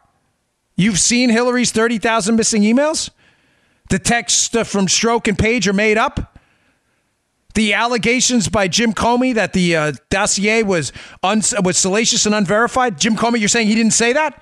You've 0.77 0.99
seen 0.99 1.31
Hillary's 1.31 1.71
30,000 1.71 2.37
missing 2.37 2.63
emails? 2.63 3.11
The 3.89 3.99
texts 3.99 4.49
from 4.49 4.87
Strzok 4.87 5.29
and 5.29 5.39
Page 5.39 5.69
are 5.69 5.73
made 5.73 5.97
up? 5.97 6.36
The 7.57 7.73
allegations 7.73 8.49
by 8.49 8.69
Jim 8.69 8.93
Comey 8.93 9.35
that 9.35 9.53
the 9.53 9.75
uh, 9.75 9.93
dossier 10.11 10.63
was 10.63 10.93
was 11.23 11.77
salacious 11.77 12.25
and 12.25 12.35
unverified? 12.35 13.01
Jim 13.01 13.17
Comey, 13.17 13.41
you're 13.41 13.49
saying 13.49 13.67
he 13.67 13.75
didn't 13.75 13.95
say 13.95 14.13
that? 14.13 14.41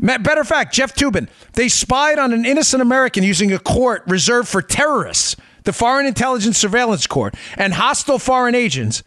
Better 0.00 0.42
fact, 0.42 0.74
Jeff 0.74 0.96
Toobin, 0.96 1.28
they 1.52 1.68
spied 1.68 2.18
on 2.18 2.32
an 2.32 2.44
innocent 2.44 2.82
American 2.82 3.22
using 3.22 3.52
a 3.52 3.58
court 3.60 4.02
reserved 4.08 4.48
for 4.48 4.60
terrorists, 4.60 5.36
the 5.62 5.72
Foreign 5.72 6.06
Intelligence 6.06 6.58
Surveillance 6.58 7.06
Court, 7.06 7.36
and 7.56 7.74
hostile 7.74 8.18
foreign 8.18 8.56
agents, 8.56 9.04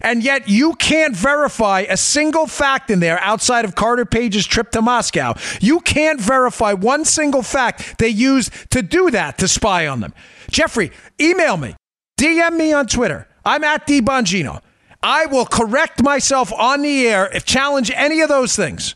And 0.00 0.22
yet 0.22 0.48
you 0.48 0.74
can't 0.74 1.16
verify 1.16 1.86
a 1.88 1.96
single 1.96 2.46
fact 2.46 2.90
in 2.90 3.00
there 3.00 3.18
outside 3.20 3.64
of 3.64 3.74
Carter 3.74 4.04
Page's 4.04 4.46
trip 4.46 4.70
to 4.72 4.82
Moscow. 4.82 5.34
You 5.60 5.80
can't 5.80 6.20
verify 6.20 6.74
one 6.74 7.04
single 7.04 7.42
fact 7.42 7.98
they 7.98 8.08
used 8.08 8.52
to 8.72 8.82
do 8.82 9.10
that 9.10 9.38
to 9.38 9.48
spy 9.48 9.86
on 9.86 10.00
them. 10.00 10.12
Jeffrey, 10.50 10.92
email 11.18 11.56
me, 11.56 11.74
DM 12.16 12.56
me 12.56 12.72
on 12.72 12.86
Twitter. 12.86 13.28
I'm 13.44 13.62
at 13.64 13.86
D 13.86 14.00
Bongino. 14.00 14.60
I 15.02 15.26
will 15.26 15.46
correct 15.46 16.02
myself 16.02 16.52
on 16.52 16.82
the 16.82 17.06
air 17.06 17.30
if 17.32 17.44
challenge 17.44 17.90
any 17.94 18.20
of 18.20 18.28
those 18.28 18.56
things. 18.56 18.94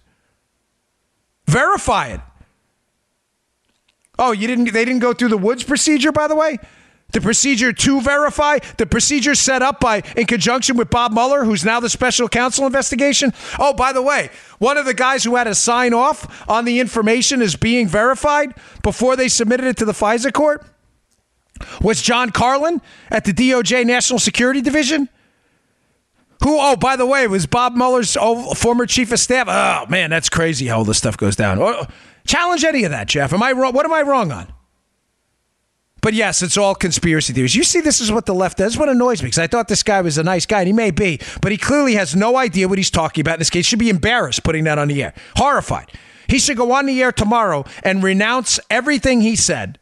Verify 1.46 2.08
it. 2.08 2.20
Oh, 4.18 4.32
you 4.32 4.46
didn't 4.46 4.72
they 4.72 4.84
didn't 4.84 5.00
go 5.00 5.12
through 5.12 5.28
the 5.28 5.38
Woods 5.38 5.64
procedure 5.64 6.12
by 6.12 6.28
the 6.28 6.34
way? 6.34 6.58
The 7.12 7.20
procedure 7.20 7.72
to 7.72 8.00
verify, 8.00 8.60
the 8.76 8.86
procedure 8.86 9.34
set 9.34 9.62
up 9.62 9.80
by 9.80 10.02
in 10.16 10.26
conjunction 10.26 10.76
with 10.76 10.90
Bob 10.90 11.12
Mueller, 11.12 11.44
who's 11.44 11.64
now 11.64 11.80
the 11.80 11.90
special 11.90 12.28
counsel 12.28 12.66
investigation. 12.66 13.32
Oh, 13.58 13.72
by 13.72 13.92
the 13.92 14.02
way, 14.02 14.30
one 14.58 14.76
of 14.76 14.84
the 14.84 14.94
guys 14.94 15.24
who 15.24 15.34
had 15.34 15.44
to 15.44 15.54
sign 15.56 15.92
off 15.92 16.48
on 16.48 16.64
the 16.64 16.78
information 16.78 17.42
is 17.42 17.56
being 17.56 17.88
verified 17.88 18.54
before 18.84 19.16
they 19.16 19.26
submitted 19.26 19.66
it 19.66 19.76
to 19.78 19.84
the 19.84 19.92
FISA 19.92 20.32
court 20.32 20.64
was 21.80 22.02
John 22.02 22.30
Carlin 22.30 22.80
at 23.10 23.24
the 23.24 23.32
DOJ 23.32 23.86
National 23.86 24.18
Security 24.18 24.60
Division. 24.60 25.08
Who, 26.42 26.56
oh, 26.58 26.76
by 26.76 26.96
the 26.96 27.04
way, 27.04 27.26
was 27.26 27.46
Bob 27.46 27.74
Mueller's 27.74 28.16
former 28.56 28.86
chief 28.86 29.12
of 29.12 29.18
staff. 29.18 29.46
Oh, 29.48 29.90
man, 29.90 30.08
that's 30.08 30.30
crazy 30.30 30.66
how 30.66 30.78
all 30.78 30.84
this 30.84 30.96
stuff 30.96 31.16
goes 31.16 31.36
down. 31.36 31.58
Oh, 31.60 31.86
challenge 32.26 32.64
any 32.64 32.84
of 32.84 32.92
that, 32.92 33.08
Jeff. 33.08 33.32
Am 33.32 33.42
I 33.42 33.52
wrong? 33.52 33.74
What 33.74 33.84
am 33.84 33.92
I 33.92 34.02
wrong 34.02 34.32
on? 34.32 34.50
But 36.02 36.14
yes, 36.14 36.40
it's 36.42 36.56
all 36.56 36.74
conspiracy 36.74 37.34
theories. 37.34 37.54
You 37.54 37.62
see, 37.62 37.80
this 37.80 38.00
is 38.00 38.10
what 38.10 38.24
the 38.24 38.34
left 38.34 38.58
does. 38.58 38.78
What 38.78 38.88
annoys 38.88 39.22
me 39.22 39.26
because 39.26 39.38
I 39.38 39.48
thought 39.48 39.68
this 39.68 39.82
guy 39.82 40.00
was 40.00 40.16
a 40.16 40.22
nice 40.22 40.46
guy, 40.46 40.60
and 40.60 40.66
he 40.66 40.72
may 40.72 40.90
be, 40.90 41.20
but 41.42 41.52
he 41.52 41.58
clearly 41.58 41.94
has 41.96 42.16
no 42.16 42.38
idea 42.38 42.68
what 42.68 42.78
he's 42.78 42.90
talking 42.90 43.20
about 43.20 43.34
in 43.34 43.40
this 43.40 43.50
case. 43.50 43.66
Should 43.66 43.78
be 43.78 43.90
embarrassed 43.90 44.42
putting 44.42 44.64
that 44.64 44.78
on 44.78 44.88
the 44.88 45.02
air, 45.02 45.14
horrified. 45.36 45.92
He 46.26 46.38
should 46.38 46.56
go 46.56 46.72
on 46.72 46.86
the 46.86 47.02
air 47.02 47.10
tomorrow 47.10 47.64
and 47.82 48.02
renounce 48.04 48.60
everything 48.70 49.20
he 49.20 49.34
said 49.34 49.79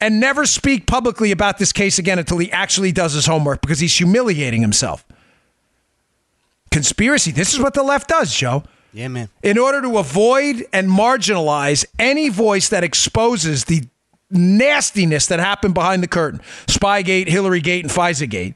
and 0.00 0.20
never 0.20 0.46
speak 0.46 0.86
publicly 0.86 1.30
about 1.32 1.58
this 1.58 1.72
case 1.72 1.98
again 1.98 2.18
until 2.18 2.38
he 2.38 2.50
actually 2.52 2.92
does 2.92 3.12
his 3.12 3.26
homework 3.26 3.60
because 3.60 3.80
he's 3.80 3.96
humiliating 3.96 4.60
himself. 4.62 5.04
Conspiracy. 6.70 7.32
This 7.32 7.52
is 7.52 7.60
what 7.60 7.74
the 7.74 7.82
left 7.82 8.08
does, 8.08 8.34
Joe. 8.34 8.62
Yeah, 8.92 9.08
man. 9.08 9.28
In 9.42 9.58
order 9.58 9.82
to 9.82 9.98
avoid 9.98 10.66
and 10.72 10.88
marginalize 10.88 11.84
any 11.98 12.28
voice 12.28 12.68
that 12.68 12.84
exposes 12.84 13.64
the 13.64 13.84
nastiness 14.30 15.26
that 15.26 15.40
happened 15.40 15.74
behind 15.74 16.02
the 16.02 16.08
curtain 16.08 16.40
Spygate, 16.66 17.26
Hillarygate, 17.26 17.80
and 17.80 17.90
FISAgate. 17.90 18.54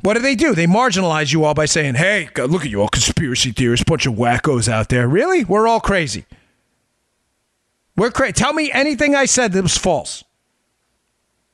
What 0.00 0.14
do 0.14 0.20
they 0.20 0.34
do? 0.34 0.54
They 0.54 0.66
marginalize 0.66 1.32
you 1.32 1.44
all 1.44 1.54
by 1.54 1.64
saying, 1.64 1.94
hey, 1.94 2.28
look 2.36 2.64
at 2.64 2.70
you 2.70 2.82
all 2.82 2.88
conspiracy 2.88 3.52
theorists, 3.52 3.84
bunch 3.84 4.04
of 4.04 4.14
wackos 4.14 4.68
out 4.68 4.90
there. 4.90 5.08
Really? 5.08 5.44
We're 5.44 5.66
all 5.66 5.80
crazy. 5.80 6.26
We're 7.96 8.10
crazy. 8.10 8.32
Tell 8.32 8.52
me 8.52 8.72
anything 8.72 9.14
I 9.14 9.24
said 9.24 9.52
that 9.52 9.62
was 9.62 9.76
false. 9.76 10.24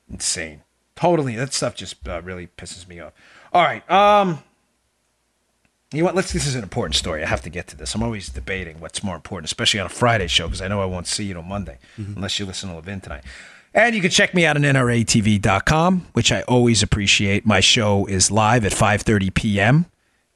Insane. 0.09 0.61
Totally. 0.95 1.35
That 1.35 1.53
stuff 1.53 1.75
just 1.75 2.07
uh, 2.07 2.21
really 2.21 2.47
pisses 2.57 2.87
me 2.87 2.99
off. 2.99 3.13
All 3.53 3.63
right. 3.63 3.89
Um, 3.89 4.43
you 5.91 5.99
know 5.99 6.05
what? 6.05 6.15
Let's. 6.15 6.31
This 6.31 6.47
is 6.47 6.55
an 6.55 6.63
important 6.63 6.95
story. 6.95 7.21
I 7.21 7.27
have 7.27 7.41
to 7.41 7.49
get 7.49 7.67
to 7.67 7.77
this. 7.77 7.93
I'm 7.95 8.03
always 8.03 8.29
debating 8.29 8.79
what's 8.79 9.03
more 9.03 9.15
important, 9.15 9.45
especially 9.45 9.79
on 9.79 9.85
a 9.85 9.89
Friday 9.89 10.27
show, 10.27 10.47
because 10.47 10.61
I 10.61 10.67
know 10.67 10.81
I 10.81 10.85
won't 10.85 11.07
see 11.07 11.25
you 11.25 11.37
on 11.37 11.47
Monday 11.47 11.79
mm-hmm. 11.97 12.13
unless 12.15 12.39
you 12.39 12.45
listen 12.45 12.69
to 12.69 12.75
Levin 12.75 13.01
tonight. 13.01 13.23
And 13.73 13.95
you 13.95 14.01
can 14.01 14.09
check 14.09 14.33
me 14.33 14.45
out 14.45 14.57
on 14.57 14.63
NRATV.com, 14.63 16.07
which 16.13 16.31
I 16.31 16.41
always 16.43 16.81
appreciate. 16.83 17.45
My 17.45 17.59
show 17.59 18.05
is 18.05 18.31
live 18.31 18.65
at 18.65 18.71
5:30 18.71 19.33
p.m 19.33 19.90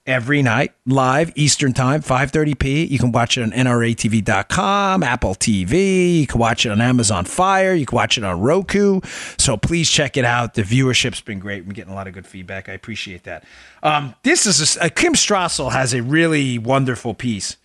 every 0.06 0.42
night 0.42 0.74
live 0.86 1.32
Eastern 1.36 1.74
Time, 1.74 2.02
5:30p. 2.02 2.90
You 2.90 3.00
can 3.00 3.12
watch 3.12 3.38
it 3.38 3.42
on 3.42 3.52
nratv.com, 3.52 5.04
Apple 5.04 5.36
TV. 5.36 6.22
You 6.22 6.28
can 6.28 6.40
watch 6.40 6.66
it 6.66 6.70
on 6.70 6.82
Amazon 6.82 7.26
Fire. 7.26 7.74
You 7.74 7.86
can 7.86 7.96
watch 7.96 8.18
it 8.18 8.24
on 8.24 8.40
Roku. 8.40 9.02
So 9.38 9.58
please 9.58 9.90
check 9.90 10.18
it 10.18 10.26
out. 10.26 10.54
The 10.54 10.64
viewership's 10.64 11.22
been 11.22 11.40
great. 11.40 11.66
We're 11.66 11.74
getting 11.74 11.94
a 11.94 11.96
lot 11.96 12.08
of 12.08 12.14
good 12.14 12.28
feedback. 12.28 12.70
I 12.70 12.74
appreciate 12.74 13.24
that. 13.24 13.44
Um, 13.84 14.16
this 14.24 14.46
is 14.46 14.78
a, 14.78 14.86
uh, 14.86 14.90
Kim 14.90 15.14
Strassel 15.14 15.72
has 15.72 15.94
a 15.94 16.02
really 16.02 16.58
wonderful 16.58 17.14
piece 17.14 17.58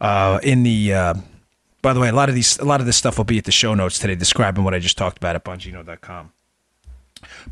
uh, 0.00 0.40
in 0.42 0.62
the. 0.62 0.94
Uh, 0.94 1.14
by 1.82 1.92
the 1.92 2.00
way, 2.00 2.08
a 2.08 2.14
lot 2.14 2.30
of 2.30 2.34
these, 2.34 2.58
a 2.58 2.64
lot 2.64 2.80
of 2.80 2.86
this 2.86 2.96
stuff 2.96 3.18
will 3.18 3.26
be 3.26 3.36
at 3.36 3.44
the 3.44 3.52
show 3.52 3.74
notes 3.74 3.98
today, 3.98 4.14
describing 4.14 4.64
what 4.64 4.72
I 4.72 4.78
just 4.78 4.96
talked 4.96 5.18
about 5.18 5.36
at 5.36 5.44
Bongino.com. 5.44 6.32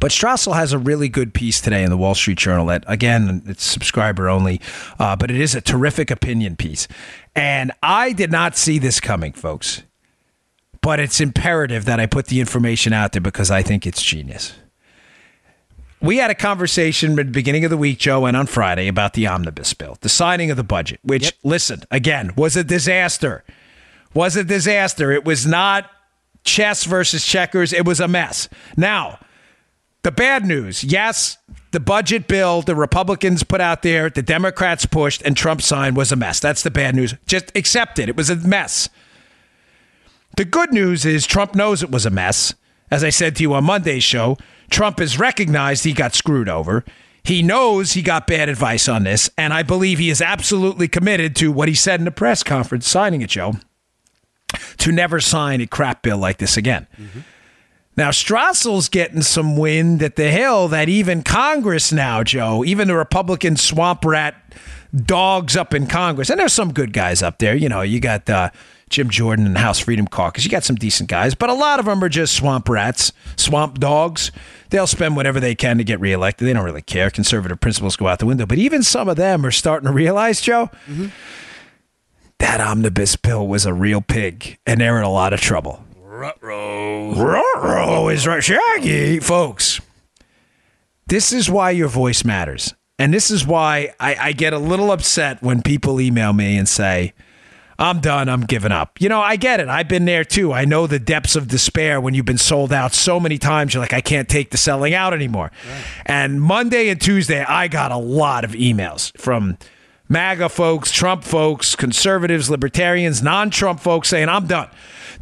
But 0.01 0.11
Strassel 0.11 0.55
has 0.55 0.73
a 0.73 0.79
really 0.79 1.09
good 1.09 1.35
piece 1.35 1.61
today 1.61 1.83
in 1.83 1.91
the 1.91 1.97
Wall 1.97 2.15
Street 2.15 2.39
Journal 2.39 2.67
that, 2.67 2.85
again, 2.87 3.43
it's 3.47 3.65
subscriber 3.65 4.29
only, 4.29 4.61
uh, 4.99 5.17
but 5.17 5.31
it 5.31 5.41
is 5.41 5.55
a 5.55 5.61
terrific 5.61 6.11
opinion 6.11 6.57
piece. 6.57 6.89
And 7.35 7.73
I 7.83 8.13
did 8.13 8.31
not 8.31 8.57
see 8.57 8.79
this 8.79 9.01
coming, 9.01 9.33
folks. 9.33 9.83
But 10.81 10.99
it's 10.99 11.21
imperative 11.21 11.85
that 11.85 12.01
I 12.01 12.07
put 12.07 12.27
the 12.27 12.41
information 12.41 12.93
out 12.93 13.13
there 13.13 13.21
because 13.21 13.51
I 13.51 13.63
think 13.63 13.87
it's 13.87 14.03
genius. 14.03 14.55
We 16.01 16.17
had 16.17 16.31
a 16.31 16.35
conversation 16.35 17.13
at 17.13 17.27
the 17.27 17.33
beginning 17.33 17.65
of 17.65 17.71
the 17.71 17.77
week, 17.77 18.01
Joe, 18.01 18.27
and 18.27 18.37
on 18.37 18.47
Friday 18.47 18.89
about 18.89 19.13
the 19.13 19.29
omnibus 19.29 19.73
bill, 19.75 19.97
the 20.01 20.09
signing 20.09 20.51
of 20.51 20.57
the 20.57 20.65
budget, 20.65 20.99
which, 21.05 21.27
yep. 21.27 21.35
listen, 21.45 21.83
again, 21.93 22.33
was 22.37 22.57
a 22.57 22.65
disaster. 22.65 23.45
Was 24.13 24.35
a 24.35 24.43
disaster. 24.43 25.13
It 25.13 25.25
was 25.25 25.47
not 25.47 25.89
chess 26.45 26.85
versus 26.85 27.25
checkers, 27.25 27.73
it 27.73 27.87
was 27.87 28.01
a 28.01 28.09
mess. 28.09 28.49
Now, 28.77 29.19
the 30.03 30.13
bad 30.13 30.45
news 30.45 30.83
yes, 30.85 31.39
the 31.71 31.81
budget 31.81 32.29
bill 32.29 32.63
the 32.63 32.75
Republicans 32.75 33.43
put 33.43 33.61
out 33.61 33.83
there, 33.83 34.11
the 34.11 34.23
Democrats 34.23 34.87
pushed, 34.87 35.23
and 35.23 35.37
Trump 35.37 35.63
signed 35.63 35.97
was 35.97 36.13
a 36.13 36.17
mess. 36.17 36.41
That's 36.41 36.63
the 36.63 36.71
bad 36.71 36.95
news. 36.95 37.15
Just 37.27 37.53
accept 37.57 37.99
it. 37.99 38.09
It 38.09 38.17
was 38.17 38.31
a 38.31 38.37
mess. 38.37 38.89
The 40.37 40.45
good 40.45 40.73
news 40.73 41.05
is 41.05 41.27
Trump 41.27 41.55
knows 41.55 41.83
it 41.83 41.91
was 41.91 42.07
a 42.07 42.11
mess. 42.11 42.55
As 42.91 43.05
I 43.05 43.11
said 43.11 43.37
to 43.37 43.43
you 43.43 43.55
on 43.55 43.65
Monday's 43.65 44.05
show, 44.05 44.37
Trump 44.71 44.99
has 44.99 45.19
recognized 45.19 45.85
he 45.85 45.93
got 45.93 46.15
screwed 46.15 46.49
over. 46.49 46.85
He 47.25 47.43
knows 47.43 47.93
he 47.93 48.03
got 48.03 48.27
bad 48.27 48.49
advice 48.49 48.89
on 48.89 49.05
this, 49.05 49.31
and 49.39 49.53
I 49.55 49.63
believe 49.63 49.99
he 49.99 50.11
is 50.11 50.21
absolutely 50.21 50.89
committed 50.89 51.37
to 51.37 51.53
what 51.53 51.69
he 51.69 51.75
said 51.75 52.01
in 52.01 52.05
the 52.05 52.11
press 52.11 52.43
conference, 52.43 52.89
signing 52.89 53.23
it, 53.23 53.31
Joe, 53.31 53.55
to 54.79 54.91
never 54.91 55.21
sign 55.21 55.61
a 55.61 55.67
crap 55.67 56.03
bill 56.03 56.19
like 56.19 56.39
this 56.39 56.57
again. 56.57 56.89
Mm-hmm. 57.01 57.21
Now, 57.97 58.11
Strassel's 58.11 58.89
getting 58.89 59.21
some 59.23 59.57
wind 59.57 60.03
at 60.03 60.17
the 60.17 60.31
Hill 60.31 60.69
that 60.69 60.89
even 60.89 61.23
Congress 61.23 61.93
now, 61.93 62.23
Joe, 62.23 62.65
even 62.65 62.89
the 62.89 62.97
Republican 62.97 63.57
swamp 63.57 64.05
rat 64.05 64.35
dogs 64.95 65.57
up 65.57 65.75
in 65.75 65.87
Congress, 65.87 66.31
and 66.31 66.41
there's 66.41 66.53
some 66.53 66.73
good 66.73 66.93
guys 66.93 67.23
up 67.23 67.39
there. 67.39 67.55
You 67.55 67.69
know, 67.69 67.83
you 67.83 68.01
got 68.01 68.29
uh, 68.31 68.51
Jim 68.89 69.11
Jordan 69.11 69.47
and 69.47 69.59
House 69.59 69.79
Freedom 69.79 70.07
Caucus. 70.07 70.45
You 70.45 70.51
got 70.51 70.65
some 70.65 70.77
decent 70.77 71.11
guys, 71.11 71.35
but 71.35 71.51
a 71.51 71.55
lot 71.55 71.81
of 71.81 71.87
them 71.87 72.03
are 72.03 72.09
just 72.09 72.35
swamp 72.35 72.69
rats, 72.69 73.13
swamp 73.37 73.79
dogs. 73.79 74.33
They'll 74.71 74.87
spend 74.87 75.17
whatever 75.17 75.39
they 75.39 75.55
can 75.55 75.79
to 75.79 75.85
get 75.85 76.01
reelected. 76.01 76.49
They 76.49 76.53
don't 76.55 76.65
really 76.65 76.83
care. 76.83 77.11
Conservative 77.11 77.61
principles 77.61 77.97
go 77.97 78.07
out 78.07 78.21
the 78.21 78.27
window. 78.27 78.47
But 78.47 78.59
even 78.59 78.83
some 78.83 79.09
of 79.09 79.17
them 79.17 79.45
are 79.45 79.51
starting 79.51 79.87
to 79.87 79.93
realize, 79.93 80.41
Joe, 80.41 80.71
mm-hmm. 80.87 81.09
that 82.39 82.61
omnibus 82.61 83.17
bill 83.17 83.47
was 83.47 83.67
a 83.67 83.75
real 83.75 84.01
pig, 84.01 84.59
and 84.67 84.81
they're 84.81 84.97
in 84.97 85.05
a 85.05 85.11
lot 85.11 85.33
of 85.33 85.41
trouble. 85.41 85.85
Ruh-roh. 86.23 87.15
Ruh-roh 87.17 88.09
is 88.09 88.29
right. 88.29 88.45
Shaggy, 88.45 89.19
folks. 89.19 89.81
This 91.09 91.33
is 91.33 91.51
why 91.51 91.73
your 91.73 91.89
voice 91.89 92.25
matters. 92.25 92.75
And 92.97 93.13
this 93.13 93.29
is 93.29 93.45
why 93.45 93.93
I, 93.99 94.15
I 94.15 94.33
get 94.33 94.53
a 94.53 94.59
little 94.59 94.93
upset 94.93 95.43
when 95.43 95.63
people 95.63 96.01
email 96.01 96.33
me 96.33 96.57
and 96.57 96.69
say, 96.69 97.13
I'm 97.77 97.99
done. 97.99 98.29
I'm 98.29 98.43
giving 98.43 98.71
up. 98.71 99.01
You 99.01 99.09
know, 99.09 99.21
I 99.21 99.35
get 99.35 99.59
it. 99.59 99.67
I've 99.67 99.89
been 99.89 100.05
there 100.05 100.23
too. 100.23 100.53
I 100.53 100.65
know 100.65 100.87
the 100.87 101.01
depths 101.01 101.35
of 101.35 101.49
despair 101.49 102.01
when 102.01 102.15
you've 102.15 102.25
been 102.25 102.39
sold 102.39 102.73
out 102.73 102.95
so 102.95 103.19
many 103.19 103.37
times. 103.37 103.75
You're 103.75 103.83
like, 103.83 103.93
I 103.93 104.01
can't 104.01 104.29
take 104.29 104.51
the 104.53 104.59
selling 104.59 104.95
out 104.95 105.13
anymore. 105.13 105.51
Right. 105.69 105.85
And 106.07 106.41
Monday 106.41 106.89
and 106.89 107.01
Tuesday, 107.01 107.43
I 107.43 107.67
got 107.67 107.91
a 107.91 107.97
lot 107.97 108.45
of 108.45 108.53
emails 108.53 109.11
from 109.19 109.59
MAGA 110.09 110.51
folks, 110.51 110.93
Trump 110.93 111.25
folks, 111.25 111.75
conservatives, 111.75 112.49
libertarians, 112.49 113.25
non 113.25 113.51
Trump 113.51 113.81
folks 113.81 114.09
saying, 114.09 114.29
I'm 114.29 114.47
done. 114.47 114.69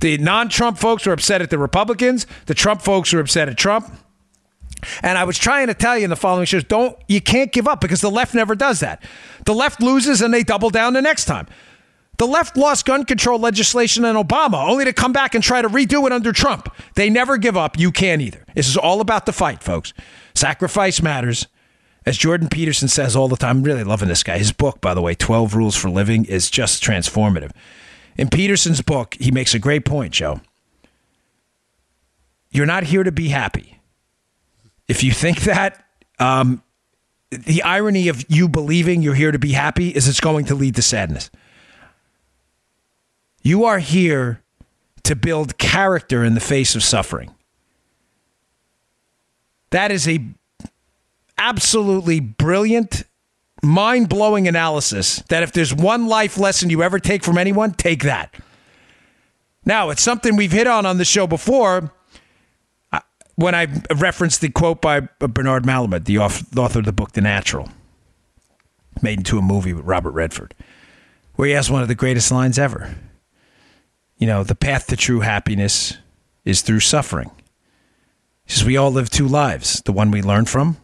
The 0.00 0.18
non 0.18 0.48
Trump 0.48 0.78
folks 0.78 1.06
were 1.06 1.12
upset 1.12 1.42
at 1.42 1.50
the 1.50 1.58
Republicans. 1.58 2.26
The 2.46 2.54
Trump 2.54 2.82
folks 2.82 3.12
were 3.12 3.20
upset 3.20 3.48
at 3.48 3.56
Trump. 3.56 3.90
And 5.02 5.18
I 5.18 5.24
was 5.24 5.38
trying 5.38 5.66
to 5.66 5.74
tell 5.74 5.98
you 5.98 6.04
in 6.04 6.10
the 6.10 6.16
following 6.16 6.46
shows 6.46 6.64
don't, 6.64 6.96
you 7.06 7.20
can't 7.20 7.52
give 7.52 7.68
up 7.68 7.80
because 7.80 8.00
the 8.00 8.10
left 8.10 8.34
never 8.34 8.54
does 8.54 8.80
that. 8.80 9.02
The 9.44 9.54
left 9.54 9.82
loses 9.82 10.22
and 10.22 10.32
they 10.32 10.42
double 10.42 10.70
down 10.70 10.94
the 10.94 11.02
next 11.02 11.26
time. 11.26 11.46
The 12.16 12.26
left 12.26 12.56
lost 12.56 12.84
gun 12.84 13.04
control 13.04 13.38
legislation 13.38 14.04
in 14.04 14.16
Obama 14.16 14.68
only 14.68 14.84
to 14.84 14.92
come 14.92 15.12
back 15.12 15.34
and 15.34 15.42
try 15.42 15.62
to 15.62 15.68
redo 15.68 16.06
it 16.06 16.12
under 16.12 16.32
Trump. 16.32 16.74
They 16.94 17.08
never 17.08 17.38
give 17.38 17.56
up. 17.56 17.78
You 17.78 17.90
can't 17.90 18.20
either. 18.20 18.44
This 18.54 18.68
is 18.68 18.76
all 18.76 19.00
about 19.00 19.26
the 19.26 19.32
fight, 19.32 19.62
folks. 19.62 19.94
Sacrifice 20.34 21.00
matters. 21.00 21.46
As 22.06 22.16
Jordan 22.16 22.48
Peterson 22.48 22.88
says 22.88 23.14
all 23.14 23.28
the 23.28 23.36
time, 23.36 23.58
I'm 23.58 23.62
really 23.62 23.84
loving 23.84 24.08
this 24.08 24.22
guy. 24.22 24.38
His 24.38 24.52
book, 24.52 24.80
by 24.80 24.94
the 24.94 25.02
way, 25.02 25.14
12 25.14 25.54
Rules 25.54 25.76
for 25.76 25.90
Living, 25.90 26.24
is 26.24 26.50
just 26.50 26.82
transformative. 26.82 27.52
In 28.16 28.28
Peterson's 28.28 28.82
book, 28.82 29.16
he 29.18 29.30
makes 29.30 29.54
a 29.54 29.58
great 29.58 29.84
point, 29.84 30.12
Joe. 30.12 30.40
You're 32.50 32.66
not 32.66 32.84
here 32.84 33.02
to 33.02 33.12
be 33.12 33.28
happy. 33.28 33.78
If 34.88 35.04
you 35.04 35.12
think 35.12 35.42
that, 35.42 35.84
um, 36.18 36.62
the 37.30 37.62
irony 37.62 38.08
of 38.08 38.24
you 38.28 38.48
believing 38.48 39.02
you're 39.02 39.14
here 39.14 39.30
to 39.30 39.38
be 39.38 39.52
happy 39.52 39.90
is 39.90 40.08
it's 40.08 40.20
going 40.20 40.46
to 40.46 40.54
lead 40.54 40.74
to 40.74 40.82
sadness. 40.82 41.30
You 43.42 43.64
are 43.64 43.78
here 43.78 44.42
to 45.04 45.14
build 45.14 45.56
character 45.58 46.24
in 46.24 46.34
the 46.34 46.40
face 46.40 46.74
of 46.74 46.82
suffering. 46.82 47.34
That 49.70 49.92
is 49.92 50.08
a 50.08 50.24
absolutely 51.38 52.20
brilliant, 52.20 53.04
mind-blowing 53.62 54.48
analysis 54.48 55.22
that 55.28 55.42
if 55.42 55.52
there's 55.52 55.74
one 55.74 56.06
life 56.06 56.38
lesson 56.38 56.70
you 56.70 56.82
ever 56.82 56.98
take 56.98 57.24
from 57.24 57.38
anyone, 57.38 57.72
take 57.72 58.02
that. 58.04 58.34
Now, 59.64 59.90
it's 59.90 60.02
something 60.02 60.36
we've 60.36 60.52
hit 60.52 60.66
on 60.66 60.86
on 60.86 60.98
the 60.98 61.04
show 61.04 61.26
before 61.26 61.92
when 63.40 63.54
I 63.54 63.68
referenced 63.94 64.42
the 64.42 64.50
quote 64.50 64.82
by 64.82 65.00
Bernard 65.00 65.64
Malamud, 65.64 66.04
the 66.04 66.18
author 66.18 66.78
of 66.78 66.84
the 66.84 66.92
book 66.92 67.12
The 67.12 67.22
Natural, 67.22 67.70
made 69.00 69.18
into 69.18 69.38
a 69.38 69.42
movie 69.42 69.72
with 69.72 69.86
Robert 69.86 70.10
Redford, 70.10 70.54
where 71.36 71.48
he 71.48 71.54
has 71.54 71.70
one 71.70 71.80
of 71.80 71.88
the 71.88 71.94
greatest 71.94 72.30
lines 72.30 72.58
ever. 72.58 72.94
You 74.18 74.26
know, 74.26 74.44
the 74.44 74.54
path 74.54 74.88
to 74.88 74.96
true 74.96 75.20
happiness 75.20 75.96
is 76.44 76.60
through 76.60 76.80
suffering. 76.80 77.30
He 78.44 78.52
says, 78.52 78.66
We 78.66 78.76
all 78.76 78.90
live 78.90 79.08
two 79.08 79.26
lives 79.26 79.80
the 79.86 79.92
one 79.92 80.10
we 80.10 80.20
learn 80.20 80.44
from 80.44 80.76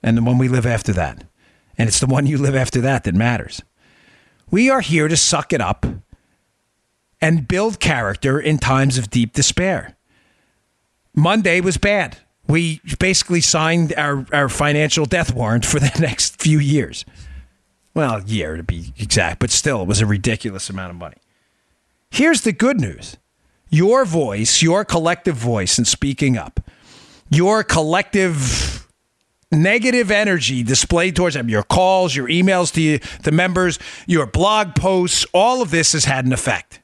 and 0.00 0.16
the 0.16 0.22
one 0.22 0.38
we 0.38 0.46
live 0.46 0.66
after 0.66 0.92
that. 0.92 1.24
And 1.76 1.88
it's 1.88 2.00
the 2.00 2.06
one 2.06 2.26
you 2.26 2.38
live 2.38 2.54
after 2.54 2.80
that 2.82 3.04
that 3.04 3.14
matters. 3.14 3.62
We 4.50 4.70
are 4.70 4.80
here 4.80 5.08
to 5.08 5.16
suck 5.16 5.52
it 5.52 5.60
up 5.60 5.86
and 7.20 7.48
build 7.48 7.80
character 7.80 8.38
in 8.38 8.58
times 8.58 8.98
of 8.98 9.10
deep 9.10 9.32
despair. 9.32 9.96
Monday 11.14 11.60
was 11.60 11.76
bad. 11.76 12.18
We 12.46 12.80
basically 12.98 13.40
signed 13.40 13.94
our, 13.96 14.26
our 14.32 14.48
financial 14.48 15.06
death 15.06 15.34
warrant 15.34 15.64
for 15.64 15.80
the 15.80 15.92
next 16.00 16.40
few 16.40 16.58
years. 16.58 17.04
Well, 17.94 18.22
year 18.24 18.56
to 18.56 18.62
be 18.62 18.92
exact, 18.98 19.38
but 19.38 19.50
still, 19.50 19.82
it 19.82 19.88
was 19.88 20.00
a 20.00 20.06
ridiculous 20.06 20.68
amount 20.68 20.90
of 20.90 20.96
money. 20.96 21.16
Here's 22.10 22.42
the 22.42 22.52
good 22.52 22.80
news 22.80 23.16
your 23.70 24.04
voice, 24.04 24.62
your 24.62 24.84
collective 24.84 25.36
voice 25.36 25.78
in 25.78 25.84
speaking 25.84 26.36
up, 26.36 26.60
your 27.30 27.64
collective 27.64 28.83
negative 29.54 30.10
energy 30.10 30.62
displayed 30.62 31.16
towards 31.16 31.34
them, 31.34 31.48
your 31.48 31.62
calls, 31.62 32.14
your 32.14 32.28
emails 32.28 32.72
to 32.74 32.98
the 33.22 33.32
members, 33.32 33.78
your 34.06 34.26
blog 34.26 34.74
posts, 34.74 35.26
all 35.32 35.62
of 35.62 35.70
this 35.70 35.92
has 35.92 36.04
had 36.04 36.26
an 36.26 36.32
effect. 36.32 36.80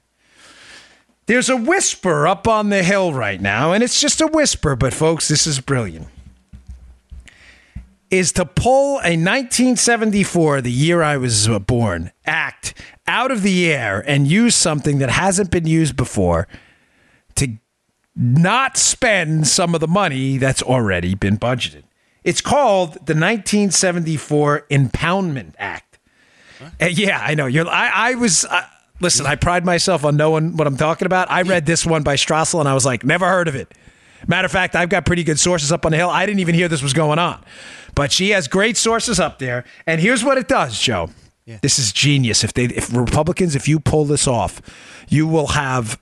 There's 1.27 1.49
a 1.49 1.57
whisper 1.57 2.27
up 2.27 2.49
on 2.49 2.71
the 2.71 2.83
hill 2.83 3.15
right 3.15 3.41
now, 3.41 3.73
and 3.73 3.85
it's 3.85 4.01
just 4.01 4.21
a 4.21 4.27
whisper, 4.27 4.75
but 4.75 4.93
folks, 4.93 5.29
this 5.29 5.47
is 5.47 5.61
brilliant. 5.61 6.09
Is 8.11 8.33
to 8.33 8.45
pull 8.45 8.95
a 8.95 9.15
1974, 9.15 10.63
the 10.63 10.73
year 10.73 11.03
I 11.03 11.17
was 11.17 11.47
born, 11.67 12.11
act 12.27 12.75
out 13.07 13.31
of 13.31 13.43
the 13.43 13.73
air 13.73 14.03
and 14.05 14.27
use 14.27 14.57
something 14.57 14.99
that 14.99 15.11
hasn't 15.11 15.53
been 15.53 15.67
used 15.67 15.95
before 15.95 16.49
to 17.37 17.59
not 18.17 18.77
spend 18.77 19.47
some 19.47 19.75
of 19.75 19.81
the 19.81 19.87
money 19.87 20.37
that's 20.37 20.63
already 20.63 21.15
been 21.15 21.39
budgeted. 21.39 21.85
It's 22.25 22.41
called 22.41 22.93
the 22.95 23.15
1974 23.15 24.67
Impoundment 24.71 25.55
Act. 25.59 25.99
Uh, 26.81 26.87
yeah, 26.87 27.19
I 27.23 27.35
know. 27.35 27.47
You're. 27.47 27.69
I, 27.69 28.11
I 28.11 28.15
was. 28.15 28.45
Uh, 28.45 28.63
Listen, 29.01 29.25
I 29.25 29.35
pride 29.35 29.65
myself 29.65 30.05
on 30.05 30.17
knowing 30.17 30.57
what 30.57 30.67
I'm 30.67 30.77
talking 30.77 31.07
about. 31.07 31.31
I 31.31 31.43
read 31.43 31.65
this 31.65 31.87
one 31.87 32.03
by 32.03 32.17
Strassel 32.17 32.61
and 32.61 32.69
I 32.69 32.75
was 32.75 32.85
like, 32.85 33.03
never 33.03 33.27
heard 33.27 33.49
of 33.49 33.55
it. 33.55 33.73
Matter 34.29 34.45
of 34.45 34.53
fact, 34.53 34.77
I've 34.77 34.91
got 34.91 35.07
pretty 35.07 35.25
good 35.25 35.39
sources 35.39 35.73
up 35.73 35.87
on 35.87 35.93
the 35.93 35.97
hill. 35.97 36.11
I 36.11 36.27
didn't 36.27 36.41
even 36.41 36.55
hear 36.55 36.69
this 36.69 36.83
was 36.83 36.93
going 36.93 37.19
on. 37.19 37.43
But 37.95 38.13
she 38.13 38.31
has 38.31 38.47
great 38.47 38.77
sources 38.77 39.19
up 39.19 39.39
there. 39.39 39.65
And 39.87 40.03
here's 40.03 40.23
what 40.23 40.37
it 40.37 40.49
does, 40.49 40.79
Joe. 40.79 41.09
Yeah. 41.47 41.59
This 41.63 41.79
is 41.79 41.93
genius. 41.93 42.45
If 42.45 42.53
they 42.53 42.65
if 42.67 42.95
Republicans, 42.95 43.57
if 43.57 43.67
you 43.67 43.81
pull 43.81 44.05
this 44.05 44.29
off, 44.29 44.61
you 45.09 45.27
will 45.27 45.49
have 45.49 45.99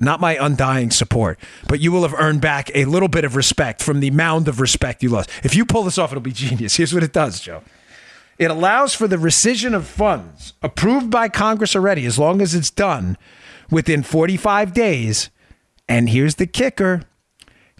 not 0.00 0.20
my 0.20 0.36
undying 0.36 0.90
support, 0.90 1.38
but 1.68 1.80
you 1.80 1.92
will 1.92 2.02
have 2.02 2.14
earned 2.14 2.40
back 2.40 2.70
a 2.74 2.86
little 2.86 3.08
bit 3.08 3.24
of 3.24 3.36
respect 3.36 3.82
from 3.82 4.00
the 4.00 4.10
mound 4.10 4.48
of 4.48 4.60
respect 4.60 5.02
you 5.02 5.10
lost. 5.10 5.30
If 5.42 5.54
you 5.54 5.64
pull 5.64 5.82
this 5.82 5.98
off, 5.98 6.10
it'll 6.10 6.22
be 6.22 6.32
genius. 6.32 6.76
Here's 6.76 6.94
what 6.94 7.02
it 7.02 7.12
does, 7.12 7.40
Joe. 7.40 7.62
It 8.38 8.50
allows 8.50 8.94
for 8.94 9.06
the 9.06 9.16
rescission 9.16 9.74
of 9.74 9.86
funds 9.86 10.54
approved 10.62 11.10
by 11.10 11.28
Congress 11.28 11.76
already, 11.76 12.06
as 12.06 12.18
long 12.18 12.40
as 12.40 12.54
it's 12.54 12.70
done 12.70 13.18
within 13.70 14.02
45 14.02 14.72
days. 14.72 15.28
And 15.88 16.08
here's 16.08 16.36
the 16.36 16.46
kicker 16.46 17.02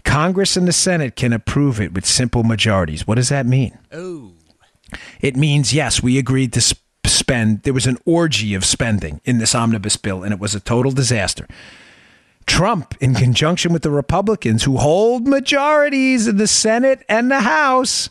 Congress 0.03 0.57
and 0.57 0.67
the 0.67 0.73
Senate 0.73 1.15
can 1.15 1.33
approve 1.33 1.79
it 1.79 1.93
with 1.93 2.05
simple 2.05 2.43
majorities. 2.43 3.07
What 3.07 3.15
does 3.15 3.29
that 3.29 3.45
mean? 3.45 3.77
Oh. 3.91 4.33
It 5.19 5.35
means, 5.35 5.73
yes, 5.73 6.03
we 6.03 6.17
agreed 6.17 6.53
to 6.53 6.75
spend. 7.05 7.63
There 7.63 7.73
was 7.73 7.87
an 7.87 7.97
orgy 8.05 8.53
of 8.53 8.65
spending 8.65 9.21
in 9.25 9.37
this 9.37 9.55
omnibus 9.55 9.97
bill, 9.97 10.23
and 10.23 10.33
it 10.33 10.39
was 10.39 10.53
a 10.53 10.59
total 10.59 10.91
disaster. 10.91 11.47
Trump, 12.45 12.95
in 12.99 13.15
conjunction 13.15 13.73
with 13.73 13.81
the 13.81 13.91
Republicans 13.91 14.63
who 14.63 14.77
hold 14.77 15.27
majorities 15.27 16.27
in 16.27 16.37
the 16.37 16.47
Senate 16.47 17.03
and 17.07 17.31
the 17.31 17.41
House, 17.41 18.09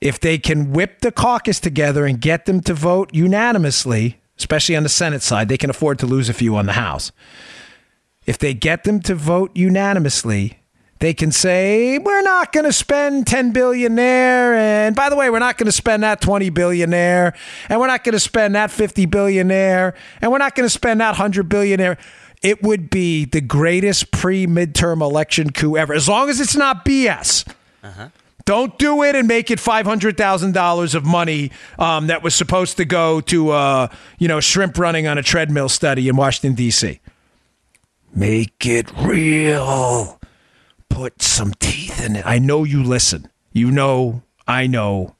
if 0.00 0.20
they 0.20 0.38
can 0.38 0.72
whip 0.72 1.00
the 1.00 1.12
caucus 1.12 1.60
together 1.60 2.06
and 2.06 2.20
get 2.20 2.46
them 2.46 2.60
to 2.62 2.74
vote 2.74 3.12
unanimously, 3.12 4.20
especially 4.38 4.76
on 4.76 4.82
the 4.82 4.88
Senate 4.88 5.22
side, 5.22 5.48
they 5.48 5.58
can 5.58 5.70
afford 5.70 5.98
to 5.98 6.06
lose 6.06 6.28
a 6.28 6.34
few 6.34 6.56
on 6.56 6.66
the 6.66 6.72
House. 6.72 7.10
If 8.26 8.38
they 8.38 8.54
get 8.54 8.84
them 8.84 9.00
to 9.00 9.14
vote 9.14 9.50
unanimously, 9.54 10.58
they 11.00 11.14
can 11.14 11.30
say 11.32 11.98
we're 11.98 12.22
not 12.22 12.52
going 12.52 12.64
to 12.64 12.72
spend 12.72 13.26
10 13.26 13.52
billion 13.52 13.94
there 13.94 14.54
and 14.54 14.96
by 14.96 15.08
the 15.08 15.16
way 15.16 15.30
we're 15.30 15.38
not 15.38 15.56
going 15.56 15.66
to 15.66 15.72
spend 15.72 16.02
that 16.02 16.20
20 16.20 16.50
billion 16.50 16.90
there 16.90 17.34
and 17.68 17.78
we're 17.78 17.86
not 17.86 18.02
going 18.02 18.14
to 18.14 18.20
spend 18.20 18.54
that 18.56 18.70
50 18.70 19.06
billion 19.06 19.48
there 19.48 19.94
and 20.20 20.32
we're 20.32 20.38
not 20.38 20.54
going 20.54 20.66
to 20.66 20.70
spend 20.70 21.00
that 21.00 21.10
100 21.10 21.48
billion 21.48 21.78
there 21.78 21.98
it 22.42 22.62
would 22.62 22.90
be 22.90 23.24
the 23.24 23.40
greatest 23.40 24.10
pre-midterm 24.10 25.00
election 25.00 25.50
coup 25.50 25.76
ever 25.76 25.94
as 25.94 26.08
long 26.08 26.28
as 26.28 26.40
it's 26.40 26.56
not 26.56 26.84
bs 26.84 27.48
uh-huh. 27.82 28.08
Don't 28.48 28.78
do 28.78 29.02
it 29.02 29.14
and 29.14 29.28
make 29.28 29.50
it 29.50 29.60
five 29.60 29.84
hundred 29.84 30.16
thousand 30.16 30.52
dollars 30.52 30.94
of 30.94 31.04
money 31.04 31.50
um, 31.78 32.06
that 32.06 32.22
was 32.22 32.34
supposed 32.34 32.78
to 32.78 32.86
go 32.86 33.20
to 33.20 33.50
uh, 33.50 33.88
you 34.18 34.26
know 34.26 34.40
shrimp 34.40 34.78
running 34.78 35.06
on 35.06 35.18
a 35.18 35.22
treadmill 35.22 35.68
study 35.68 36.08
in 36.08 36.16
Washington 36.16 36.54
D.C. 36.54 36.98
Make 38.14 38.64
it 38.64 38.90
real. 38.96 40.18
Put 40.88 41.20
some 41.20 41.52
teeth 41.60 42.02
in 42.02 42.16
it. 42.16 42.24
I 42.24 42.38
know 42.38 42.64
you 42.64 42.82
listen. 42.82 43.28
You 43.52 43.70
know 43.70 44.22
I 44.46 44.66
know 44.66 45.14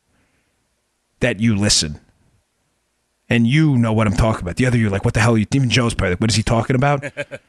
that 1.21 1.39
you 1.39 1.55
listen. 1.55 2.01
And 3.29 3.47
you 3.47 3.77
know 3.77 3.93
what 3.93 4.07
I'm 4.07 4.15
talking 4.15 4.43
about. 4.43 4.57
The 4.57 4.67
other 4.67 4.79
you're 4.79 4.91
like, 4.91 5.05
what 5.05 5.15
the 5.15 5.21
hell? 5.21 5.37
you 5.37 5.47
Even 5.53 5.69
Joe's 5.69 5.95
probably 5.95 6.13
like, 6.13 6.21
what 6.21 6.31
is 6.31 6.37
he 6.37 6.43
talking 6.43 6.77
about? 6.77 7.05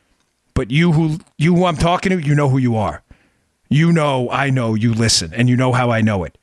but 0.54 0.72
you 0.72 0.92
who 0.92 1.20
you 1.38 1.56
who 1.56 1.66
I'm 1.66 1.78
talking 1.78 2.12
to, 2.12 2.26
you 2.26 2.36
know 2.36 2.50
who 2.50 2.58
you 2.58 2.76
are. 2.76 3.02
You 3.70 3.94
know, 3.94 4.30
I 4.32 4.50
know, 4.50 4.74
you 4.74 4.94
listen, 4.94 5.34
and 5.34 5.48
you 5.48 5.56
know 5.56 5.72
how 5.72 5.92
I 5.92 6.02
know 6.02 6.24
it. 6.24 6.38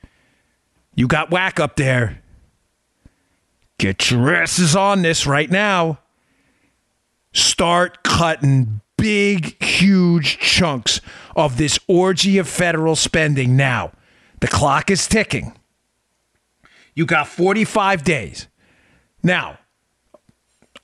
You 0.94 1.08
got 1.08 1.30
whack 1.30 1.60
up 1.60 1.76
there. 1.76 2.22
Get 3.78 4.10
your 4.10 4.34
asses 4.34 4.74
on 4.74 5.02
this 5.02 5.26
right 5.26 5.50
now. 5.50 5.98
Start 7.32 8.02
cutting 8.02 8.80
big, 8.96 9.62
huge 9.62 10.38
chunks 10.38 11.00
of 11.34 11.58
this 11.58 11.78
orgy 11.86 12.38
of 12.38 12.48
federal 12.48 12.96
spending 12.96 13.56
now. 13.56 13.92
The 14.40 14.48
clock 14.48 14.90
is 14.90 15.06
ticking. 15.06 15.52
You 16.94 17.04
got 17.04 17.28
45 17.28 18.04
days. 18.04 18.48
Now, 19.26 19.58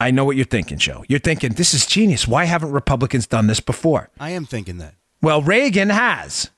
I 0.00 0.10
know 0.10 0.24
what 0.24 0.34
you're 0.34 0.44
thinking, 0.44 0.76
Joe. 0.76 1.04
You're 1.08 1.20
thinking, 1.20 1.52
this 1.52 1.74
is 1.74 1.86
genius. 1.86 2.26
Why 2.26 2.44
haven't 2.44 2.72
Republicans 2.72 3.28
done 3.28 3.46
this 3.46 3.60
before? 3.60 4.10
I 4.18 4.30
am 4.30 4.46
thinking 4.46 4.78
that. 4.78 4.96
Well, 5.22 5.42
Reagan 5.42 5.90
has. 5.90 6.50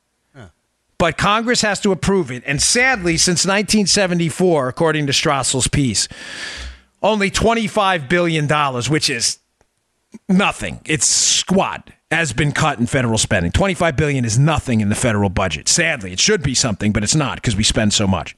But 0.97 1.18
Congress 1.18 1.61
has 1.61 1.80
to 1.80 1.93
approve 1.93 2.30
it. 2.30 2.43
And 2.47 2.62
sadly, 2.62 3.18
since 3.18 3.45
1974, 3.45 4.68
according 4.68 5.07
to 5.09 5.12
Strassel's 5.12 5.68
piece, 5.68 6.09
only 7.03 7.30
$25 7.30 8.09
billion, 8.09 8.49
which 8.91 9.11
is 9.11 9.41
nothing, 10.26 10.80
it's 10.87 11.05
squat, 11.05 11.91
has 12.11 12.32
been 12.32 12.53
cut 12.53 12.78
in 12.78 12.87
federal 12.87 13.18
spending. 13.18 13.53
25 13.53 13.95
billion 13.97 14.24
is 14.24 14.39
nothing 14.39 14.80
in 14.80 14.89
the 14.89 14.95
federal 14.95 15.28
budget. 15.28 15.68
Sadly, 15.68 16.12
it 16.12 16.20
should 16.20 16.43
be 16.43 16.55
something, 16.55 16.93
but 16.93 17.03
it's 17.03 17.16
not 17.16 17.37
because 17.37 17.57
we 17.57 17.64
spend 17.64 17.93
so 17.93 18.07
much 18.07 18.35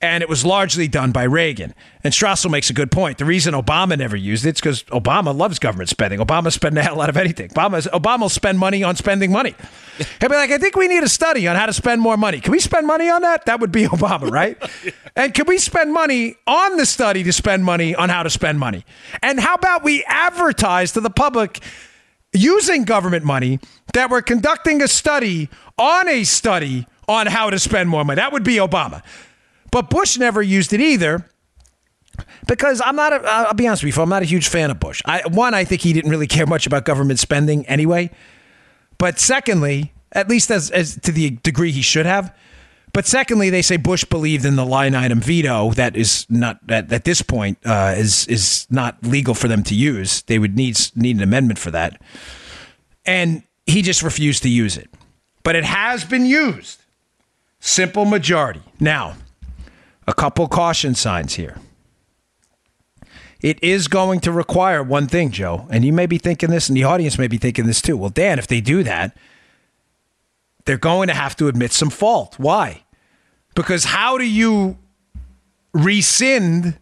and 0.00 0.22
it 0.22 0.28
was 0.28 0.44
largely 0.44 0.88
done 0.88 1.12
by 1.12 1.24
Reagan. 1.24 1.74
And 2.04 2.12
Strassel 2.12 2.50
makes 2.50 2.70
a 2.70 2.72
good 2.72 2.90
point. 2.90 3.18
The 3.18 3.24
reason 3.24 3.54
Obama 3.54 3.98
never 3.98 4.16
used 4.16 4.44
it 4.46 4.56
is 4.56 4.60
because 4.60 4.82
Obama 4.84 5.36
loves 5.36 5.58
government 5.58 5.88
spending. 5.88 6.20
Obama 6.20 6.52
spends 6.52 6.76
a 6.78 6.82
hell 6.82 7.00
out 7.00 7.08
of 7.08 7.16
anything. 7.16 7.48
Obama 7.50 7.86
Obama 7.88 8.22
will 8.22 8.28
spend 8.28 8.58
money 8.58 8.82
on 8.82 8.96
spending 8.96 9.32
money. 9.32 9.54
He'll 10.20 10.28
be 10.28 10.36
like, 10.36 10.50
I 10.50 10.58
think 10.58 10.76
we 10.76 10.88
need 10.88 11.02
a 11.02 11.08
study 11.08 11.48
on 11.48 11.56
how 11.56 11.66
to 11.66 11.72
spend 11.72 12.00
more 12.00 12.16
money. 12.16 12.40
Can 12.40 12.52
we 12.52 12.60
spend 12.60 12.86
money 12.86 13.08
on 13.08 13.22
that? 13.22 13.46
That 13.46 13.60
would 13.60 13.72
be 13.72 13.84
Obama, 13.86 14.30
right? 14.30 14.56
and 15.16 15.32
can 15.32 15.46
we 15.46 15.58
spend 15.58 15.92
money 15.92 16.36
on 16.46 16.76
the 16.76 16.86
study 16.86 17.22
to 17.24 17.32
spend 17.32 17.64
money 17.64 17.94
on 17.94 18.08
how 18.08 18.22
to 18.22 18.30
spend 18.30 18.58
money? 18.58 18.84
And 19.22 19.40
how 19.40 19.54
about 19.54 19.82
we 19.82 20.04
advertise 20.04 20.92
to 20.92 21.00
the 21.00 21.10
public 21.10 21.60
using 22.32 22.84
government 22.84 23.24
money 23.24 23.58
that 23.94 24.10
we're 24.10 24.22
conducting 24.22 24.82
a 24.82 24.88
study 24.88 25.48
on 25.78 26.08
a 26.08 26.24
study 26.24 26.86
on 27.08 27.26
how 27.26 27.50
to 27.50 27.58
spend 27.58 27.88
more 27.88 28.04
money. 28.04 28.16
That 28.16 28.32
would 28.32 28.44
be 28.44 28.56
Obama. 28.56 29.02
But 29.70 29.90
Bush 29.90 30.16
never 30.18 30.42
used 30.42 30.72
it 30.72 30.80
either 30.80 31.28
because 32.46 32.80
I'm 32.84 32.96
not. 32.96 33.12
A, 33.12 33.26
I'll 33.26 33.54
be 33.54 33.66
honest 33.66 33.82
with 33.84 33.96
you, 33.96 34.02
I'm 34.02 34.08
not 34.08 34.22
a 34.22 34.26
huge 34.26 34.48
fan 34.48 34.70
of 34.70 34.80
Bush. 34.80 35.02
I, 35.04 35.22
one, 35.28 35.54
I 35.54 35.64
think 35.64 35.82
he 35.82 35.92
didn't 35.92 36.10
really 36.10 36.26
care 36.26 36.46
much 36.46 36.66
about 36.66 36.84
government 36.84 37.18
spending 37.18 37.66
anyway. 37.66 38.10
But 38.98 39.18
secondly, 39.18 39.92
at 40.12 40.28
least 40.28 40.50
as, 40.50 40.70
as 40.70 40.98
to 41.00 41.12
the 41.12 41.30
degree 41.30 41.70
he 41.70 41.82
should 41.82 42.06
have. 42.06 42.34
But 42.92 43.04
secondly, 43.04 43.50
they 43.50 43.60
say 43.60 43.76
Bush 43.76 44.04
believed 44.04 44.46
in 44.46 44.56
the 44.56 44.64
line 44.64 44.94
item 44.94 45.20
veto 45.20 45.72
that 45.72 45.96
is 45.96 46.24
not 46.30 46.58
at, 46.70 46.90
at 46.90 47.04
this 47.04 47.20
point 47.20 47.58
uh, 47.66 47.94
is 47.96 48.26
is 48.26 48.66
not 48.70 48.96
legal 49.02 49.34
for 49.34 49.48
them 49.48 49.62
to 49.64 49.74
use. 49.74 50.22
They 50.22 50.38
would 50.38 50.56
need 50.56 50.78
need 50.94 51.16
an 51.16 51.22
amendment 51.22 51.58
for 51.58 51.70
that, 51.72 52.00
and 53.04 53.42
he 53.66 53.82
just 53.82 54.02
refused 54.02 54.42
to 54.44 54.48
use 54.48 54.78
it. 54.78 54.88
But 55.42 55.56
it 55.56 55.64
has 55.64 56.04
been 56.04 56.24
used. 56.24 56.80
Simple 57.60 58.06
majority. 58.06 58.62
Now, 58.80 59.16
a 60.06 60.14
couple 60.14 60.46
caution 60.48 60.94
signs 60.94 61.34
here. 61.34 61.58
It 63.42 63.62
is 63.62 63.86
going 63.86 64.20
to 64.20 64.32
require 64.32 64.82
one 64.82 65.06
thing, 65.06 65.30
Joe, 65.30 65.66
and 65.70 65.84
you 65.84 65.92
may 65.92 66.06
be 66.06 66.18
thinking 66.18 66.50
this, 66.50 66.68
and 66.68 66.76
the 66.76 66.84
audience 66.84 67.18
may 67.18 67.28
be 67.28 67.36
thinking 67.38 67.66
this 67.66 67.82
too. 67.82 67.96
Well, 67.96 68.10
Dan, 68.10 68.38
if 68.38 68.46
they 68.46 68.60
do 68.60 68.82
that, 68.82 69.16
they're 70.64 70.78
going 70.78 71.08
to 71.08 71.14
have 71.14 71.36
to 71.36 71.48
admit 71.48 71.72
some 71.72 71.90
fault. 71.90 72.34
Why? 72.38 72.82
Because 73.54 73.84
how 73.84 74.18
do 74.18 74.24
you 74.24 74.78
rescind 75.72 76.78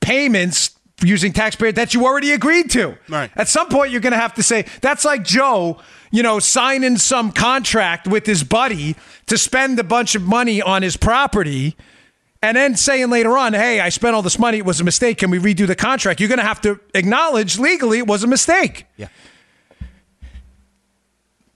payments 0.00 0.70
using 1.02 1.32
taxpayer 1.32 1.72
that 1.72 1.94
you 1.94 2.04
already 2.04 2.32
agreed 2.32 2.70
to? 2.70 2.96
Right. 3.08 3.30
At 3.36 3.48
some 3.48 3.68
point, 3.68 3.90
you're 3.92 4.00
going 4.00 4.14
to 4.14 4.18
have 4.18 4.34
to 4.34 4.42
say, 4.42 4.64
that's 4.80 5.04
like 5.04 5.22
Joe, 5.22 5.78
you 6.10 6.22
know, 6.22 6.38
signing 6.38 6.96
some 6.96 7.30
contract 7.30 8.08
with 8.08 8.26
his 8.26 8.42
buddy 8.42 8.96
to 9.26 9.36
spend 9.36 9.78
a 9.78 9.84
bunch 9.84 10.14
of 10.14 10.22
money 10.22 10.62
on 10.62 10.82
his 10.82 10.96
property 10.96 11.76
and 12.42 12.56
then 12.56 12.76
saying 12.76 13.10
later 13.10 13.36
on, 13.36 13.54
hey, 13.54 13.80
I 13.80 13.88
spent 13.88 14.14
all 14.14 14.22
this 14.22 14.38
money, 14.38 14.58
it 14.58 14.64
was 14.64 14.80
a 14.80 14.84
mistake. 14.84 15.18
Can 15.18 15.30
we 15.30 15.38
redo 15.38 15.66
the 15.66 15.74
contract? 15.74 16.20
You're 16.20 16.28
going 16.28 16.38
to 16.38 16.44
have 16.44 16.60
to 16.62 16.80
acknowledge 16.94 17.58
legally 17.58 17.98
it 17.98 18.06
was 18.06 18.22
a 18.22 18.26
mistake. 18.26 18.86
Yeah. 18.96 19.08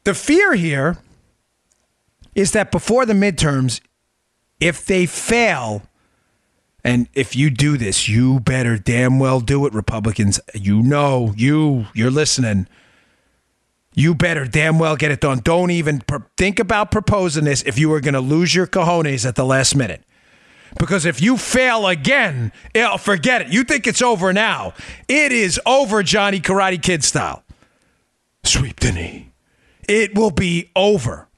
The 0.04 0.14
fear 0.14 0.54
here 0.54 0.98
is 2.34 2.52
that 2.52 2.70
before 2.70 3.04
the 3.04 3.12
midterms, 3.12 3.80
if 4.58 4.84
they 4.86 5.06
fail, 5.06 5.82
and 6.82 7.08
if 7.14 7.36
you 7.36 7.50
do 7.50 7.76
this, 7.76 8.08
you 8.08 8.40
better 8.40 8.78
damn 8.78 9.18
well 9.18 9.40
do 9.40 9.66
it, 9.66 9.74
Republicans. 9.74 10.40
You 10.54 10.82
know, 10.82 11.34
you, 11.36 11.86
you're 11.94 12.10
listening. 12.10 12.66
You 13.94 14.14
better 14.14 14.46
damn 14.46 14.78
well 14.78 14.96
get 14.96 15.10
it 15.10 15.20
done. 15.20 15.40
Don't 15.40 15.70
even 15.70 16.00
pr- 16.00 16.18
think 16.36 16.58
about 16.58 16.90
proposing 16.90 17.44
this 17.44 17.62
if 17.62 17.78
you 17.78 17.92
are 17.92 18.00
going 18.00 18.14
to 18.14 18.20
lose 18.20 18.54
your 18.54 18.66
cojones 18.66 19.26
at 19.26 19.34
the 19.34 19.44
last 19.44 19.74
minute. 19.74 20.02
Because 20.78 21.04
if 21.04 21.20
you 21.20 21.36
fail 21.36 21.86
again, 21.86 22.52
eh, 22.74 22.96
forget 22.96 23.42
it. 23.42 23.48
You 23.48 23.64
think 23.64 23.86
it's 23.86 24.02
over 24.02 24.32
now. 24.32 24.72
It 25.08 25.32
is 25.32 25.60
over, 25.66 26.02
Johnny 26.02 26.40
Karate 26.40 26.80
Kid 26.80 27.02
style. 27.04 27.42
Sweep 28.44 28.80
the 28.80 28.92
knee. 28.92 29.32
It 29.88 30.14
will 30.14 30.30
be 30.30 30.70
over. 30.76 31.28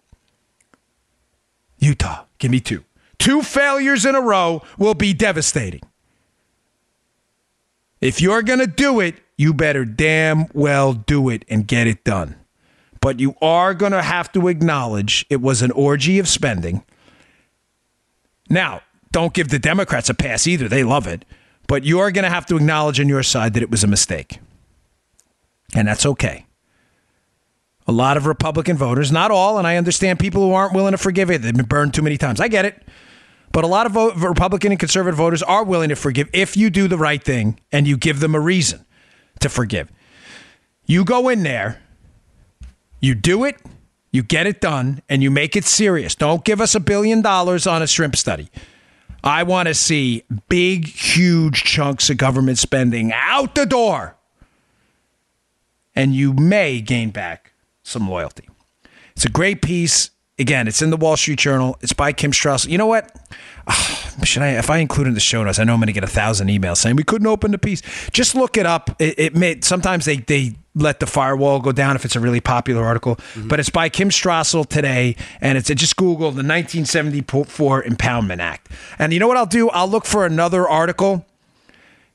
Utah, 1.79 2.25
give 2.39 2.51
me 2.51 2.61
two. 2.61 2.85
Two 3.19 3.43
failures 3.43 4.05
in 4.05 4.15
a 4.15 4.21
row 4.21 4.63
will 4.79 4.95
be 4.95 5.13
devastating. 5.13 5.81
If 8.01 8.21
you're 8.21 8.43
going 8.43 8.59
to 8.59 8.67
do 8.67 9.01
it, 9.01 9.17
you 9.37 9.55
better 9.55 9.85
damn 9.85 10.47
well 10.53 10.93
do 10.93 11.29
it 11.29 11.45
and 11.49 11.67
get 11.67 11.87
it 11.87 12.05
done. 12.05 12.37
But 13.01 13.21
you 13.21 13.35
are 13.41 13.75
going 13.75 13.93
to 13.93 14.03
have 14.03 14.31
to 14.33 14.49
acknowledge 14.49 15.25
it 15.31 15.41
was 15.41 15.63
an 15.63 15.71
orgy 15.73 16.19
of 16.19 16.29
spending. 16.29 16.85
Now, 18.49 18.83
don't 19.13 19.33
give 19.33 19.49
the 19.49 19.59
Democrats 19.59 20.09
a 20.09 20.15
pass 20.15 20.47
either. 20.47 20.69
They 20.69 20.83
love 20.83 21.07
it. 21.07 21.25
But 21.69 21.85
you 21.85 22.01
are 22.01 22.11
going 22.11 22.25
to 22.25 22.31
have 22.31 22.47
to 22.47 22.57
acknowledge 22.57 22.99
on 22.99 23.09
your 23.09 23.23
side 23.23 23.55
that 23.55 23.63
it 23.63 23.71
was 23.71 23.85
a 23.85 23.87
mistake. 23.87 24.41
And 25.75 25.87
that's 25.87 26.05
okay. 26.05 26.47
A 27.87 27.93
lot 27.93 28.17
of 28.17 28.27
Republican 28.27 28.77
voters, 28.77 29.11
not 29.11 29.31
all, 29.31 29.59
and 29.59 29.67
I 29.67 29.77
understand 29.77 30.19
people 30.19 30.43
who 30.43 30.53
aren't 30.53 30.75
willing 30.75 30.93
to 30.93 30.99
forgive 30.99 31.31
it. 31.31 31.43
They've 31.43 31.55
been 31.55 31.67
burned 31.67 31.95
too 31.95 32.03
many 32.03 32.17
times. 32.17 32.41
I 32.41 32.49
get 32.49 32.65
it. 32.65 32.83
But 33.53 33.65
a 33.65 33.67
lot 33.67 33.87
of 33.87 33.93
vote, 33.93 34.17
Republican 34.17 34.73
and 34.73 34.81
conservative 34.81 35.17
voters 35.17 35.43
are 35.43 35.65
willing 35.65 35.91
to 35.91 35.97
forgive 35.97 36.29
if 36.33 36.57
you 36.57 36.71
do 36.71 36.89
the 36.89 36.97
right 36.97 37.23
thing 37.23 37.61
and 37.71 37.87
you 37.87 37.97
give 37.97 38.21
them 38.21 38.35
a 38.35 38.41
reason 38.41 38.85
to 39.41 39.49
forgive. 39.49 39.91
You 40.87 41.05
go 41.05 41.29
in 41.29 41.43
there, 41.43 41.83
you 43.01 43.15
do 43.15 43.45
it, 43.45 43.57
you 44.11 44.23
get 44.23 44.47
it 44.47 44.61
done, 44.61 45.03
and 45.09 45.23
you 45.23 45.31
make 45.31 45.55
it 45.55 45.65
serious. 45.65 46.15
Don't 46.15 46.45
give 46.45 46.61
us 46.61 46.75
a 46.75 46.81
billion 46.81 47.21
dollars 47.21 47.67
on 47.67 47.83
a 47.83 47.87
shrimp 47.87 48.17
study. 48.17 48.49
I 49.25 49.43
want 49.45 49.69
to 49.69 49.75
see 49.75 50.25
big, 50.49 50.87
huge 50.87 51.63
chunks 51.65 52.11
of 52.11 52.17
government 52.17 52.59
spending 52.59 53.13
out 53.15 53.55
the 53.55 53.67
door. 53.67 54.17
And 55.95 56.15
you 56.15 56.33
may 56.33 56.81
gain 56.81 57.11
back 57.11 57.53
some 57.83 58.09
loyalty. 58.09 58.49
It's 59.15 59.25
a 59.25 59.31
great 59.31 59.63
piece. 59.63 60.11
Again, 60.39 60.67
it's 60.67 60.83
in 60.83 60.91
the 60.91 60.97
Wall 60.97 61.17
Street 61.17 61.39
Journal. 61.39 61.77
It's 61.83 61.93
by 61.93 62.13
Kim 62.13 62.33
Strauss. 62.33 62.67
You 62.67 62.79
know 62.79 62.87
what? 62.87 63.15
Ah, 63.69 64.02
Should 64.25 64.43
I? 64.43 64.51
If 64.51 64.71
I 64.71 64.79
include 64.79 65.07
it 65.07 65.11
in 65.11 65.15
the 65.15 65.21
show 65.21 65.43
notes, 65.43 65.59
I 65.59 65.65
know 65.65 65.75
I'm 65.75 65.81
going 65.81 65.87
to 65.87 65.93
get 65.93 66.05
a 66.05 66.09
thousand 66.09 66.49
emails 66.49 66.79
saying 66.79 66.97
we 66.97 67.05
couldn't 67.05 67.27
open 67.27 67.51
the 67.51 67.59
piece. 67.59 67.83
Just 68.11 68.35
look 68.35 68.57
it 68.57 68.67
up. 68.67 68.91
It, 68.99 69.19
it 69.19 69.37
may 69.37 69.61
sometimes 69.61 70.05
they 70.05 70.17
they 70.17 70.55
let 70.75 71.01
the 71.01 71.07
firewall 71.07 71.61
go 71.61 71.73
down 71.73 71.97
if 71.97 72.05
it's 72.05 72.17
a 72.17 72.21
really 72.21 72.41
popular 72.41 72.85
article. 72.85 73.17
Mm-hmm. 73.17 73.49
But 73.49 73.61
it's 73.61 73.71
by 73.71 73.89
Kim 73.89 74.11
Strassel 74.11 74.67
today, 74.67 75.17
and 75.41 75.59
it's 75.59 75.69
just 75.69 75.97
Google 75.97 76.31
the 76.31 76.45
1974 76.45 77.83
Impoundment 77.85 78.41
Act. 78.41 78.71
And 78.99 79.13
you 79.13 79.21
know 79.21 79.29
what 79.29 79.37
I'll 79.37 79.47
do? 79.47 79.69
I'll 79.71 79.89
look 79.89 80.05
for 80.05 80.25
another 80.25 80.69
article 80.69 81.27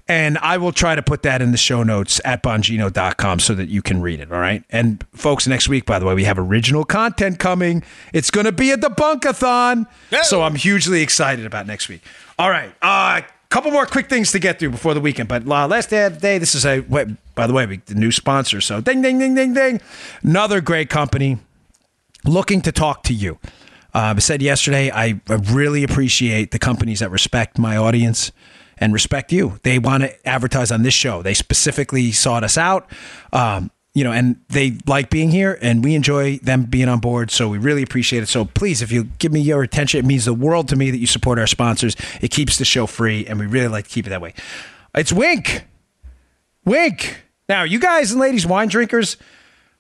and 0.08 0.38
I 0.38 0.58
will 0.58 0.72
try 0.72 0.96
to 0.96 1.02
put 1.02 1.24
that 1.24 1.42
in 1.42 1.52
the 1.52 1.58
show 1.58 1.84
notes 1.84 2.22
at 2.24 2.42
bongino.com 2.42 3.40
so 3.40 3.54
that 3.56 3.68
you 3.70 3.82
can 3.82 4.02
read 4.02 4.20
it. 4.20 4.32
All 4.32 4.40
right. 4.40 4.64
And 4.70 5.06
folks, 5.14 5.48
next 5.48 5.68
week, 5.68 5.86
by 5.86 6.00
the 6.00 6.06
way, 6.06 6.14
we 6.14 6.24
have 6.24 6.40
original 6.40 6.86
content 6.86 7.40
coming. 7.40 7.84
It's 8.14 8.32
going 8.32 8.46
to 8.46 8.52
be 8.52 8.72
a 8.72 8.78
debunkathon. 8.78 9.88
So 10.24 10.44
I'm 10.44 10.56
hugely 10.56 11.02
excited 11.02 11.46
about 11.46 11.68
next 11.68 11.90
week. 11.90 12.02
All 12.40 12.50
right. 12.50 12.74
A 12.82 12.86
uh, 12.86 13.22
couple 13.50 13.72
more 13.72 13.86
quick 13.86 14.08
things 14.08 14.32
to 14.32 14.40
get 14.40 14.60
through 14.60 14.70
before 14.70 14.94
the 14.94 15.02
weekend. 15.02 15.28
But 15.28 15.46
uh, 15.46 15.68
last 15.68 15.90
day 15.90 16.06
of 16.06 16.16
the 16.16 16.20
day, 16.20 16.38
this 16.38 16.56
is 16.56 16.66
a, 16.66 16.82
by 17.36 17.48
the 17.48 17.54
way, 17.54 17.66
the 17.86 17.96
new 17.96 18.12
sponsor. 18.12 18.62
So 18.62 18.80
ding, 18.80 19.02
ding, 19.02 19.20
ding, 19.20 19.36
ding, 19.36 19.54
ding. 19.54 19.82
Another 20.22 20.62
great 20.62 20.90
company 20.90 21.38
looking 22.24 22.62
to 22.62 22.72
talk 22.72 23.04
to 23.04 23.14
you. 23.14 23.40
Uh, 23.94 24.14
I 24.16 24.20
said 24.20 24.42
yesterday, 24.42 24.92
I, 24.92 25.20
I 25.28 25.34
really 25.34 25.84
appreciate 25.84 26.52
the 26.52 26.60
companies 26.60 27.00
that 27.00 27.10
respect 27.10 27.58
my 27.58 27.78
audience 27.78 28.32
and 28.78 28.94
respect 28.94 29.32
you. 29.32 29.60
They 29.64 29.80
want 29.80 30.04
to 30.04 30.28
advertise 30.28 30.72
on 30.72 30.84
this 30.84 30.94
show. 30.94 31.22
They 31.22 31.34
specifically 31.34 32.12
sought 32.12 32.44
us 32.44 32.58
out, 32.58 32.90
um, 33.34 33.72
you 33.94 34.04
know, 34.04 34.12
and 34.12 34.40
they 34.50 34.78
like 34.86 35.10
being 35.10 35.32
here, 35.32 35.58
and 35.62 35.84
we 35.84 35.96
enjoy 35.96 36.38
them 36.38 36.64
being 36.64 36.88
on 36.88 37.00
board. 37.00 37.32
So 37.32 37.50
we 37.50 37.58
really 37.58 37.82
appreciate 37.82 38.22
it. 38.22 38.28
So 38.28 38.46
please, 38.46 38.82
if 38.82 38.92
you 38.92 39.06
give 39.18 39.32
me 39.32 39.40
your 39.40 39.64
attention, 39.64 40.00
it 40.00 40.06
means 40.06 40.26
the 40.26 40.34
world 40.34 40.68
to 40.70 40.76
me 40.76 40.92
that 40.92 40.98
you 40.98 41.08
support 41.08 41.40
our 41.40 41.48
sponsors. 41.48 41.96
It 42.22 42.30
keeps 42.30 42.58
the 42.58 42.66
show 42.66 42.86
free, 42.86 43.26
and 43.26 43.40
we 43.40 43.48
really 43.48 43.70
like 43.70 43.86
to 43.86 43.90
keep 43.90 44.06
it 44.06 44.10
that 44.10 44.22
way. 44.22 44.34
It's 44.94 45.12
Winc. 45.12 45.64
Winc. 46.66 47.18
Now, 47.50 47.64
you 47.64 47.80
guys 47.80 48.12
and 48.12 48.20
ladies, 48.20 48.46
wine 48.46 48.68
drinkers, 48.68 49.18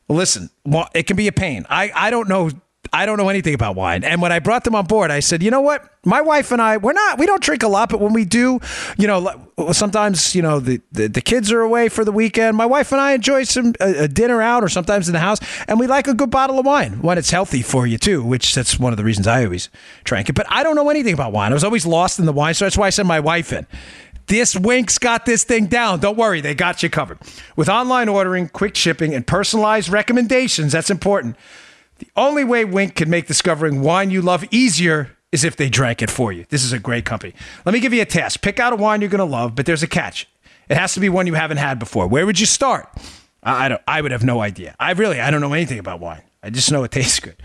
listen, 0.10 0.50
it 0.96 1.04
can 1.04 1.18
be 1.18 1.28
a 1.28 1.32
pain. 1.32 1.66
I, 1.70 1.92
I 1.94 2.10
don't 2.10 2.30
know. 2.30 2.50
I 2.94 3.06
don't 3.06 3.18
know 3.18 3.30
anything 3.30 3.54
about 3.54 3.76
wine. 3.76 4.04
And 4.04 4.22
when 4.22 4.32
I 4.32 4.40
brought 4.40 4.64
them 4.64 4.76
on 4.76 4.86
board, 4.86 5.12
I 5.12 5.20
said, 5.20 5.44
you 5.44 5.52
know 5.52 5.62
what? 5.62 5.90
My 6.06 6.22
wife 6.22 6.52
and 6.52 6.62
I, 6.62 6.78
we're 6.78 6.94
not, 6.94 7.20
we 7.20 7.26
don't 7.26 7.42
drink 7.42 7.64
a 7.64 7.68
lot, 7.68 7.90
but 7.90 8.00
when 8.00 8.14
we 8.14 8.24
do, 8.24 8.60
you 8.98 9.08
know, 9.08 9.50
sometimes, 9.72 10.34
you 10.34 10.42
know, 10.42 10.60
the, 10.60 10.82
the, 10.92 11.08
the 11.08 11.22
kids 11.22 11.52
are 11.52 11.62
away 11.62 11.90
for 11.90 12.06
the 12.06 12.12
weekend. 12.12 12.56
My 12.56 12.66
wife 12.66 12.92
and 12.92 13.02
I 13.02 13.14
enjoy 13.14 13.44
some 13.44 13.74
a, 13.82 14.04
a 14.04 14.08
dinner 14.08 14.42
out 14.42 14.64
or 14.64 14.70
sometimes 14.70 15.10
in 15.10 15.14
the 15.14 15.20
house, 15.20 15.40
and 15.68 15.80
we 15.80 15.88
like 15.88 16.08
a 16.08 16.14
good 16.14 16.32
bottle 16.32 16.60
of 16.60 16.66
wine 16.66 17.02
when 17.02 17.18
it's 17.18 17.32
healthy 17.32 17.62
for 17.62 17.86
you 17.86 17.98
too, 17.98 18.24
which 18.24 18.56
that's 18.56 18.80
one 18.80 18.94
of 18.94 18.98
the 18.98 19.04
reasons 19.04 19.28
I 19.28 19.44
always 19.44 19.70
drank 20.04 20.30
it. 20.30 20.34
But 20.34 20.46
I 20.50 20.64
don't 20.64 20.76
know 20.76 20.90
anything 20.90 21.14
about 21.14 21.34
wine. 21.34 21.52
I 21.52 21.56
was 21.56 21.64
always 21.64 21.86
lost 21.86 22.20
in 22.20 22.26
the 22.26 22.34
wine, 22.34 22.54
so 22.54 22.66
that's 22.66 22.78
why 22.78 22.88
I 22.88 22.92
sent 22.92 23.08
my 23.08 23.20
wife 23.20 23.52
in. 23.52 23.68
This 24.28 24.58
Winc's 24.58 24.98
got 24.98 25.26
this 25.26 25.46
thing 25.46 25.68
down. 25.68 26.00
Don't 26.00 26.18
worry, 26.18 26.42
they 26.42 26.54
got 26.54 26.84
you 26.84 26.90
covered. 26.90 27.18
With 27.56 27.70
online 27.70 28.10
ordering, 28.10 28.50
quick 28.50 28.76
shipping, 28.76 29.14
and 29.14 29.26
personalized 29.26 29.90
recommendations, 29.90 30.74
that's 30.74 30.90
important. 30.90 31.38
The 32.00 32.08
only 32.16 32.44
way 32.44 32.66
Winc 32.66 32.96
can 32.96 33.10
make 33.10 33.28
discovering 33.28 33.82
wine 33.82 34.12
you 34.12 34.22
love 34.22 34.46
easier 34.52 35.18
is 35.32 35.44
if 35.44 35.56
they 35.56 35.70
drank 35.70 36.02
it 36.02 36.10
for 36.10 36.32
you. 36.32 36.46
This 36.50 36.64
is 36.64 36.72
a 36.74 36.80
great 36.80 37.06
company. 37.06 37.34
Let 37.66 37.74
me 37.74 37.80
give 37.80 37.94
you 37.94 38.02
a 38.02 38.06
test. 38.06 38.42
Pick 38.42 38.60
out 38.60 38.74
a 38.74 38.76
wine 38.76 39.02
you're 39.02 39.10
going 39.10 39.20
to 39.20 39.26
love, 39.26 39.56
but 39.56 39.66
there's 39.66 39.84
a 39.84 39.88
catch. 39.88 40.28
It 40.70 40.78
has 40.78 40.94
to 40.94 41.00
be 41.00 41.10
one 41.10 41.28
you 41.28 41.34
haven't 41.34 41.58
had 41.58 41.80
before. 41.80 42.08
Where 42.08 42.26
would 42.26 42.40
you 42.40 42.46
start? 42.46 42.88
I 43.44 43.66
I 43.66 43.70
don't. 43.70 43.82
I 43.88 44.02
would 44.02 44.12
have 44.12 44.24
no 44.24 44.42
idea. 44.42 44.76
I 44.80 44.92
really. 44.92 45.20
I 45.20 45.32
don't 45.32 45.42
know 45.42 45.54
anything 45.54 45.80
about 45.80 46.00
wine. 46.00 46.24
I 46.44 46.50
just 46.50 46.72
know 46.72 46.84
it 46.84 46.92
tastes 47.00 47.20
good. 47.20 47.36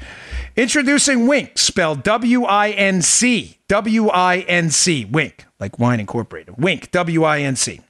Introducing 0.57 1.27
Winc, 1.27 1.57
spelled 1.59 2.03
W 2.03 2.45
I 2.45 2.71
N 2.71 3.03
C. 3.03 3.59
W 3.69 4.09
I 4.09 4.39
N 4.41 4.71
C. 4.71 5.05
Winc, 5.05 5.45
like 5.61 5.79
wine 5.79 6.01
incorporated. 6.01 6.57
Winc, 6.59 6.91
W 6.91 7.25
I 7.25 7.41
N 7.41 7.57
C. 7.57 7.81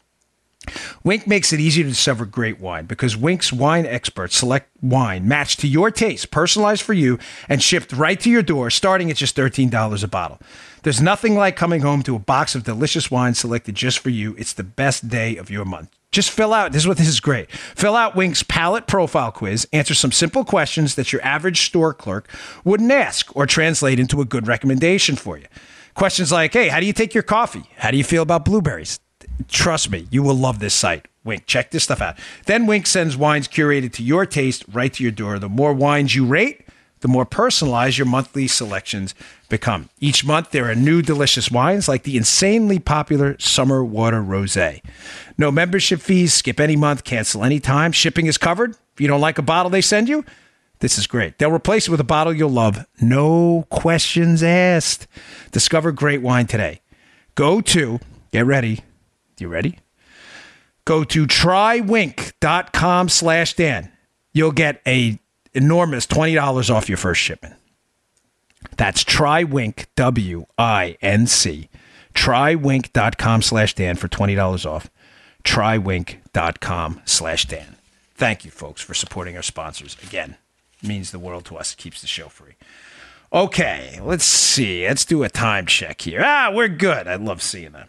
Winc 1.03 1.27
makes 1.27 1.53
it 1.53 1.61
easy 1.61 1.83
to 1.83 1.89
discover 1.89 2.25
great 2.25 2.61
wine 2.61 2.87
because 2.87 3.17
Winc's 3.17 3.53
wine 3.53 3.87
experts 3.87 4.37
select 4.37 4.71
wine 4.81 5.27
matched 5.27 5.61
to 5.61 5.69
your 5.69 5.91
taste, 5.91 6.31
personalized 6.31 6.83
for 6.83 6.93
you, 6.93 7.19
and 7.49 7.63
shipped 7.63 7.93
right 7.93 8.19
to 8.21 8.31
your 8.31 8.43
door, 8.43 8.71
starting 8.71 9.11
at 9.11 9.17
just 9.17 9.37
$13 9.37 10.05
a 10.05 10.09
bottle. 10.09 10.39
There's 10.83 11.01
nothing 11.01 11.35
like 11.35 11.57
coming 11.57 11.81
home 11.83 12.03
to 12.05 12.17
a 12.17 12.21
box 12.21 12.55
of 12.55 12.65
delicious 12.65 13.11
wine 13.11 13.35
selected 13.35 13.75
just 13.75 13.99
for 13.99 14.11
you. 14.11 14.35
It's 14.39 14.53
the 14.53 14.65
best 14.65 15.09
day 15.09 15.37
of 15.37 15.51
your 15.51 15.65
month. 15.65 15.91
Just 16.11 16.31
fill 16.31 16.53
out, 16.53 16.73
this 16.73 16.83
is 16.83 16.89
what 16.89 16.99
this 16.99 17.09
is 17.09 17.21
great. 17.21 17.51
Fill 17.51 17.97
out 17.97 18.15
Winc's 18.15 18.43
palate 18.43 18.87
profile 18.87 19.33
quiz, 19.33 19.67
answer 19.73 19.95
some 19.95 20.13
simple 20.13 20.45
questions 20.45 20.95
that 20.97 21.11
your 21.13 21.23
average 21.23 21.63
store 21.63 21.95
clerk 21.95 22.29
wouldn't 22.65 22.93
ask 22.93 23.35
or 23.35 23.47
translate 23.47 23.99
into 23.99 24.21
a 24.21 24.27
good 24.27 24.47
recommendation 24.47 25.17
for 25.17 25.39
you. 25.39 25.47
Questions 25.95 26.31
like, 26.31 26.53
hey, 26.53 26.69
how 26.69 26.81
do 26.81 26.87
you 26.87 26.93
take 26.93 27.15
your 27.15 27.23
coffee? 27.23 27.65
How 27.77 27.91
do 27.91 27.97
you 27.97 28.05
feel 28.05 28.23
about 28.23 28.45
blueberries? 28.45 29.01
Trust 29.49 29.91
me, 29.91 30.07
you 30.11 30.23
will 30.23 30.35
love 30.35 30.59
this 30.59 30.75
site. 30.75 31.07
Winc, 31.25 31.47
check 31.47 31.71
this 31.71 31.85
stuff 31.85 32.01
out. 32.01 32.19
Then 32.47 32.67
Winc 32.67 32.87
sends 32.87 33.17
wines 33.17 33.47
curated 33.47 33.93
to 33.95 34.03
your 34.03 34.27
taste 34.27 34.65
right 34.73 34.93
to 34.93 35.03
your 35.03 35.13
door. 35.13 35.39
The 35.39 35.49
more 35.49 35.73
wines 35.73 36.15
you 36.15 36.27
rate, 36.27 36.67
the 37.01 37.09
more 37.09 37.25
personalized 37.25 37.99
your 37.99 38.07
monthly 38.07 38.49
selections 38.49 39.15
become. 39.49 39.89
Each 40.01 40.25
month, 40.25 40.51
there 40.51 40.71
are 40.71 40.75
new 40.75 41.03
delicious 41.03 41.51
wines 41.51 41.89
like 41.89 42.05
the 42.05 42.17
insanely 42.17 42.79
popular 42.79 43.37
Summer 43.39 43.85
Water 43.85 44.23
Rosé. 44.23 44.83
No 45.37 45.51
membership 45.51 46.01
fees, 46.01 46.33
skip 46.33 46.59
any 46.59 46.77
month, 46.77 47.05
cancel 47.05 47.45
anytime. 47.45 47.93
Shipping 47.93 48.27
is 48.27 48.39
covered. 48.39 48.77
If 48.95 49.01
you 49.01 49.09
don't 49.09 49.21
like 49.21 49.39
a 49.39 49.43
bottle 49.43 49.71
they 49.71 49.81
send 49.81 50.09
you, 50.09 50.25
this 50.79 50.99
is 50.99 51.07
great. 51.07 51.39
They'll 51.39 51.53
replace 51.53 51.89
it 51.89 51.91
with 51.91 52.01
a 52.01 52.05
bottle 52.05 52.33
you'll 52.33 52.51
love. 52.51 52.87
No 53.01 53.67
questions 53.71 54.43
asked. 54.43 55.07
Discover 55.51 55.93
great 55.93 56.23
wine 56.23 56.47
today. 56.47 56.81
Go 57.35 57.61
to, 57.61 57.99
get 58.33 58.47
ready. 58.47 58.81
You 59.39 59.49
ready? 59.49 59.79
Go 60.85 61.05
to 61.05 61.27
trywinc.com 61.27 63.09
slash 63.09 63.55
Dan. 63.55 63.93
You'll 64.33 64.53
get 64.53 64.81
a 64.87 65.19
enormous 65.53 66.07
$20 66.07 66.75
off 66.75 66.89
your 66.89 66.99
first 66.99 67.21
shipment. 67.21 67.55
That's 68.77 69.05
trywinc, 69.05 69.87
W 69.97 70.47
I 70.59 70.97
N 71.03 71.27
C. 71.27 71.69
Trywinc.com 72.15 73.43
slash 73.43 73.75
Dan 73.75 73.97
for 73.97 74.09
$20 74.09 74.67
off. 74.67 74.91
Trywinc.com 75.45 77.01
slash 77.05 77.47
Dan. 77.47 77.77
Thank 78.15 78.45
you, 78.45 78.51
folks, 78.51 78.81
for 78.81 78.95
supporting 78.95 79.37
our 79.37 79.43
sponsors. 79.43 79.97
Again, 80.03 80.37
means 80.83 81.11
the 81.11 81.19
world 81.19 81.45
to 81.47 81.57
us. 81.57 81.73
It 81.73 81.79
keeps 81.79 82.01
the 82.01 82.07
show 82.07 82.29
free. 82.29 82.55
Okay, 83.33 83.99
let's 84.03 84.25
see. 84.25 84.87
Let's 84.87 85.05
do 85.05 85.23
a 85.23 85.29
time 85.29 85.67
check 85.67 86.03
here. 86.03 86.23
Ah, 86.25 86.51
we're 86.53 86.69
good. 86.69 87.09
I 87.09 87.17
love 87.17 87.41
seeing 87.43 87.73
that. 87.73 87.89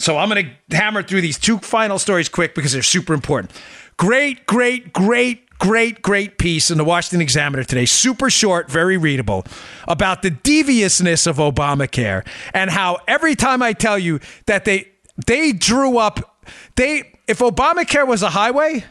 So 0.00 0.16
I'm 0.16 0.30
going 0.30 0.56
to 0.68 0.76
hammer 0.76 1.02
through 1.02 1.20
these 1.20 1.38
two 1.38 1.58
final 1.58 1.98
stories 1.98 2.30
quick 2.30 2.54
because 2.54 2.72
they're 2.72 2.82
super 2.82 3.12
important. 3.12 3.52
Great, 3.98 4.46
great, 4.46 4.94
great, 4.94 5.46
great, 5.58 6.00
great 6.00 6.38
piece 6.38 6.70
in 6.70 6.78
the 6.78 6.84
Washington 6.84 7.20
Examiner 7.20 7.64
today. 7.64 7.84
Super 7.84 8.30
short, 8.30 8.70
very 8.70 8.96
readable, 8.96 9.44
about 9.86 10.22
the 10.22 10.30
deviousness 10.30 11.26
of 11.26 11.36
Obamacare 11.36 12.26
and 12.54 12.70
how 12.70 12.98
every 13.06 13.34
time 13.34 13.62
I 13.62 13.74
tell 13.74 13.98
you 13.98 14.20
that 14.46 14.64
they 14.64 14.88
they 15.26 15.52
drew 15.52 15.98
up 15.98 16.46
they 16.76 17.12
if 17.28 17.40
Obamacare 17.40 18.06
was 18.06 18.22
a 18.22 18.30
highway. 18.30 18.84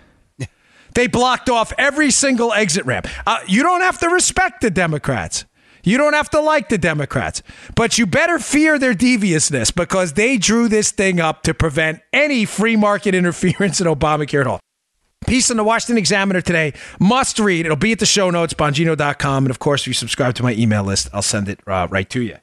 They 0.95 1.05
blocked 1.05 1.49
off 1.49 1.71
every 1.77 2.09
single 2.09 2.51
exit 2.51 2.83
ramp. 2.85 3.07
Uh, 3.25 3.37
you 3.47 3.61
don't 3.61 3.81
have 3.81 3.99
to 3.99 4.09
respect 4.09 4.61
the 4.61 4.71
Democrats. 4.71 5.45
You 5.83 5.97
don't 5.97 6.13
have 6.13 6.29
to 6.31 6.39
like 6.39 6.69
the 6.69 6.77
Democrats, 6.77 7.41
but 7.75 7.97
you 7.97 8.05
better 8.05 8.39
fear 8.39 8.77
their 8.79 8.93
deviousness 8.93 9.71
because 9.71 10.13
they 10.13 10.37
drew 10.37 10.67
this 10.67 10.91
thing 10.91 11.19
up 11.19 11.43
to 11.43 11.53
prevent 11.53 12.01
any 12.13 12.45
free 12.45 12.75
market 12.75 13.15
interference 13.15 13.81
in 13.81 13.87
Obamacare 13.87 14.41
at 14.41 14.47
all. 14.47 14.59
Piece 15.27 15.51
in 15.51 15.57
the 15.57 15.63
Washington 15.63 15.97
Examiner 15.97 16.41
today. 16.41 16.73
Must 16.99 17.37
read. 17.39 17.65
It'll 17.65 17.75
be 17.75 17.91
at 17.91 17.99
the 17.99 18.05
show 18.05 18.29
notes, 18.29 18.53
bongino.com. 18.53 19.45
And 19.45 19.51
of 19.51 19.59
course, 19.59 19.81
if 19.81 19.87
you 19.87 19.93
subscribe 19.93 20.33
to 20.35 20.43
my 20.43 20.53
email 20.53 20.83
list, 20.83 21.09
I'll 21.13 21.21
send 21.21 21.49
it 21.49 21.59
uh, 21.67 21.87
right 21.91 22.09
to 22.11 22.21
you. 22.21 22.37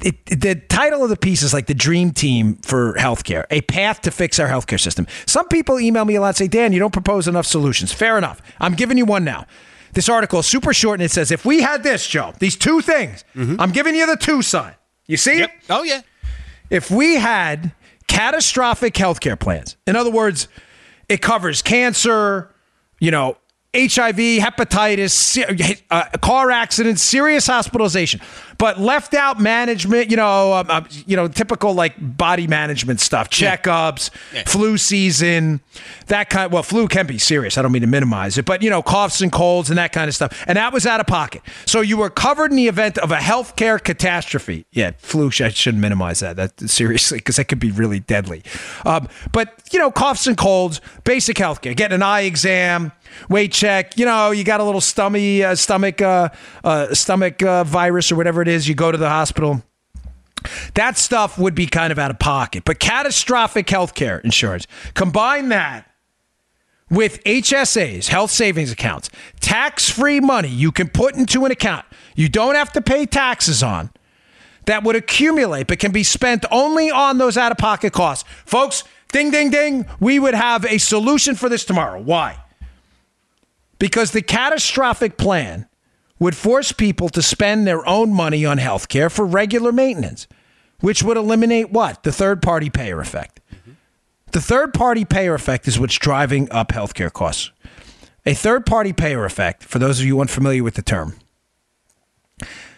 It, 0.00 0.26
the 0.26 0.56
title 0.56 1.04
of 1.04 1.10
the 1.10 1.16
piece 1.16 1.42
is 1.42 1.54
like 1.54 1.66
the 1.66 1.74
dream 1.74 2.10
team 2.10 2.56
for 2.56 2.94
healthcare, 2.94 3.44
a 3.50 3.60
path 3.62 4.00
to 4.02 4.10
fix 4.10 4.40
our 4.40 4.48
healthcare 4.48 4.80
system. 4.80 5.06
Some 5.26 5.46
people 5.48 5.78
email 5.78 6.04
me 6.04 6.16
a 6.16 6.20
lot 6.20 6.28
and 6.28 6.36
say, 6.36 6.48
Dan, 6.48 6.72
you 6.72 6.80
don't 6.80 6.92
propose 6.92 7.28
enough 7.28 7.46
solutions. 7.46 7.92
Fair 7.92 8.18
enough. 8.18 8.42
I'm 8.58 8.74
giving 8.74 8.98
you 8.98 9.04
one 9.04 9.24
now. 9.24 9.46
This 9.94 10.08
article 10.08 10.40
is 10.40 10.46
super 10.46 10.74
short 10.74 11.00
and 11.00 11.04
it 11.04 11.10
says, 11.10 11.30
if 11.30 11.44
we 11.44 11.62
had 11.62 11.82
this, 11.82 12.06
Joe, 12.06 12.32
these 12.38 12.56
two 12.56 12.80
things, 12.80 13.24
mm-hmm. 13.34 13.60
I'm 13.60 13.70
giving 13.70 13.94
you 13.94 14.06
the 14.06 14.16
two 14.16 14.42
sign. 14.42 14.74
You 15.06 15.16
see 15.16 15.40
it? 15.40 15.50
Oh 15.70 15.82
yeah. 15.82 16.00
if 16.70 16.90
we 16.90 17.16
had 17.16 17.72
catastrophic 18.08 18.94
healthcare 18.94 19.38
plans, 19.38 19.76
in 19.86 19.96
other 19.96 20.10
words, 20.10 20.48
it 21.08 21.20
covers 21.22 21.62
cancer, 21.62 22.52
you 22.98 23.10
know, 23.10 23.36
HIV, 23.74 24.40
hepatitis, 24.40 25.82
uh, 25.90 26.04
car 26.18 26.50
accidents, 26.52 27.02
serious 27.02 27.48
hospitalization, 27.48 28.20
but 28.56 28.80
left 28.80 29.14
out 29.14 29.40
management, 29.40 30.10
you 30.10 30.16
know, 30.16 30.52
um, 30.54 30.70
um, 30.70 30.86
you 31.06 31.16
know, 31.16 31.26
typical 31.26 31.74
like 31.74 31.94
body 31.98 32.46
management 32.46 33.00
stuff, 33.00 33.30
checkups, 33.30 34.10
flu 34.46 34.78
season, 34.78 35.60
that 36.06 36.30
kind. 36.30 36.52
Well, 36.52 36.62
flu 36.62 36.86
can 36.86 37.06
be 37.06 37.18
serious. 37.18 37.58
I 37.58 37.62
don't 37.62 37.72
mean 37.72 37.82
to 37.82 37.88
minimize 37.88 38.38
it, 38.38 38.44
but 38.44 38.62
you 38.62 38.70
know, 38.70 38.82
coughs 38.82 39.20
and 39.20 39.32
colds 39.32 39.70
and 39.70 39.78
that 39.78 39.92
kind 39.92 40.08
of 40.08 40.14
stuff, 40.14 40.44
and 40.46 40.56
that 40.56 40.72
was 40.72 40.86
out 40.86 41.00
of 41.00 41.06
pocket. 41.06 41.42
So 41.66 41.80
you 41.80 41.96
were 41.96 42.10
covered 42.10 42.50
in 42.50 42.56
the 42.56 42.68
event 42.68 42.98
of 42.98 43.10
a 43.10 43.16
healthcare 43.16 43.82
catastrophe. 43.82 44.66
Yeah, 44.70 44.92
flu. 44.98 45.28
I 45.40 45.48
shouldn't 45.48 45.80
minimize 45.80 46.20
that. 46.20 46.36
That 46.36 46.70
seriously, 46.70 47.18
because 47.18 47.36
that 47.36 47.48
could 47.48 47.60
be 47.60 47.72
really 47.72 47.98
deadly. 47.98 48.44
Um, 48.86 49.08
but 49.32 49.62
you 49.72 49.80
know, 49.80 49.90
coughs 49.90 50.26
and 50.28 50.36
colds, 50.36 50.80
basic 51.02 51.36
healthcare, 51.36 51.74
getting 51.74 51.96
an 51.96 52.02
eye 52.02 52.22
exam 52.22 52.92
weight 53.28 53.52
check. 53.52 53.98
You 53.98 54.06
know, 54.06 54.30
you 54.30 54.44
got 54.44 54.60
a 54.60 54.64
little 54.64 54.80
stomach, 54.80 55.40
uh, 55.40 55.54
stomach, 55.54 56.00
uh, 56.00 56.28
uh, 56.62 56.94
stomach 56.94 57.42
uh, 57.42 57.64
virus 57.64 58.10
or 58.12 58.16
whatever 58.16 58.42
it 58.42 58.48
is. 58.48 58.68
You 58.68 58.74
go 58.74 58.92
to 58.92 58.98
the 58.98 59.08
hospital. 59.08 59.62
That 60.74 60.98
stuff 60.98 61.38
would 61.38 61.54
be 61.54 61.66
kind 61.66 61.90
of 61.90 61.98
out 61.98 62.10
of 62.10 62.18
pocket. 62.18 62.64
But 62.64 62.78
catastrophic 62.78 63.66
healthcare 63.66 64.22
insurance, 64.24 64.66
combine 64.92 65.48
that 65.48 65.90
with 66.90 67.24
HSAs, 67.24 68.08
health 68.08 68.30
savings 68.30 68.70
accounts, 68.70 69.08
tax 69.40 69.88
free 69.88 70.20
money 70.20 70.48
you 70.48 70.70
can 70.70 70.88
put 70.88 71.14
into 71.14 71.44
an 71.46 71.50
account 71.50 71.86
you 72.14 72.28
don't 72.28 72.54
have 72.54 72.72
to 72.72 72.80
pay 72.80 73.06
taxes 73.06 73.62
on 73.62 73.90
that 74.66 74.82
would 74.84 74.96
accumulate 74.96 75.66
but 75.66 75.78
can 75.78 75.92
be 75.92 76.02
spent 76.02 76.44
only 76.50 76.90
on 76.90 77.18
those 77.18 77.36
out 77.36 77.52
of 77.52 77.58
pocket 77.58 77.92
costs. 77.92 78.24
Folks, 78.46 78.84
ding, 79.12 79.30
ding, 79.30 79.50
ding, 79.50 79.86
we 80.00 80.18
would 80.18 80.34
have 80.34 80.64
a 80.64 80.78
solution 80.78 81.34
for 81.34 81.48
this 81.48 81.64
tomorrow. 81.64 82.00
Why? 82.00 82.38
Because 83.84 84.12
the 84.12 84.22
catastrophic 84.22 85.18
plan 85.18 85.68
would 86.18 86.34
force 86.34 86.72
people 86.72 87.10
to 87.10 87.20
spend 87.20 87.66
their 87.66 87.86
own 87.86 88.14
money 88.14 88.46
on 88.46 88.56
health 88.56 88.88
care 88.88 89.10
for 89.10 89.26
regular 89.26 89.72
maintenance, 89.72 90.26
which 90.80 91.02
would 91.02 91.18
eliminate 91.18 91.70
what? 91.70 92.02
The 92.02 92.10
third 92.10 92.40
party 92.40 92.70
payer 92.70 92.98
effect. 93.02 93.42
The 94.32 94.40
third 94.40 94.72
party 94.72 95.04
payer 95.04 95.34
effect 95.34 95.68
is 95.68 95.78
what's 95.78 95.98
driving 95.98 96.50
up 96.50 96.68
healthcare 96.68 97.12
costs. 97.12 97.52
A 98.24 98.32
third 98.32 98.64
party 98.64 98.94
payer 98.94 99.26
effect, 99.26 99.62
for 99.62 99.78
those 99.78 100.00
of 100.00 100.06
you 100.06 100.18
unfamiliar 100.18 100.62
with 100.62 100.76
the 100.76 100.82
term, 100.82 101.16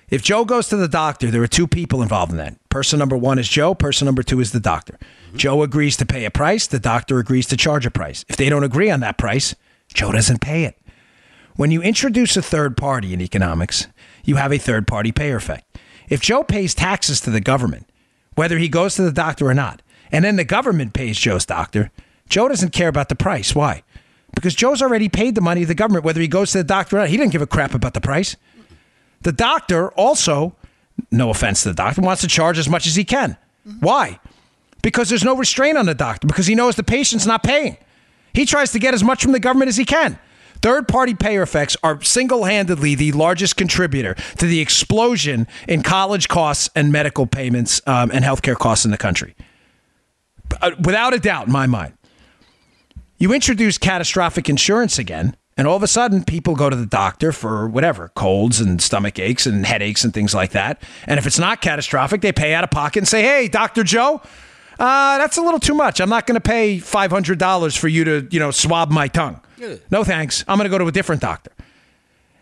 if 0.08 0.24
Joe 0.24 0.44
goes 0.44 0.66
to 0.70 0.76
the 0.76 0.88
doctor, 0.88 1.30
there 1.30 1.42
are 1.44 1.46
two 1.46 1.68
people 1.68 2.02
involved 2.02 2.32
in 2.32 2.38
that. 2.38 2.56
Person 2.68 2.98
number 2.98 3.16
one 3.16 3.38
is 3.38 3.48
Joe, 3.48 3.76
person 3.76 4.06
number 4.06 4.24
two 4.24 4.40
is 4.40 4.50
the 4.50 4.58
doctor. 4.58 4.98
Joe 5.36 5.62
agrees 5.62 5.96
to 5.98 6.04
pay 6.04 6.24
a 6.24 6.32
price, 6.32 6.66
the 6.66 6.80
doctor 6.80 7.20
agrees 7.20 7.46
to 7.46 7.56
charge 7.56 7.86
a 7.86 7.92
price. 7.92 8.24
If 8.28 8.36
they 8.36 8.48
don't 8.48 8.64
agree 8.64 8.90
on 8.90 8.98
that 9.00 9.18
price, 9.18 9.54
Joe 9.94 10.10
doesn't 10.10 10.40
pay 10.40 10.64
it. 10.64 10.76
When 11.56 11.70
you 11.70 11.82
introduce 11.82 12.36
a 12.36 12.42
third 12.42 12.76
party 12.76 13.14
in 13.14 13.20
economics, 13.22 13.88
you 14.24 14.36
have 14.36 14.52
a 14.52 14.58
third 14.58 14.86
party 14.86 15.10
payer 15.10 15.36
effect. 15.36 15.78
If 16.08 16.20
Joe 16.20 16.44
pays 16.44 16.74
taxes 16.74 17.20
to 17.22 17.30
the 17.30 17.40
government, 17.40 17.88
whether 18.34 18.58
he 18.58 18.68
goes 18.68 18.94
to 18.96 19.02
the 19.02 19.12
doctor 19.12 19.46
or 19.46 19.54
not, 19.54 19.80
and 20.12 20.24
then 20.24 20.36
the 20.36 20.44
government 20.44 20.92
pays 20.92 21.18
Joe's 21.18 21.46
doctor, 21.46 21.90
Joe 22.28 22.48
doesn't 22.48 22.72
care 22.72 22.88
about 22.88 23.08
the 23.08 23.16
price. 23.16 23.54
Why? 23.54 23.82
Because 24.34 24.54
Joe's 24.54 24.82
already 24.82 25.08
paid 25.08 25.34
the 25.34 25.40
money 25.40 25.62
to 25.62 25.66
the 25.66 25.74
government, 25.74 26.04
whether 26.04 26.20
he 26.20 26.28
goes 26.28 26.52
to 26.52 26.58
the 26.58 26.64
doctor 26.64 26.96
or 26.96 27.00
not. 27.00 27.08
He 27.08 27.16
didn't 27.16 27.32
give 27.32 27.42
a 27.42 27.46
crap 27.46 27.74
about 27.74 27.94
the 27.94 28.00
price. 28.00 28.36
The 29.22 29.32
doctor 29.32 29.88
also, 29.92 30.54
no 31.10 31.30
offense 31.30 31.62
to 31.62 31.70
the 31.70 31.74
doctor, 31.74 32.02
wants 32.02 32.20
to 32.20 32.28
charge 32.28 32.58
as 32.58 32.68
much 32.68 32.86
as 32.86 32.96
he 32.96 33.04
can. 33.04 33.38
Why? 33.80 34.20
Because 34.82 35.08
there's 35.08 35.24
no 35.24 35.36
restraint 35.36 35.78
on 35.78 35.86
the 35.86 35.94
doctor, 35.94 36.26
because 36.26 36.46
he 36.46 36.54
knows 36.54 36.76
the 36.76 36.84
patient's 36.84 37.26
not 37.26 37.42
paying. 37.42 37.78
He 38.34 38.44
tries 38.44 38.72
to 38.72 38.78
get 38.78 38.92
as 38.92 39.02
much 39.02 39.22
from 39.22 39.32
the 39.32 39.40
government 39.40 39.70
as 39.70 39.76
he 39.78 39.86
can. 39.86 40.18
Third 40.66 40.88
party 40.88 41.14
payer 41.14 41.42
effects 41.42 41.76
are 41.84 42.02
single 42.02 42.42
handedly 42.42 42.96
the 42.96 43.12
largest 43.12 43.56
contributor 43.56 44.14
to 44.38 44.46
the 44.46 44.58
explosion 44.58 45.46
in 45.68 45.84
college 45.84 46.26
costs 46.26 46.70
and 46.74 46.90
medical 46.90 47.24
payments 47.24 47.80
um, 47.86 48.10
and 48.10 48.24
healthcare 48.24 48.56
costs 48.56 48.84
in 48.84 48.90
the 48.90 48.98
country. 48.98 49.36
Uh, 50.60 50.72
without 50.80 51.14
a 51.14 51.20
doubt, 51.20 51.46
in 51.46 51.52
my 51.52 51.68
mind. 51.68 51.96
You 53.16 53.32
introduce 53.32 53.78
catastrophic 53.78 54.48
insurance 54.48 54.98
again, 54.98 55.36
and 55.56 55.68
all 55.68 55.76
of 55.76 55.84
a 55.84 55.86
sudden 55.86 56.24
people 56.24 56.56
go 56.56 56.68
to 56.68 56.74
the 56.74 56.84
doctor 56.84 57.30
for 57.30 57.68
whatever 57.68 58.08
colds 58.16 58.58
and 58.58 58.82
stomach 58.82 59.20
aches 59.20 59.46
and 59.46 59.64
headaches 59.64 60.02
and 60.02 60.12
things 60.12 60.34
like 60.34 60.50
that. 60.50 60.82
And 61.06 61.16
if 61.16 61.28
it's 61.28 61.38
not 61.38 61.60
catastrophic, 61.60 62.22
they 62.22 62.32
pay 62.32 62.54
out 62.54 62.64
of 62.64 62.70
pocket 62.70 62.98
and 62.98 63.06
say, 63.06 63.22
Hey, 63.22 63.46
Dr. 63.46 63.84
Joe, 63.84 64.20
Uh, 64.80 65.16
that's 65.18 65.36
a 65.36 65.42
little 65.42 65.60
too 65.60 65.74
much. 65.74 66.00
I'm 66.00 66.10
not 66.10 66.26
going 66.26 66.34
to 66.34 66.40
pay 66.40 66.78
$500 66.78 67.78
for 67.78 67.86
you 67.86 68.02
to, 68.02 68.28
you 68.32 68.40
know, 68.40 68.50
swab 68.50 68.90
my 68.90 69.06
tongue. 69.06 69.40
No 69.90 70.04
thanks. 70.04 70.44
I'm 70.46 70.58
going 70.58 70.66
to 70.66 70.70
go 70.70 70.78
to 70.78 70.86
a 70.86 70.92
different 70.92 71.22
doctor. 71.22 71.52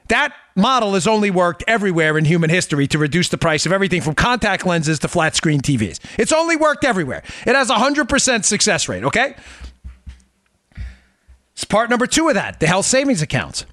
That 0.09 0.35
model 0.55 0.95
has 0.95 1.07
only 1.07 1.31
worked 1.31 1.65
everywhere 1.67 2.19
in 2.19 2.25
human 2.27 2.51
history 2.51 2.87
to 2.89 2.99
reduce 2.99 3.31
the 3.31 3.39
price 3.39 3.65
of 3.65 3.73
everything 3.73 4.03
from 4.03 4.15
contact 4.15 4.67
lenses 4.67 4.99
to 5.01 5.09
flat 5.09 5.35
screen 5.35 5.61
TVs. 5.61 5.99
It's 6.19 6.33
only 6.33 6.57
worked 6.57 6.85
everywhere. 6.85 7.23
It 7.47 7.55
has 7.55 7.71
a 7.71 7.75
100% 7.75 8.45
success 8.45 8.89
rate, 8.89 9.05
okay? 9.05 9.35
It's 11.55 11.65
part 11.65 11.89
number 11.89 12.07
two 12.07 12.29
of 12.29 12.35
that 12.35 12.61
the 12.61 12.67
health 12.67 12.85
savings 12.85 13.23
accounts. 13.23 13.65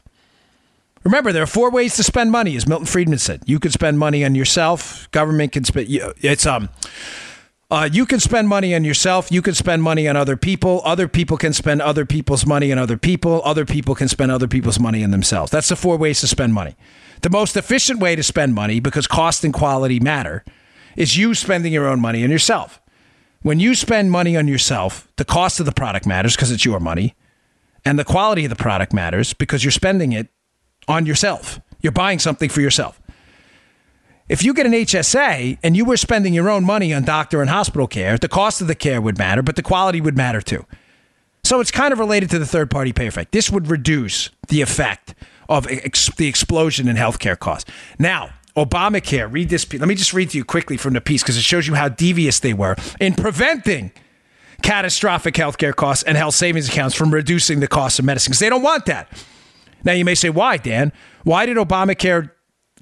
Remember, 1.03 1.31
there 1.31 1.41
are 1.41 1.47
four 1.47 1.71
ways 1.71 1.95
to 1.95 2.03
spend 2.03 2.31
money, 2.31 2.55
as 2.55 2.67
Milton 2.67 2.85
Friedman 2.85 3.17
said. 3.17 3.41
You 3.47 3.59
can 3.59 3.71
spend 3.71 3.97
money 3.97 4.23
on 4.23 4.35
yourself. 4.35 5.09
Government 5.11 5.51
can 5.51 5.63
spend. 5.63 5.87
It's 5.89 6.45
um. 6.45 6.69
Uh, 7.71 7.87
you 7.89 8.05
can 8.05 8.19
spend 8.19 8.49
money 8.49 8.75
on 8.75 8.83
yourself. 8.83 9.31
You 9.31 9.41
can 9.41 9.53
spend 9.53 9.81
money 9.81 10.05
on 10.05 10.17
other 10.17 10.35
people. 10.35 10.81
Other 10.83 11.07
people 11.07 11.37
can 11.37 11.53
spend 11.53 11.81
other 11.81 12.05
people's 12.05 12.45
money 12.45 12.69
on 12.69 12.77
other 12.77 12.97
people. 12.97 13.41
Other 13.45 13.65
people 13.65 13.95
can 13.95 14.09
spend 14.09 14.29
other 14.29 14.49
people's 14.49 14.77
money 14.77 15.05
on 15.05 15.11
themselves. 15.11 15.53
That's 15.53 15.69
the 15.69 15.77
four 15.77 15.95
ways 15.95 16.19
to 16.19 16.27
spend 16.27 16.53
money. 16.53 16.75
The 17.21 17.29
most 17.29 17.55
efficient 17.55 18.01
way 18.01 18.17
to 18.17 18.23
spend 18.23 18.53
money, 18.53 18.81
because 18.81 19.07
cost 19.07 19.45
and 19.45 19.53
quality 19.53 20.01
matter, 20.01 20.43
is 20.97 21.15
you 21.17 21.33
spending 21.33 21.71
your 21.71 21.87
own 21.87 22.01
money 22.01 22.25
on 22.25 22.29
yourself. 22.29 22.81
When 23.41 23.61
you 23.61 23.73
spend 23.73 24.11
money 24.11 24.35
on 24.35 24.49
yourself, 24.49 25.07
the 25.15 25.23
cost 25.23 25.61
of 25.61 25.65
the 25.65 25.71
product 25.71 26.05
matters 26.05 26.35
because 26.35 26.51
it's 26.51 26.65
your 26.65 26.81
money, 26.81 27.15
and 27.85 27.97
the 27.97 28.03
quality 28.03 28.43
of 28.43 28.49
the 28.49 28.55
product 28.55 28.91
matters 28.91 29.33
because 29.33 29.63
you're 29.63 29.71
spending 29.71 30.11
it 30.11 30.27
on 30.89 31.05
yourself. 31.05 31.61
You're 31.79 31.93
buying 31.93 32.19
something 32.19 32.49
for 32.49 32.59
yourself. 32.59 33.00
If 34.31 34.45
you 34.45 34.53
get 34.53 34.65
an 34.65 34.71
HSA 34.71 35.57
and 35.61 35.75
you 35.75 35.83
were 35.83 35.97
spending 35.97 36.33
your 36.33 36.49
own 36.49 36.63
money 36.63 36.93
on 36.93 37.03
doctor 37.03 37.41
and 37.41 37.49
hospital 37.49 37.85
care, 37.85 38.17
the 38.17 38.29
cost 38.29 38.61
of 38.61 38.67
the 38.67 38.75
care 38.75 39.01
would 39.01 39.17
matter, 39.17 39.41
but 39.41 39.57
the 39.57 39.61
quality 39.61 39.99
would 39.99 40.15
matter 40.15 40.39
too. 40.39 40.65
So 41.43 41.59
it's 41.59 41.69
kind 41.69 41.91
of 41.91 41.99
related 41.99 42.29
to 42.29 42.39
the 42.39 42.45
third 42.45 42.71
party 42.71 42.93
pay 42.93 43.07
effect. 43.07 43.33
This 43.33 43.49
would 43.49 43.67
reduce 43.67 44.29
the 44.47 44.61
effect 44.61 45.15
of 45.49 45.67
ex- 45.67 46.15
the 46.15 46.27
explosion 46.27 46.87
in 46.87 46.95
healthcare 46.95 47.37
costs. 47.37 47.69
Now, 47.99 48.29
Obamacare, 48.55 49.29
read 49.29 49.49
this. 49.49 49.71
Let 49.73 49.89
me 49.89 49.95
just 49.95 50.13
read 50.13 50.29
to 50.29 50.37
you 50.37 50.45
quickly 50.45 50.77
from 50.77 50.93
the 50.93 51.01
piece 51.01 51.23
because 51.23 51.35
it 51.35 51.43
shows 51.43 51.67
you 51.67 51.75
how 51.75 51.89
devious 51.89 52.39
they 52.39 52.53
were 52.53 52.77
in 53.01 53.15
preventing 53.15 53.91
catastrophic 54.61 55.33
healthcare 55.33 55.75
costs 55.75 56.05
and 56.05 56.15
health 56.15 56.35
savings 56.35 56.69
accounts 56.69 56.95
from 56.95 57.13
reducing 57.13 57.59
the 57.59 57.67
cost 57.67 57.99
of 57.99 58.05
medicine 58.05 58.31
because 58.31 58.39
they 58.39 58.49
don't 58.49 58.63
want 58.63 58.85
that. 58.85 59.11
Now, 59.83 59.91
you 59.91 60.05
may 60.05 60.15
say, 60.15 60.29
why, 60.29 60.55
Dan? 60.55 60.93
Why 61.25 61.45
did 61.45 61.57
Obamacare 61.57 62.31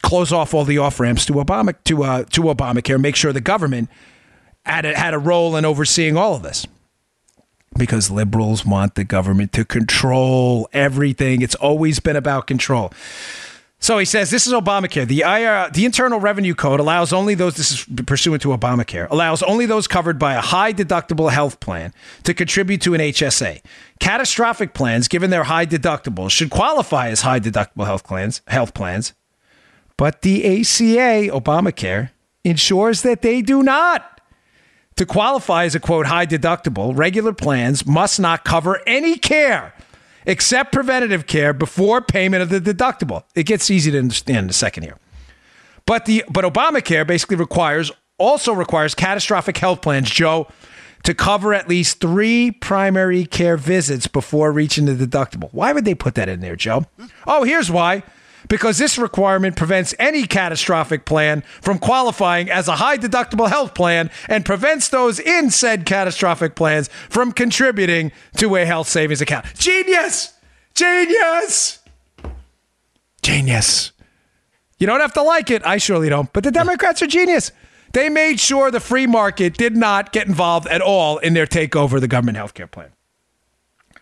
close 0.02 0.32
off 0.32 0.54
all 0.54 0.66
the 0.66 0.78
off 0.78 1.00
ramps 1.00 1.26
to 1.28 1.34
Obama 1.34 1.76
to 1.86 2.04
uh, 2.04 2.24
to 2.26 2.42
Obamacare, 2.44 3.00
make 3.00 3.16
sure 3.16 3.34
the 3.34 3.42
government 3.42 3.90
had 4.66 4.86
a, 4.86 4.98
had 4.98 5.14
a 5.14 5.20
role 5.20 5.56
in 5.56 5.66
overseeing 5.66 6.18
all 6.18 6.36
of 6.36 6.44
this. 6.44 6.68
Because 7.78 8.10
liberals 8.10 8.66
want 8.66 8.96
the 8.96 9.04
government 9.04 9.54
to 9.54 9.64
control 9.64 10.68
everything. 10.74 11.42
It's 11.42 11.56
always 11.56 12.00
been 12.00 12.16
about 12.16 12.48
control. 12.48 12.92
So 13.82 13.98
he 13.98 14.04
says 14.04 14.30
this 14.30 14.46
is 14.46 14.52
Obamacare. 14.52 15.08
The 15.08 15.22
IR, 15.22 15.70
the 15.72 15.86
Internal 15.86 16.20
Revenue 16.20 16.54
Code 16.54 16.82
allows 16.82 17.14
only 17.14 17.34
those 17.34 17.56
this 17.56 17.72
is 17.72 17.86
pursuant 18.06 18.42
to 18.42 18.50
Obamacare 18.50 19.10
allows 19.10 19.42
only 19.44 19.66
those 19.66 19.88
covered 19.88 20.20
by 20.20 20.34
a 20.34 20.42
high 20.42 20.74
deductible 20.74 21.32
health 21.32 21.62
plan 21.62 21.94
to 22.24 22.34
contribute 22.34 22.82
to 22.82 22.94
an 22.94 23.00
HSA. 23.00 23.62
Catastrophic 24.02 24.74
plans, 24.74 25.08
given 25.08 25.30
their 25.30 25.46
high 25.46 25.66
deductibles, 25.66 26.32
should 26.32 26.50
qualify 26.50 27.08
as 27.08 27.22
high 27.22 27.40
deductible 27.40 27.86
health 27.86 28.04
plans. 28.04 28.42
Health 28.48 28.74
plans 28.74 29.14
but 30.00 30.22
the 30.22 30.46
ACA, 30.46 31.28
Obamacare, 31.30 32.12
ensures 32.46 33.02
that 33.02 33.22
they 33.22 33.42
do 33.42 33.62
not. 33.62 34.22
To 34.96 35.06
qualify 35.06 35.66
as 35.66 35.76
a 35.76 35.80
quote 35.82 36.06
high 36.06 36.26
deductible, 36.26 36.98
regular 36.98 37.34
plans 37.34 37.86
must 37.86 38.18
not 38.18 38.46
cover 38.46 38.82
any 38.88 39.18
care 39.18 39.74
except 40.26 40.72
preventative 40.72 41.28
care 41.28 41.52
before 41.52 42.02
payment 42.02 42.42
of 42.42 42.48
the 42.48 42.62
deductible. 42.62 43.24
It 43.36 43.44
gets 43.44 43.70
easy 43.70 43.92
to 43.92 44.00
understand 44.00 44.46
in 44.46 44.50
a 44.50 44.54
second 44.54 44.84
here. 44.84 44.96
But 45.86 46.06
the 46.06 46.24
but 46.30 46.46
Obamacare 46.46 47.06
basically 47.06 47.36
requires 47.36 47.92
also 48.18 48.54
requires 48.54 48.96
catastrophic 48.96 49.58
health 49.58 49.82
plans, 49.82 50.10
Joe, 50.10 50.48
to 51.04 51.14
cover 51.14 51.54
at 51.54 51.68
least 51.68 52.00
three 52.00 52.52
primary 52.52 53.26
care 53.26 53.58
visits 53.58 54.08
before 54.08 54.54
reaching 54.54 54.86
the 54.86 54.94
deductible. 54.94 55.50
Why 55.52 55.74
would 55.74 55.84
they 55.84 55.96
put 55.96 56.16
that 56.16 56.30
in 56.30 56.40
there, 56.40 56.56
Joe? 56.56 56.86
Oh, 57.28 57.44
here's 57.44 57.70
why 57.70 58.04
because 58.48 58.78
this 58.78 58.98
requirement 58.98 59.56
prevents 59.56 59.94
any 60.00 60.26
catastrophic 60.26 61.06
plan 61.06 61.42
from 61.62 61.80
qualifying 61.80 62.50
as 62.50 62.68
a 62.68 62.78
high 62.78 62.98
deductible 62.98 63.50
health 63.50 63.74
plan 63.76 64.10
and 64.28 64.46
prevents 64.46 64.90
those 64.90 65.20
in 65.20 65.50
said 65.52 65.86
catastrophic 65.86 66.56
plans 66.56 66.90
from 67.10 67.32
contributing 67.32 68.12
to 68.38 68.56
a 68.56 68.66
health 68.66 68.88
savings 68.88 69.22
account. 69.22 69.46
Genius! 69.56 70.34
Genius! 70.74 71.80
Genius. 73.22 73.92
You 74.78 74.88
don't 74.88 75.02
have 75.02 75.14
to 75.14 75.22
like 75.22 75.52
it. 75.52 75.66
I 75.66 75.78
surely 75.78 76.10
don't. 76.10 76.32
But 76.32 76.44
the 76.44 76.52
Democrats 76.52 77.02
are 77.02 77.08
genius. 77.08 77.52
They 77.92 78.10
made 78.10 78.40
sure 78.40 78.72
the 78.72 78.80
free 78.80 79.08
market 79.08 79.58
did 79.58 79.76
not 79.76 80.12
get 80.12 80.28
involved 80.28 80.68
at 80.68 80.82
all 80.82 81.18
in 81.18 81.34
their 81.34 81.48
takeover 81.48 81.94
of 81.94 82.02
the 82.02 82.08
government 82.08 82.38
health 82.38 82.54
care 82.54 82.68
plan. 82.68 82.92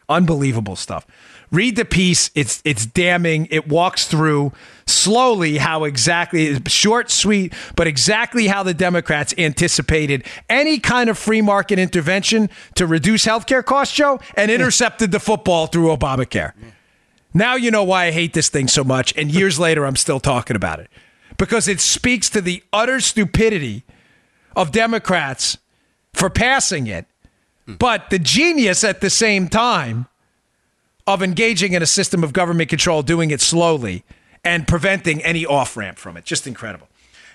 Unbelievable 0.10 0.76
stuff. 0.76 1.06
Read 1.52 1.78
the 1.78 1.86
piece. 1.86 2.30
It's 2.36 2.62
it's 2.66 2.86
damning. 2.86 3.48
It 3.50 3.68
walks 3.68 4.08
through 4.08 4.52
slowly 4.86 5.58
how 5.58 5.86
exactly 5.86 6.60
short, 6.68 7.10
sweet, 7.10 7.54
but 7.76 7.88
exactly 7.88 8.48
how 8.48 8.64
the 8.64 8.74
Democrats 8.74 9.34
anticipated 9.38 10.26
any 10.50 10.80
kind 10.80 11.10
of 11.10 11.18
free 11.18 11.42
market 11.42 11.80
intervention 11.80 12.50
to 12.76 12.86
reduce 12.86 13.26
healthcare 13.26 13.64
costs, 13.64 13.96
Joe, 13.96 14.20
and 14.36 14.52
intercepted 14.52 15.12
the 15.12 15.20
football 15.20 15.68
through 15.68 15.96
Obamacare. 15.96 16.54
Now 17.34 17.56
you 17.56 17.72
know 17.72 17.84
why 17.84 18.06
I 18.06 18.12
hate 18.12 18.34
this 18.34 18.50
thing 18.50 18.68
so 18.68 18.84
much, 18.84 19.14
and 19.16 19.32
years 19.32 19.60
later 19.68 19.86
I'm 19.86 19.96
still 19.96 20.20
talking 20.20 20.56
about 20.56 20.80
it. 20.80 20.90
Because 21.38 21.68
it 21.68 21.80
speaks 21.80 22.30
to 22.32 22.42
the 22.42 22.64
utter 22.74 23.00
stupidity 23.00 23.84
of 24.56 24.72
Democrats 24.72 25.58
for 26.14 26.30
passing 26.30 26.88
it, 26.88 27.06
hmm. 27.66 27.76
but 27.76 28.10
the 28.10 28.20
genius 28.20 28.84
at 28.84 29.02
the 29.02 29.10
same 29.10 29.48
time 29.48 30.08
of 31.08 31.24
engaging 31.24 31.74
in 31.74 31.82
a 31.82 31.88
system 31.88 32.24
of 32.24 32.34
government 32.34 32.70
control, 32.70 33.02
doing 33.02 33.32
it 33.32 33.42
slowly, 33.42 34.04
and 34.44 34.68
preventing 34.68 35.24
any 35.24 35.46
off 35.46 35.76
ramp 35.78 35.98
from 35.98 36.18
it. 36.18 36.26
Just 36.26 36.46
incredible. 36.46 36.88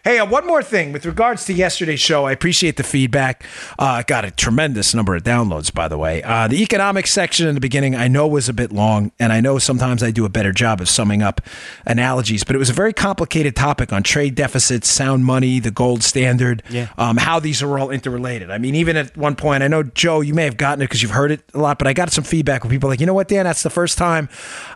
Hey, 0.04 0.18
uh, 0.18 0.26
one 0.26 0.44
more 0.48 0.64
thing 0.64 0.90
with 0.90 1.06
regards 1.06 1.44
to 1.44 1.52
yesterday's 1.52 2.00
show. 2.00 2.24
I 2.24 2.32
appreciate 2.32 2.76
the 2.76 2.82
feedback. 2.82 3.44
Uh, 3.78 4.02
got 4.04 4.24
a 4.24 4.32
tremendous 4.32 4.96
number 4.96 5.14
of 5.14 5.22
downloads, 5.22 5.72
by 5.72 5.86
the 5.86 5.96
way. 5.96 6.24
Uh, 6.24 6.48
the 6.48 6.60
economics 6.60 7.12
section 7.12 7.46
in 7.46 7.54
the 7.54 7.60
beginning, 7.60 7.94
I 7.94 8.08
know 8.08 8.26
was 8.26 8.48
a 8.48 8.52
bit 8.52 8.72
long, 8.72 9.12
and 9.20 9.32
I 9.32 9.40
know 9.40 9.60
sometimes 9.60 10.02
I 10.02 10.10
do 10.10 10.24
a 10.24 10.28
better 10.28 10.50
job 10.50 10.80
of 10.80 10.88
summing 10.88 11.22
up 11.22 11.40
analogies, 11.86 12.42
but 12.42 12.56
it 12.56 12.58
was 12.58 12.68
a 12.68 12.72
very 12.72 12.92
complicated 12.92 13.54
topic 13.54 13.92
on 13.92 14.02
trade 14.02 14.34
deficits, 14.34 14.88
sound 14.88 15.24
money, 15.24 15.60
the 15.60 15.70
gold 15.70 16.02
standard, 16.02 16.64
Yeah. 16.68 16.88
um, 16.98 17.16
how 17.16 17.38
these 17.38 17.62
are 17.62 17.78
all 17.78 17.90
interrelated. 17.90 18.50
I 18.50 18.58
mean, 18.58 18.74
even 18.74 18.96
at 18.96 19.16
one 19.16 19.36
point, 19.36 19.62
I 19.62 19.68
know 19.68 19.84
Joe, 19.84 20.20
you 20.20 20.34
may 20.34 20.46
have 20.46 20.56
gotten 20.56 20.82
it 20.82 20.86
because 20.86 21.02
you've 21.02 21.12
heard 21.12 21.30
it 21.30 21.42
a 21.54 21.58
lot, 21.60 21.78
but 21.78 21.86
I 21.86 21.92
got 21.92 22.10
some 22.10 22.24
feedback 22.24 22.64
where 22.64 22.72
people 22.72 22.88
are 22.88 22.92
like, 22.92 22.98
you 23.00 23.06
know 23.06 23.14
what, 23.14 23.28
Dan, 23.28 23.44
that's 23.44 23.62
the 23.62 23.70
first 23.70 23.98
time 23.98 24.28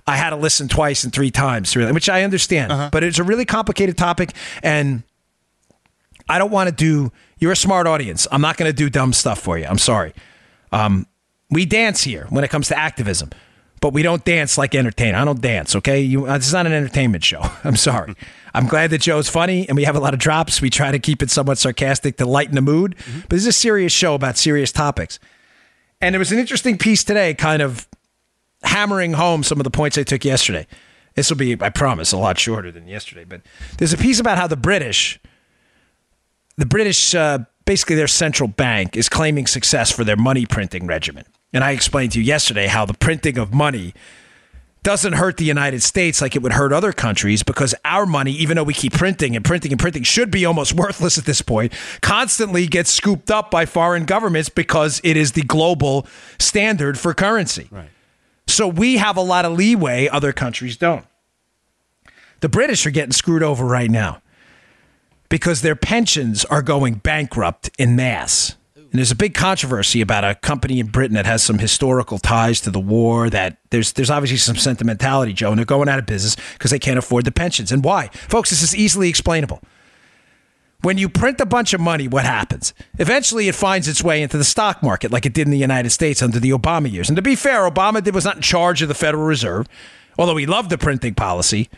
I 0.07 0.19
had 0.19 0.31
to 0.31 0.37
listen 0.37 0.69
twice 0.69 1.03
and 1.03 1.13
three 1.13 1.33
times, 1.33 1.75
really, 1.75 1.91
which 1.91 2.09
I 2.09 2.23
understand, 2.23 2.93
but 2.93 3.03
it's 3.03 3.19
a 3.19 3.25
really 3.25 3.45
complicated 3.45 3.99
topic, 3.99 4.31
and 4.63 5.03
I 6.29 6.39
don't 6.39 6.51
want 6.51 6.69
to 6.69 6.75
do. 6.75 7.13
You're 7.39 7.53
a 7.53 7.57
smart 7.57 7.87
audience. 7.87 8.27
I'm 8.31 8.41
not 8.41 8.57
going 8.57 8.71
to 8.71 8.77
do 8.77 8.91
dumb 8.91 9.13
stuff 9.13 9.41
for 9.41 9.59
you. 9.59 9.67
I'm 9.67 9.79
sorry. 9.79 10.13
Um, 10.73 11.07
we 11.51 11.65
dance 11.65 12.03
here 12.03 12.27
when 12.31 12.45
it 12.45 12.51
comes 12.51 12.69
to 12.69 12.79
activism, 12.79 13.31
but 13.81 13.93
we 13.93 14.03
don't 14.03 14.25
dance 14.25 14.59
like 14.59 14.75
entertain. 14.75 15.15
I 15.15 15.25
don't 15.25 15.41
dance. 15.41 15.77
Okay, 15.77 16.01
you. 16.01 16.27
Uh, 16.27 16.39
this 16.39 16.49
is 16.49 16.53
not 16.53 16.67
an 16.67 16.73
entertainment 16.73 17.23
show. 17.25 17.43
I'm 17.65 17.77
sorry. 17.77 18.15
I'm 18.55 18.67
glad 18.67 18.91
that 18.91 19.03
Joe's 19.03 19.29
funny 19.29 19.69
and 19.69 19.77
we 19.77 19.85
have 19.85 19.97
a 19.97 20.01
lot 20.01 20.15
of 20.15 20.21
drops. 20.21 20.61
We 20.61 20.71
try 20.71 20.91
to 20.91 20.99
keep 20.99 21.23
it 21.23 21.31
somewhat 21.31 21.59
sarcastic 21.59 22.17
to 22.17 22.27
lighten 22.27 22.55
the 22.55 22.63
mood, 22.63 22.97
but 23.23 23.31
this 23.31 23.43
is 23.43 23.49
a 23.49 23.53
serious 23.53 23.93
show 23.93 24.15
about 24.15 24.39
serious 24.39 24.73
topics. 24.73 25.19
And 26.01 26.15
there 26.15 26.19
was 26.19 26.33
an 26.33 26.39
interesting 26.39 26.79
piece 26.79 27.05
today, 27.05 27.35
kind 27.35 27.63
of 27.63 27.87
hammering 28.63 29.13
home 29.13 29.43
some 29.43 29.61
of 29.61 29.65
the 29.65 29.71
points 29.71 29.97
I 29.99 30.03
took 30.03 30.25
yesterday. 30.25 30.67
This 31.15 31.31
will 31.31 31.37
be, 31.37 31.57
I 31.61 31.71
promise, 31.71 32.13
a 32.13 32.19
lot 32.19 32.39
shorter 32.39 32.71
than 32.71 32.89
yesterday. 32.89 33.25
But 33.25 33.43
there's 33.79 33.93
a 33.93 33.99
piece 33.99 34.21
about 34.21 34.37
how 34.37 34.47
the 34.47 34.57
British 34.57 35.19
the 36.57 36.67
British, 36.67 37.15
uh, 37.15 37.41
basically 37.65 37.97
their 37.97 38.09
central 38.09 38.49
bank, 38.49 38.97
is 38.97 39.09
claiming 39.09 39.47
success 39.47 39.91
for 39.91 40.05
their 40.05 40.17
money 40.17 40.47
printing 40.47 40.87
regimen. 40.87 41.25
And 41.53 41.63
I 41.65 41.73
explained 41.73 42.13
to 42.13 42.19
you 42.19 42.25
yesterday 42.25 42.67
how 42.67 42.85
the 42.85 42.95
printing 42.95 43.39
of 43.39 43.55
money 43.55 43.95
doesn't 44.83 45.15
hurt 45.15 45.37
the 45.37 45.45
United 45.45 45.83
States 45.83 46.23
like 46.23 46.37
it 46.37 46.43
would 46.43 46.53
hurt 46.53 46.73
other 46.73 46.93
countries 46.93 47.43
because 47.43 47.75
our 47.85 48.07
money, 48.07 48.31
even 48.31 48.57
though 48.57 48.63
we 48.63 48.73
keep 48.73 48.93
printing 48.93 49.35
and 49.35 49.45
printing 49.45 49.73
and 49.73 49.81
printing, 49.81 50.05
should 50.05 50.31
be 50.31 50.45
almost 50.45 50.73
worthless 50.75 51.19
at 51.19 51.25
this 51.25 51.43
point, 51.43 51.73
constantly 52.03 52.69
gets 52.69 52.91
scooped 52.91 53.31
up 53.31 53.51
by 53.51 53.67
foreign 53.67 54.05
governments 54.05 54.49
because 54.49 55.01
it 55.03 55.17
is 55.17 55.33
the 55.33 55.43
global 55.43 56.07
standard 56.39 56.99
for 56.99 57.13
currency. 57.15 57.69
Right. 57.71 57.89
So 58.47 58.69
we 58.69 58.99
have 58.99 59.17
a 59.17 59.23
lot 59.23 59.45
of 59.45 59.53
leeway 59.53 60.07
other 60.07 60.33
countries 60.33 60.77
don't. 60.77 61.05
The 62.41 62.49
British 62.49 62.87
are 62.87 62.93
getting 62.93 63.13
screwed 63.13 63.43
over 63.43 63.65
right 63.65 63.91
now 63.91 64.23
because 65.29 65.63
their 65.63 65.77
pensions 65.77 66.45
are 66.47 66.63
going 66.63 66.95
bankrupt 66.95 67.71
in 67.79 67.97
mass. 67.97 68.57
And 68.75 68.93
there's 69.01 69.11
a 69.11 69.17
big 69.17 69.35
controversy 69.35 70.01
about 70.01 70.25
a 70.25 70.35
company 70.37 70.81
in 70.81 70.87
Britain 70.87 71.17
that 71.17 71.27
has 71.27 71.43
some 71.43 71.59
historical 71.59 72.19
ties 72.19 72.61
to 72.63 72.71
the 72.71 72.81
war. 72.81 73.29
That 73.29 73.59
there's 73.71 73.93
there's 73.93 74.11
obviously 74.11 74.39
some 74.39 74.57
sentimentality, 74.57 75.33
Joe, 75.33 75.51
and 75.51 75.59
they're 75.59 75.67
going 75.67 75.89
out 75.89 75.99
of 75.99 76.07
business 76.07 76.37
because 76.55 76.71
they 76.71 76.79
can't 76.79 76.99
afford 76.99 77.25
the 77.25 77.33
pensions. 77.33 77.73
And 77.73 77.85
why, 77.85 78.09
folks? 78.29 78.51
This 78.51 78.63
is 78.63 78.75
easily 78.75 79.09
explainable. 79.09 79.61
When 80.83 80.99
you 80.99 81.09
print 81.09 81.41
a 81.41 81.47
bunch 81.47 81.75
of 81.75 81.81
money, 81.81 82.07
what 82.07 82.25
happens? 82.25 82.73
Eventually, 82.99 83.49
it 83.49 83.55
finds 83.55 83.89
its 83.89 84.05
way 84.05 84.23
into 84.23 84.39
the 84.39 84.45
stock 84.45 84.83
market, 84.83 85.11
like 85.11 85.27
it 85.27 85.35
did 85.35 85.47
in 85.47 85.51
the 85.51 85.59
United 85.59 85.91
States 85.91 86.23
under 86.23 86.39
the 86.39 86.51
Obama 86.51 86.91
years. 86.91 87.09
And 87.09 87.17
to 87.17 87.23
be 87.23 87.35
fair, 87.35 87.69
Obama 87.69 88.09
was 88.13 88.25
not 88.25 88.37
in 88.37 88.43
charge 88.43 88.83
of 88.83 88.89
the 88.89 88.95
Federal 88.95 89.25
Reserve, 89.25 89.67
although 90.19 90.37
he 90.37 90.47
loved 90.47 90.71
the 90.71 90.79
printing 90.79 91.15
policy. 91.15 91.69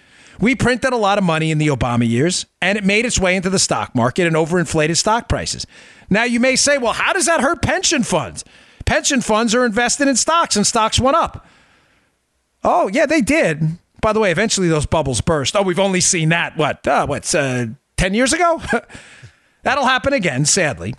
We 0.41 0.55
printed 0.55 0.93
a 0.93 0.97
lot 0.97 1.19
of 1.19 1.25
money 1.25 1.51
in 1.51 1.59
the 1.59 1.69
Obama 1.69 2.09
years, 2.09 2.47
and 2.63 2.79
it 2.79 2.85
made 2.85 3.05
its 3.05 3.19
way 3.19 3.35
into 3.35 3.51
the 3.51 3.59
stock 3.59 3.95
market 3.95 4.27
and 4.27 4.37
overinflated 4.37 4.97
stock 4.97 5.29
prices. 5.29 5.67
Now, 6.09 6.25
you 6.25 6.39
may 6.39 6.55
say, 6.57 6.79
well, 6.79 6.93
how 6.93 7.13
does 7.13 7.27
that 7.27 7.41
hurt 7.41 7.61
pension 7.61 8.03
funds? 8.03 8.45
Pension 8.85 9.21
funds 9.21 9.55
are 9.55 9.67
invested 9.67 10.09
in 10.09 10.17
stocks, 10.17 10.57
and 10.57 10.67
stocks 10.67 11.01
went 11.01 11.17
up. 11.17 11.47
Oh, 12.63 12.89
yeah, 12.89 13.07
they 13.07 13.21
did. 13.21 13.79
By 14.01 14.13
the 14.13 14.21
way, 14.21 14.31
eventually 14.31 14.69
those 14.69 14.87
bubbles 14.87 15.21
burst. 15.21 15.57
Oh, 15.57 15.63
we've 15.63 15.79
only 15.79 16.01
seen 16.01 16.29
that, 16.29 16.57
what, 16.57 16.87
uh, 16.87 17.07
what's, 17.07 17.35
uh, 17.35 17.67
10 17.97 18.15
years 18.15 18.33
ago? 18.33 18.63
That'll 19.65 19.85
happen 19.85 20.13
again, 20.13 20.45
sadly. 20.45 20.95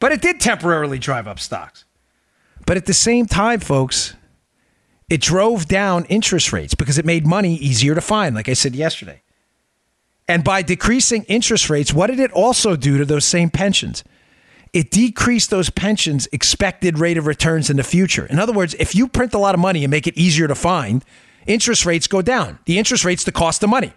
But 0.00 0.12
it 0.12 0.22
did 0.22 0.40
temporarily 0.40 0.98
drive 0.98 1.28
up 1.28 1.38
stocks. 1.38 1.84
But 2.66 2.76
at 2.78 2.86
the 2.86 2.94
same 2.94 3.26
time, 3.26 3.60
folks, 3.60 4.14
it 5.14 5.20
drove 5.20 5.68
down 5.68 6.06
interest 6.06 6.52
rates 6.52 6.74
because 6.74 6.98
it 6.98 7.04
made 7.04 7.24
money 7.24 7.54
easier 7.54 7.94
to 7.94 8.00
find, 8.00 8.34
like 8.34 8.48
I 8.48 8.52
said 8.52 8.74
yesterday. 8.74 9.22
And 10.26 10.42
by 10.42 10.60
decreasing 10.60 11.22
interest 11.28 11.70
rates, 11.70 11.94
what 11.94 12.08
did 12.08 12.18
it 12.18 12.32
also 12.32 12.74
do 12.74 12.98
to 12.98 13.04
those 13.04 13.24
same 13.24 13.48
pensions? 13.48 14.02
It 14.72 14.90
decreased 14.90 15.50
those 15.50 15.70
pensions' 15.70 16.26
expected 16.32 16.98
rate 16.98 17.16
of 17.16 17.28
returns 17.28 17.70
in 17.70 17.76
the 17.76 17.84
future. 17.84 18.26
In 18.26 18.40
other 18.40 18.52
words, 18.52 18.74
if 18.80 18.92
you 18.92 19.06
print 19.06 19.32
a 19.34 19.38
lot 19.38 19.54
of 19.54 19.60
money 19.60 19.84
and 19.84 19.90
make 19.92 20.08
it 20.08 20.18
easier 20.18 20.48
to 20.48 20.54
find, 20.56 21.04
interest 21.46 21.86
rates 21.86 22.08
go 22.08 22.20
down. 22.20 22.58
The 22.64 22.76
interest 22.76 23.04
rate's 23.04 23.22
the 23.22 23.30
cost 23.30 23.62
of 23.62 23.70
money. 23.70 23.92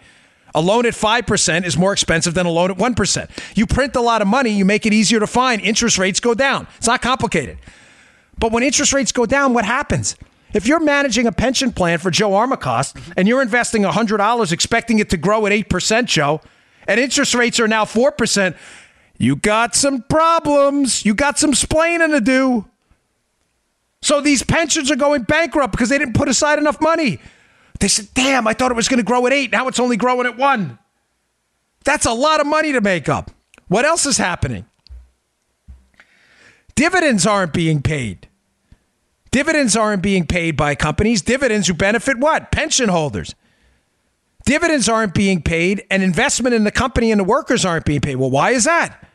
A 0.53 0.61
loan 0.61 0.86
at 0.86 0.93
5% 0.93 1.65
is 1.65 1.80
more 1.80 1.93
expensive 1.93 2.36
than 2.36 2.45
a 2.45 2.51
loan 2.51 2.70
at 2.70 2.78
1%. 2.78 3.30
You 3.57 3.65
print 3.65 3.95
a 3.95 4.01
lot 4.01 4.22
of 4.22 4.28
money, 4.28 4.51
you 4.51 4.65
make 4.65 4.86
it 4.86 4.93
easier 4.93 5.20
to 5.20 5.26
find, 5.26 5.63
interest 5.63 5.97
rates 5.97 6.20
go 6.20 6.36
down. 6.36 6.68
It's 6.78 6.86
not 6.86 7.01
complicated. 7.01 7.57
But 8.38 8.51
when 8.51 8.61
interest 8.61 8.93
rates 8.93 9.11
go 9.11 9.26
down, 9.26 9.55
what 9.55 9.65
happens? 9.65 10.15
If 10.58 10.66
you're 10.66 10.80
managing 10.80 11.28
a 11.28 11.32
pension 11.32 11.72
plan 11.72 11.99
for 11.99 12.10
Joe 12.10 12.32
Armacost 12.32 12.99
and 13.16 13.28
you're 13.28 13.43
investing 13.43 13.84
$100 13.84 14.51
expecting 14.51 14.97
it 14.97 15.12
to 15.12 15.18
grow 15.18 15.45
at 15.45 15.51
8%, 15.51 16.05
Joe, 16.05 16.41
and 16.88 16.99
interest 16.99 17.36
rates 17.36 17.60
are 17.60 17.68
now 17.68 17.86
4%, 17.86 18.58
you 19.20 19.36
got 19.36 19.76
some 19.76 20.01
problems. 20.01 21.05
You 21.05 21.14
got 21.14 21.38
some 21.38 21.51
splaining 21.51 22.10
to 22.10 22.22
do. 22.22 22.66
So 24.01 24.20
these 24.20 24.41
pensions 24.41 24.89
are 24.89 24.95
going 24.95 25.24
bankrupt 25.24 25.74
because 25.74 25.89
they 25.89 25.99
didn't 25.99 26.16
put 26.16 26.28
aside 26.28 26.58
enough 26.58 26.82
money. 26.82 27.20
They 27.80 27.88
said, 27.88 28.08
damn, 28.16 28.47
I 28.47 28.53
thought 28.53 28.72
it 28.72 28.76
was 28.76 28.88
going 28.88 28.97
to 28.97 29.03
grow 29.03 29.28
at 29.28 29.34
8. 29.34 29.51
Now 29.51 29.68
it's 29.68 29.80
only 29.80 29.95
growing 29.95 30.26
at 30.26 30.38
1. 30.38 30.80
That's 31.86 32.08
a 32.08 32.14
lot 32.14 32.39
of 32.41 32.47
money 32.47 32.72
to 32.72 32.82
make 32.82 33.08
up. 33.08 33.30
What 33.68 33.86
else 33.86 34.08
is 34.08 34.18
happening? 34.18 34.66
Dividends 36.74 37.28
aren't 37.28 37.53
being 37.53 37.84
paid. 37.84 38.27
Dividends 39.38 39.76
aren't 39.76 40.02
being 40.02 40.26
paid 40.26 40.58
by 40.58 40.74
companies. 40.74 41.22
Dividends 41.22 41.68
who 41.68 41.76
benefit 41.76 42.18
what? 42.18 42.50
Pension 42.52 42.90
holders. 42.90 43.36
Dividends 44.48 44.90
aren't 44.90 45.14
being 45.14 45.44
paid, 45.44 45.86
and 45.92 46.02
investment 46.02 46.56
in 46.56 46.64
the 46.64 46.72
company 46.72 47.12
and 47.12 47.20
the 47.20 47.24
workers 47.24 47.64
aren't 47.64 47.86
being 47.86 48.02
paid. 48.02 48.16
Well, 48.16 48.32
why 48.32 48.50
is 48.50 48.64
that? 48.64 49.08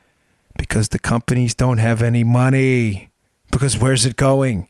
Because 0.57 0.91
the 0.91 1.01
companies 1.01 1.57
don't 1.57 1.79
have 1.79 2.03
any 2.03 2.23
money. 2.23 3.11
Because 3.51 3.77
where's 3.77 4.07
it 4.07 4.15
going? 4.15 4.69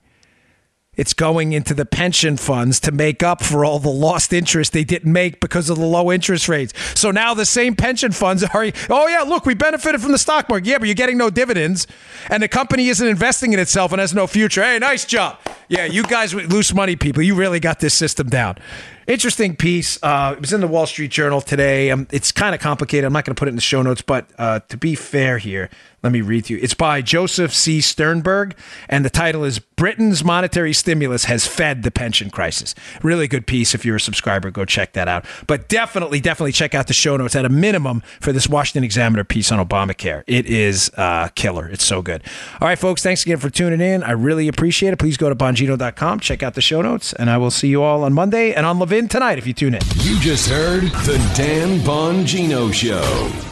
It's 0.94 1.14
going 1.14 1.54
into 1.54 1.72
the 1.72 1.86
pension 1.86 2.36
funds 2.36 2.78
to 2.80 2.92
make 2.92 3.22
up 3.22 3.42
for 3.42 3.64
all 3.64 3.78
the 3.78 3.88
lost 3.88 4.30
interest 4.30 4.74
they 4.74 4.84
didn't 4.84 5.10
make 5.10 5.40
because 5.40 5.70
of 5.70 5.78
the 5.78 5.86
low 5.86 6.12
interest 6.12 6.50
rates. 6.50 6.74
So 6.94 7.10
now 7.10 7.32
the 7.32 7.46
same 7.46 7.74
pension 7.74 8.12
funds 8.12 8.44
are, 8.44 8.70
oh, 8.90 9.08
yeah, 9.08 9.22
look, 9.22 9.46
we 9.46 9.54
benefited 9.54 10.02
from 10.02 10.12
the 10.12 10.18
stock 10.18 10.50
market. 10.50 10.66
Yeah, 10.66 10.76
but 10.76 10.88
you're 10.88 10.94
getting 10.94 11.16
no 11.16 11.30
dividends, 11.30 11.86
and 12.28 12.42
the 12.42 12.48
company 12.48 12.88
isn't 12.88 13.08
investing 13.08 13.54
in 13.54 13.58
itself 13.58 13.92
and 13.92 14.02
has 14.02 14.12
no 14.12 14.26
future. 14.26 14.62
Hey, 14.62 14.78
nice 14.78 15.06
job. 15.06 15.38
Yeah, 15.68 15.86
you 15.86 16.02
guys 16.02 16.34
loose 16.34 16.74
money 16.74 16.94
people, 16.94 17.22
you 17.22 17.36
really 17.36 17.58
got 17.58 17.80
this 17.80 17.94
system 17.94 18.28
down. 18.28 18.58
Interesting 19.06 19.56
piece. 19.56 19.98
Uh, 20.02 20.34
it 20.36 20.42
was 20.42 20.52
in 20.52 20.60
the 20.60 20.68
Wall 20.68 20.86
Street 20.86 21.10
Journal 21.10 21.40
today. 21.40 21.90
Um, 21.90 22.06
it's 22.12 22.32
kind 22.32 22.54
of 22.54 22.60
complicated. 22.60 23.06
I'm 23.06 23.14
not 23.14 23.24
going 23.24 23.34
to 23.34 23.38
put 23.38 23.48
it 23.48 23.50
in 23.50 23.56
the 23.56 23.62
show 23.62 23.80
notes, 23.80 24.02
but 24.02 24.28
uh, 24.36 24.60
to 24.68 24.76
be 24.76 24.94
fair 24.94 25.38
here, 25.38 25.70
let 26.02 26.12
me 26.12 26.20
read 26.20 26.46
to 26.46 26.54
you. 26.54 26.60
It's 26.62 26.74
by 26.74 27.00
Joseph 27.02 27.54
C. 27.54 27.80
Sternberg, 27.80 28.56
and 28.88 29.04
the 29.04 29.10
title 29.10 29.44
is 29.44 29.58
Britain's 29.58 30.24
Monetary 30.24 30.72
Stimulus 30.72 31.24
Has 31.24 31.46
Fed 31.46 31.82
the 31.82 31.90
Pension 31.90 32.30
Crisis. 32.30 32.74
Really 33.02 33.28
good 33.28 33.46
piece. 33.46 33.74
If 33.74 33.84
you're 33.84 33.96
a 33.96 34.00
subscriber, 34.00 34.50
go 34.50 34.64
check 34.64 34.92
that 34.94 35.08
out. 35.08 35.24
But 35.46 35.68
definitely, 35.68 36.20
definitely 36.20 36.52
check 36.52 36.74
out 36.74 36.88
the 36.88 36.92
show 36.92 37.16
notes 37.16 37.36
at 37.36 37.44
a 37.44 37.48
minimum 37.48 38.02
for 38.20 38.32
this 38.32 38.48
Washington 38.48 38.84
Examiner 38.84 39.24
piece 39.24 39.52
on 39.52 39.64
Obamacare. 39.64 40.24
It 40.26 40.46
is 40.46 40.90
uh, 40.96 41.28
killer. 41.34 41.68
It's 41.68 41.84
so 41.84 42.02
good. 42.02 42.22
All 42.60 42.68
right, 42.68 42.78
folks, 42.78 43.02
thanks 43.02 43.22
again 43.22 43.38
for 43.38 43.50
tuning 43.50 43.80
in. 43.80 44.02
I 44.02 44.12
really 44.12 44.48
appreciate 44.48 44.92
it. 44.92 44.98
Please 44.98 45.16
go 45.16 45.28
to 45.28 45.34
Bongino.com, 45.34 46.20
check 46.20 46.42
out 46.42 46.54
the 46.54 46.60
show 46.60 46.82
notes, 46.82 47.12
and 47.12 47.30
I 47.30 47.38
will 47.38 47.50
see 47.50 47.68
you 47.68 47.82
all 47.82 48.04
on 48.04 48.12
Monday 48.12 48.52
and 48.52 48.66
on 48.66 48.78
Levin 48.78 49.08
tonight 49.08 49.38
if 49.38 49.46
you 49.46 49.52
tune 49.52 49.74
in. 49.74 49.82
You 49.98 50.18
just 50.18 50.48
heard 50.48 50.82
The 50.82 51.18
Dan 51.36 51.78
Bongino 51.80 52.72
Show. 52.72 53.51